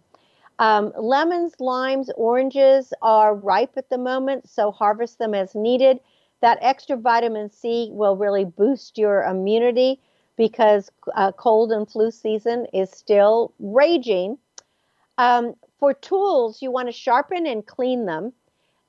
Um, 0.61 0.93
lemons, 0.95 1.55
limes, 1.59 2.11
oranges 2.15 2.93
are 3.01 3.33
ripe 3.33 3.73
at 3.77 3.89
the 3.89 3.97
moment, 3.97 4.47
so 4.47 4.69
harvest 4.69 5.17
them 5.17 5.33
as 5.33 5.55
needed. 5.55 5.99
That 6.41 6.59
extra 6.61 6.97
vitamin 6.97 7.49
C 7.49 7.89
will 7.91 8.15
really 8.15 8.45
boost 8.45 8.95
your 8.95 9.23
immunity 9.23 9.99
because 10.37 10.91
uh, 11.15 11.31
cold 11.31 11.71
and 11.71 11.89
flu 11.89 12.11
season 12.11 12.67
is 12.73 12.91
still 12.91 13.55
raging. 13.57 14.37
Um, 15.17 15.55
for 15.79 15.95
tools, 15.95 16.61
you 16.61 16.69
want 16.69 16.89
to 16.89 16.91
sharpen 16.91 17.47
and 17.47 17.65
clean 17.65 18.05
them. 18.05 18.31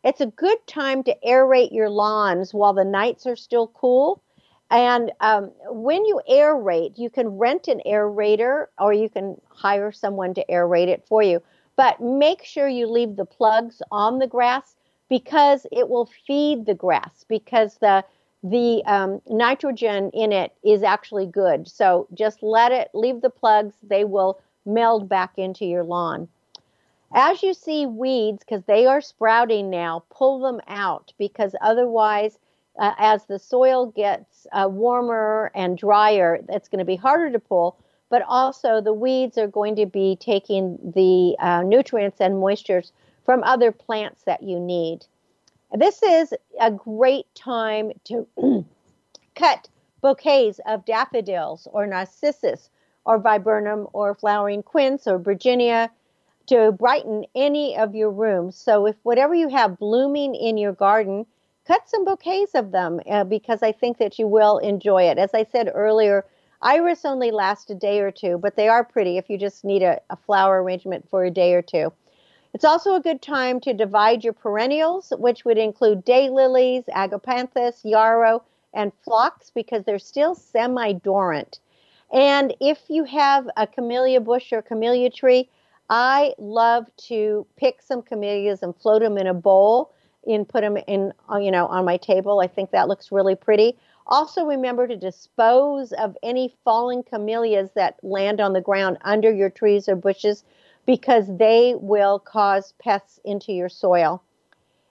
It's 0.04 0.20
a 0.20 0.26
good 0.26 0.58
time 0.66 1.02
to 1.04 1.16
aerate 1.26 1.72
your 1.72 1.88
lawns 1.88 2.52
while 2.52 2.74
the 2.74 2.84
nights 2.84 3.26
are 3.26 3.36
still 3.36 3.68
cool. 3.68 4.22
And 4.70 5.10
um, 5.20 5.52
when 5.68 6.04
you 6.04 6.20
aerate, 6.30 6.98
you 6.98 7.08
can 7.08 7.28
rent 7.28 7.68
an 7.68 7.80
aerator 7.86 8.66
or 8.78 8.92
you 8.92 9.08
can 9.08 9.40
hire 9.48 9.90
someone 9.90 10.34
to 10.34 10.44
aerate 10.50 10.88
it 10.88 11.06
for 11.08 11.22
you. 11.22 11.40
But 11.76 12.00
make 12.00 12.44
sure 12.44 12.68
you 12.68 12.86
leave 12.86 13.16
the 13.16 13.24
plugs 13.24 13.82
on 13.90 14.18
the 14.18 14.26
grass 14.26 14.76
because 15.08 15.66
it 15.72 15.88
will 15.88 16.06
feed 16.26 16.66
the 16.66 16.74
grass 16.74 17.24
because 17.28 17.76
the 17.78 18.04
the 18.44 18.82
um, 18.86 19.22
nitrogen 19.28 20.10
in 20.10 20.32
it 20.32 20.52
is 20.64 20.82
actually 20.82 21.26
good. 21.26 21.68
So 21.68 22.08
just 22.12 22.42
let 22.42 22.72
it 22.72 22.90
leave 22.92 23.20
the 23.20 23.30
plugs; 23.30 23.76
they 23.82 24.04
will 24.04 24.40
meld 24.66 25.08
back 25.08 25.38
into 25.38 25.64
your 25.64 25.84
lawn. 25.84 26.28
As 27.14 27.42
you 27.42 27.52
see 27.52 27.84
weeds, 27.86 28.42
because 28.42 28.64
they 28.64 28.86
are 28.86 29.00
sprouting 29.00 29.68
now, 29.68 30.04
pull 30.10 30.40
them 30.40 30.60
out 30.66 31.12
because 31.18 31.54
otherwise, 31.60 32.38
uh, 32.78 32.94
as 32.98 33.26
the 33.26 33.38
soil 33.38 33.86
gets 33.86 34.46
uh, 34.52 34.66
warmer 34.70 35.52
and 35.54 35.76
drier, 35.76 36.40
it's 36.48 36.68
going 36.68 36.78
to 36.78 36.86
be 36.86 36.96
harder 36.96 37.30
to 37.30 37.38
pull 37.38 37.76
but 38.12 38.22
also 38.28 38.82
the 38.82 38.92
weeds 38.92 39.38
are 39.38 39.46
going 39.46 39.74
to 39.74 39.86
be 39.86 40.18
taking 40.20 40.78
the 40.94 41.34
uh, 41.42 41.62
nutrients 41.62 42.20
and 42.20 42.34
moistures 42.34 42.92
from 43.24 43.42
other 43.42 43.72
plants 43.72 44.24
that 44.24 44.42
you 44.42 44.60
need. 44.60 45.06
This 45.72 46.02
is 46.02 46.34
a 46.60 46.70
great 46.70 47.24
time 47.34 47.90
to 48.04 48.26
cut 49.34 49.66
bouquets 50.02 50.60
of 50.66 50.84
daffodils 50.84 51.66
or 51.72 51.86
narcissus 51.86 52.68
or 53.06 53.18
viburnum 53.18 53.88
or 53.94 54.14
flowering 54.14 54.62
quince 54.62 55.06
or 55.06 55.16
virginia 55.16 55.90
to 56.48 56.70
brighten 56.72 57.24
any 57.34 57.78
of 57.78 57.94
your 57.94 58.10
rooms. 58.10 58.56
So 58.56 58.84
if 58.84 58.96
whatever 59.04 59.34
you 59.34 59.48
have 59.48 59.78
blooming 59.78 60.34
in 60.34 60.58
your 60.58 60.74
garden, 60.74 61.24
cut 61.66 61.88
some 61.88 62.04
bouquets 62.04 62.54
of 62.54 62.72
them 62.72 63.00
uh, 63.10 63.24
because 63.24 63.62
I 63.62 63.72
think 63.72 63.96
that 63.96 64.18
you 64.18 64.26
will 64.26 64.58
enjoy 64.58 65.04
it. 65.04 65.16
As 65.16 65.32
I 65.32 65.44
said 65.44 65.70
earlier, 65.72 66.26
iris 66.62 67.04
only 67.04 67.30
lasts 67.30 67.70
a 67.70 67.74
day 67.74 68.00
or 68.00 68.10
two, 68.10 68.38
but 68.38 68.56
they 68.56 68.68
are 68.68 68.84
pretty 68.84 69.18
if 69.18 69.28
you 69.28 69.38
just 69.38 69.64
need 69.64 69.82
a, 69.82 70.00
a 70.10 70.16
flower 70.16 70.62
arrangement 70.62 71.08
for 71.08 71.24
a 71.24 71.30
day 71.30 71.54
or 71.54 71.62
two. 71.62 71.92
It's 72.54 72.64
also 72.64 72.94
a 72.94 73.00
good 73.00 73.22
time 73.22 73.60
to 73.60 73.72
divide 73.72 74.24
your 74.24 74.34
perennials, 74.34 75.12
which 75.18 75.44
would 75.44 75.58
include 75.58 76.04
daylilies, 76.04 76.84
agapanthus, 76.94 77.80
yarrow, 77.82 78.42
and 78.74 78.92
phlox 79.04 79.50
because 79.50 79.84
they're 79.84 79.98
still 79.98 80.34
semi 80.34 80.92
dormant. 80.92 81.60
And 82.12 82.54
if 82.60 82.78
you 82.88 83.04
have 83.04 83.48
a 83.56 83.66
camellia 83.66 84.20
bush 84.20 84.52
or 84.52 84.60
camellia 84.60 85.08
tree, 85.10 85.48
I 85.88 86.34
love 86.38 86.86
to 87.08 87.46
pick 87.56 87.80
some 87.80 88.02
camellias 88.02 88.62
and 88.62 88.76
float 88.76 89.00
them 89.02 89.16
in 89.16 89.26
a 89.26 89.34
bowl 89.34 89.92
and 90.26 90.48
put 90.48 90.60
them 90.60 90.76
in, 90.86 91.12
uh, 91.30 91.38
you 91.38 91.50
know, 91.50 91.66
on 91.66 91.84
my 91.84 91.96
table. 91.96 92.40
I 92.40 92.46
think 92.46 92.70
that 92.70 92.86
looks 92.86 93.10
really 93.10 93.34
pretty. 93.34 93.76
Also, 94.06 94.44
remember 94.44 94.86
to 94.86 94.96
dispose 94.96 95.92
of 95.92 96.16
any 96.22 96.54
fallen 96.64 97.02
camellias 97.02 97.70
that 97.74 98.02
land 98.02 98.40
on 98.40 98.52
the 98.52 98.60
ground 98.60 98.98
under 99.02 99.30
your 99.32 99.50
trees 99.50 99.88
or 99.88 99.96
bushes 99.96 100.44
because 100.86 101.26
they 101.36 101.74
will 101.76 102.18
cause 102.18 102.74
pests 102.78 103.20
into 103.24 103.52
your 103.52 103.68
soil. 103.68 104.22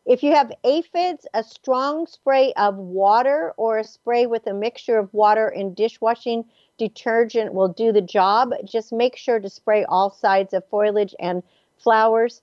If 0.05 0.23
you 0.23 0.33
have 0.33 0.51
aphids, 0.63 1.27
a 1.33 1.43
strong 1.43 2.07
spray 2.07 2.53
of 2.53 2.75
water 2.77 3.53
or 3.57 3.77
a 3.77 3.83
spray 3.83 4.25
with 4.25 4.47
a 4.47 4.53
mixture 4.53 4.97
of 4.97 5.13
water 5.13 5.47
and 5.47 5.75
dishwashing 5.75 6.45
detergent 6.77 7.53
will 7.53 7.67
do 7.67 7.91
the 7.91 8.01
job. 8.01 8.53
Just 8.65 8.91
make 8.91 9.15
sure 9.15 9.39
to 9.39 9.49
spray 9.49 9.83
all 9.85 10.09
sides 10.09 10.53
of 10.53 10.65
foliage 10.69 11.13
and 11.19 11.43
flowers. 11.77 12.41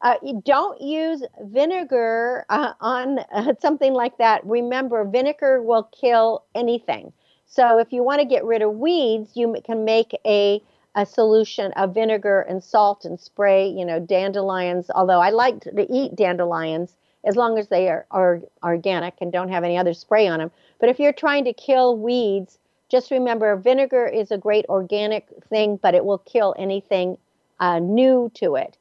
Uh, 0.00 0.14
don't 0.44 0.80
use 0.80 1.22
vinegar 1.42 2.44
uh, 2.48 2.72
on 2.80 3.18
uh, 3.32 3.52
something 3.60 3.92
like 3.94 4.16
that. 4.18 4.44
Remember, 4.46 5.04
vinegar 5.04 5.62
will 5.62 5.84
kill 5.84 6.44
anything. 6.54 7.12
So 7.46 7.78
if 7.78 7.92
you 7.92 8.02
want 8.02 8.20
to 8.20 8.26
get 8.26 8.44
rid 8.44 8.62
of 8.62 8.74
weeds, 8.74 9.32
you 9.34 9.56
can 9.64 9.84
make 9.84 10.12
a 10.24 10.62
a 10.94 11.06
solution 11.06 11.70
of 11.72 11.94
vinegar 11.94 12.40
and 12.40 12.62
salt 12.64 13.04
and 13.04 13.20
spray, 13.20 13.68
you 13.68 13.84
know, 13.84 14.00
dandelions. 14.00 14.90
Although 14.92 15.20
I 15.20 15.30
like 15.30 15.60
to 15.60 15.86
eat 15.92 16.16
dandelions 16.16 16.96
as 17.24 17.36
long 17.36 17.58
as 17.58 17.68
they 17.68 17.88
are, 17.88 18.06
are 18.10 18.40
organic 18.64 19.14
and 19.20 19.30
don't 19.30 19.50
have 19.50 19.62
any 19.64 19.76
other 19.78 19.94
spray 19.94 20.26
on 20.26 20.40
them. 20.40 20.50
But 20.80 20.88
if 20.88 20.98
you're 20.98 21.12
trying 21.12 21.44
to 21.44 21.52
kill 21.52 21.96
weeds, 21.96 22.58
just 22.88 23.10
remember 23.10 23.54
vinegar 23.56 24.06
is 24.06 24.30
a 24.30 24.38
great 24.38 24.64
organic 24.68 25.28
thing, 25.48 25.78
but 25.80 25.94
it 25.94 26.04
will 26.04 26.18
kill 26.18 26.54
anything 26.58 27.18
uh, 27.60 27.78
new 27.78 28.30
to 28.34 28.56
it. 28.56 28.76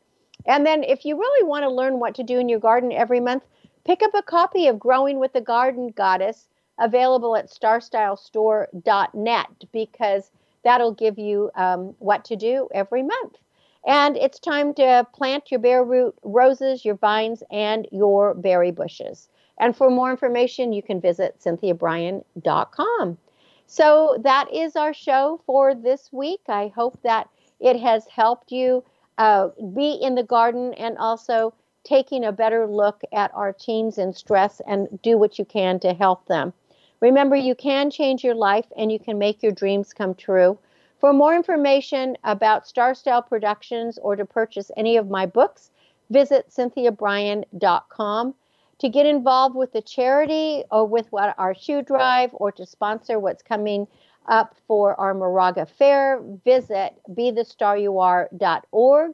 And 0.45 0.65
then 0.65 0.83
if 0.83 1.05
you 1.05 1.17
really 1.17 1.47
want 1.47 1.63
to 1.63 1.69
learn 1.69 1.99
what 1.99 2.15
to 2.15 2.23
do 2.23 2.39
in 2.39 2.47
your 2.49 2.59
garden 2.59 2.91
every 2.91 3.19
month, 3.19 3.43
pick 3.85 4.01
up 4.01 4.13
a 4.13 4.21
copy 4.21 4.67
of 4.67 4.79
Growing 4.79 5.19
with 5.19 5.33
the 5.33 5.41
Garden 5.41 5.89
Goddess 5.89 6.47
available 6.79 7.35
at 7.35 7.49
starstylestore.net 7.49 9.47
because 9.71 10.31
that'll 10.63 10.93
give 10.93 11.17
you 11.17 11.49
um, 11.55 11.95
what 11.99 12.23
to 12.25 12.35
do 12.35 12.69
every 12.73 13.03
month. 13.03 13.37
And 13.85 14.17
it's 14.17 14.39
time 14.39 14.73
to 14.75 15.07
plant 15.13 15.49
your 15.49 15.59
bare 15.59 15.83
root 15.83 16.15
roses, 16.23 16.83
your 16.83 16.95
vines, 16.95 17.41
and 17.51 17.87
your 17.91 18.33
berry 18.33 18.71
bushes. 18.71 19.29
And 19.59 19.75
for 19.75 19.89
more 19.89 20.11
information, 20.11 20.73
you 20.73 20.83
can 20.83 20.99
visit 21.01 21.39
cynthiabrian.com. 21.39 23.17
So 23.65 24.17
that 24.21 24.53
is 24.53 24.75
our 24.75 24.93
show 24.93 25.41
for 25.45 25.73
this 25.73 26.09
week. 26.11 26.41
I 26.47 26.67
hope 26.75 26.99
that 27.03 27.29
it 27.59 27.79
has 27.79 28.05
helped 28.07 28.51
you 28.51 28.83
uh, 29.17 29.49
be 29.75 29.91
in 30.01 30.15
the 30.15 30.23
garden 30.23 30.73
and 30.75 30.97
also 30.97 31.53
taking 31.83 32.25
a 32.25 32.31
better 32.31 32.67
look 32.67 33.01
at 33.13 33.31
our 33.33 33.53
teens 33.53 33.97
in 33.97 34.13
stress 34.13 34.61
and 34.67 35.01
do 35.01 35.17
what 35.17 35.39
you 35.39 35.45
can 35.45 35.79
to 35.79 35.93
help 35.93 36.25
them. 36.27 36.53
Remember, 36.99 37.35
you 37.35 37.55
can 37.55 37.89
change 37.91 38.23
your 38.23 38.35
life 38.35 38.65
and 38.75 38.91
you 38.91 38.99
can 38.99 39.17
make 39.17 39.41
your 39.41 39.51
dreams 39.51 39.93
come 39.93 40.15
true. 40.15 40.57
For 40.99 41.13
more 41.13 41.35
information 41.35 42.17
about 42.23 42.67
Star 42.67 42.95
Style 42.95 43.21
Productions 43.21 43.99
or 43.99 44.15
to 44.15 44.25
purchase 44.25 44.71
any 44.75 44.97
of 44.97 45.09
my 45.09 45.25
books, 45.25 45.69
visit 46.09 46.49
cynthiabrian.com. 46.49 48.33
To 48.79 48.89
get 48.89 49.07
involved 49.07 49.55
with 49.55 49.73
the 49.73 49.81
charity 49.81 50.63
or 50.71 50.85
with 50.85 51.11
what 51.11 51.33
our 51.39 51.55
shoe 51.55 51.81
drive 51.81 52.29
or 52.33 52.51
to 52.51 52.65
sponsor 52.65 53.19
what's 53.19 53.41
coming 53.41 53.87
up 54.27 54.55
for 54.67 54.99
our 54.99 55.13
Moraga 55.13 55.65
Fair, 55.65 56.21
visit 56.43 56.93
bethestaryouare.org. 57.09 59.13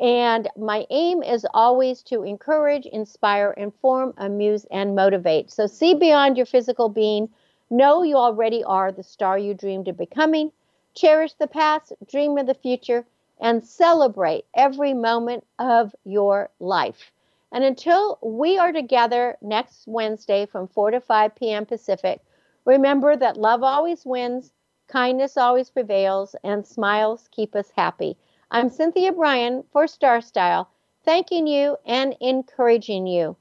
And 0.00 0.48
my 0.56 0.86
aim 0.90 1.24
is 1.24 1.44
always 1.52 2.02
to 2.04 2.22
encourage, 2.22 2.86
inspire, 2.86 3.50
inform, 3.52 4.14
amuse, 4.16 4.64
and 4.70 4.94
motivate. 4.94 5.50
So 5.50 5.66
see 5.66 5.94
beyond 5.94 6.36
your 6.36 6.46
physical 6.46 6.88
being. 6.88 7.28
Know 7.68 8.04
you 8.04 8.16
already 8.16 8.62
are 8.62 8.92
the 8.92 9.02
star 9.02 9.38
you 9.38 9.54
dreamed 9.54 9.88
of 9.88 9.98
becoming. 9.98 10.52
Cherish 10.94 11.34
the 11.34 11.48
past, 11.48 11.92
dream 12.08 12.38
of 12.38 12.46
the 12.46 12.54
future, 12.54 13.04
and 13.40 13.64
celebrate 13.64 14.44
every 14.54 14.94
moment 14.94 15.44
of 15.58 15.94
your 16.04 16.50
life. 16.60 17.10
And 17.50 17.64
until 17.64 18.18
we 18.22 18.58
are 18.58 18.72
together 18.72 19.36
next 19.42 19.84
Wednesday 19.86 20.46
from 20.46 20.68
4 20.68 20.92
to 20.92 21.00
5 21.00 21.34
p.m. 21.34 21.66
Pacific, 21.66 22.20
remember 22.68 23.16
that 23.16 23.38
love 23.38 23.62
always 23.62 24.04
wins, 24.04 24.52
kindness 24.88 25.38
always 25.38 25.70
prevails, 25.70 26.36
and 26.44 26.66
smiles 26.66 27.26
keep 27.32 27.56
us 27.56 27.70
happy. 27.74 28.14
I'm 28.50 28.68
Cynthia 28.68 29.10
Brian 29.12 29.64
for 29.72 29.86
Star 29.86 30.20
Style, 30.20 30.68
thanking 31.02 31.46
you 31.46 31.78
and 31.86 32.14
encouraging 32.20 33.06
you 33.06 33.34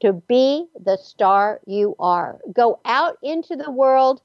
to 0.00 0.12
be 0.12 0.66
the 0.84 0.98
star 0.98 1.58
you 1.66 1.96
are. 1.98 2.38
Go 2.52 2.78
out 2.84 3.16
into 3.22 3.56
the 3.56 3.70
world, 3.70 4.20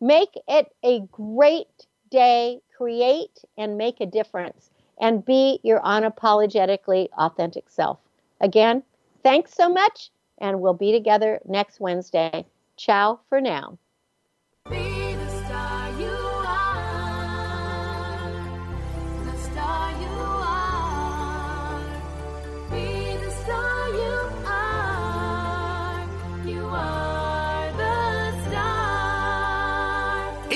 make 0.00 0.32
it 0.48 0.72
a 0.82 1.00
great 1.12 1.86
day, 2.10 2.62
create 2.74 3.44
and 3.58 3.76
make 3.76 4.00
a 4.00 4.06
difference, 4.06 4.70
and 4.98 5.26
be 5.26 5.60
your 5.62 5.80
unapologetically 5.80 7.10
authentic 7.18 7.68
self. 7.68 7.98
Again, 8.40 8.82
thanks 9.22 9.52
so 9.52 9.68
much, 9.68 10.08
and 10.38 10.62
we'll 10.62 10.72
be 10.72 10.90
together 10.90 11.38
next 11.46 11.80
Wednesday. 11.80 12.46
Ciao 12.78 13.20
for 13.28 13.42
now. 13.42 13.76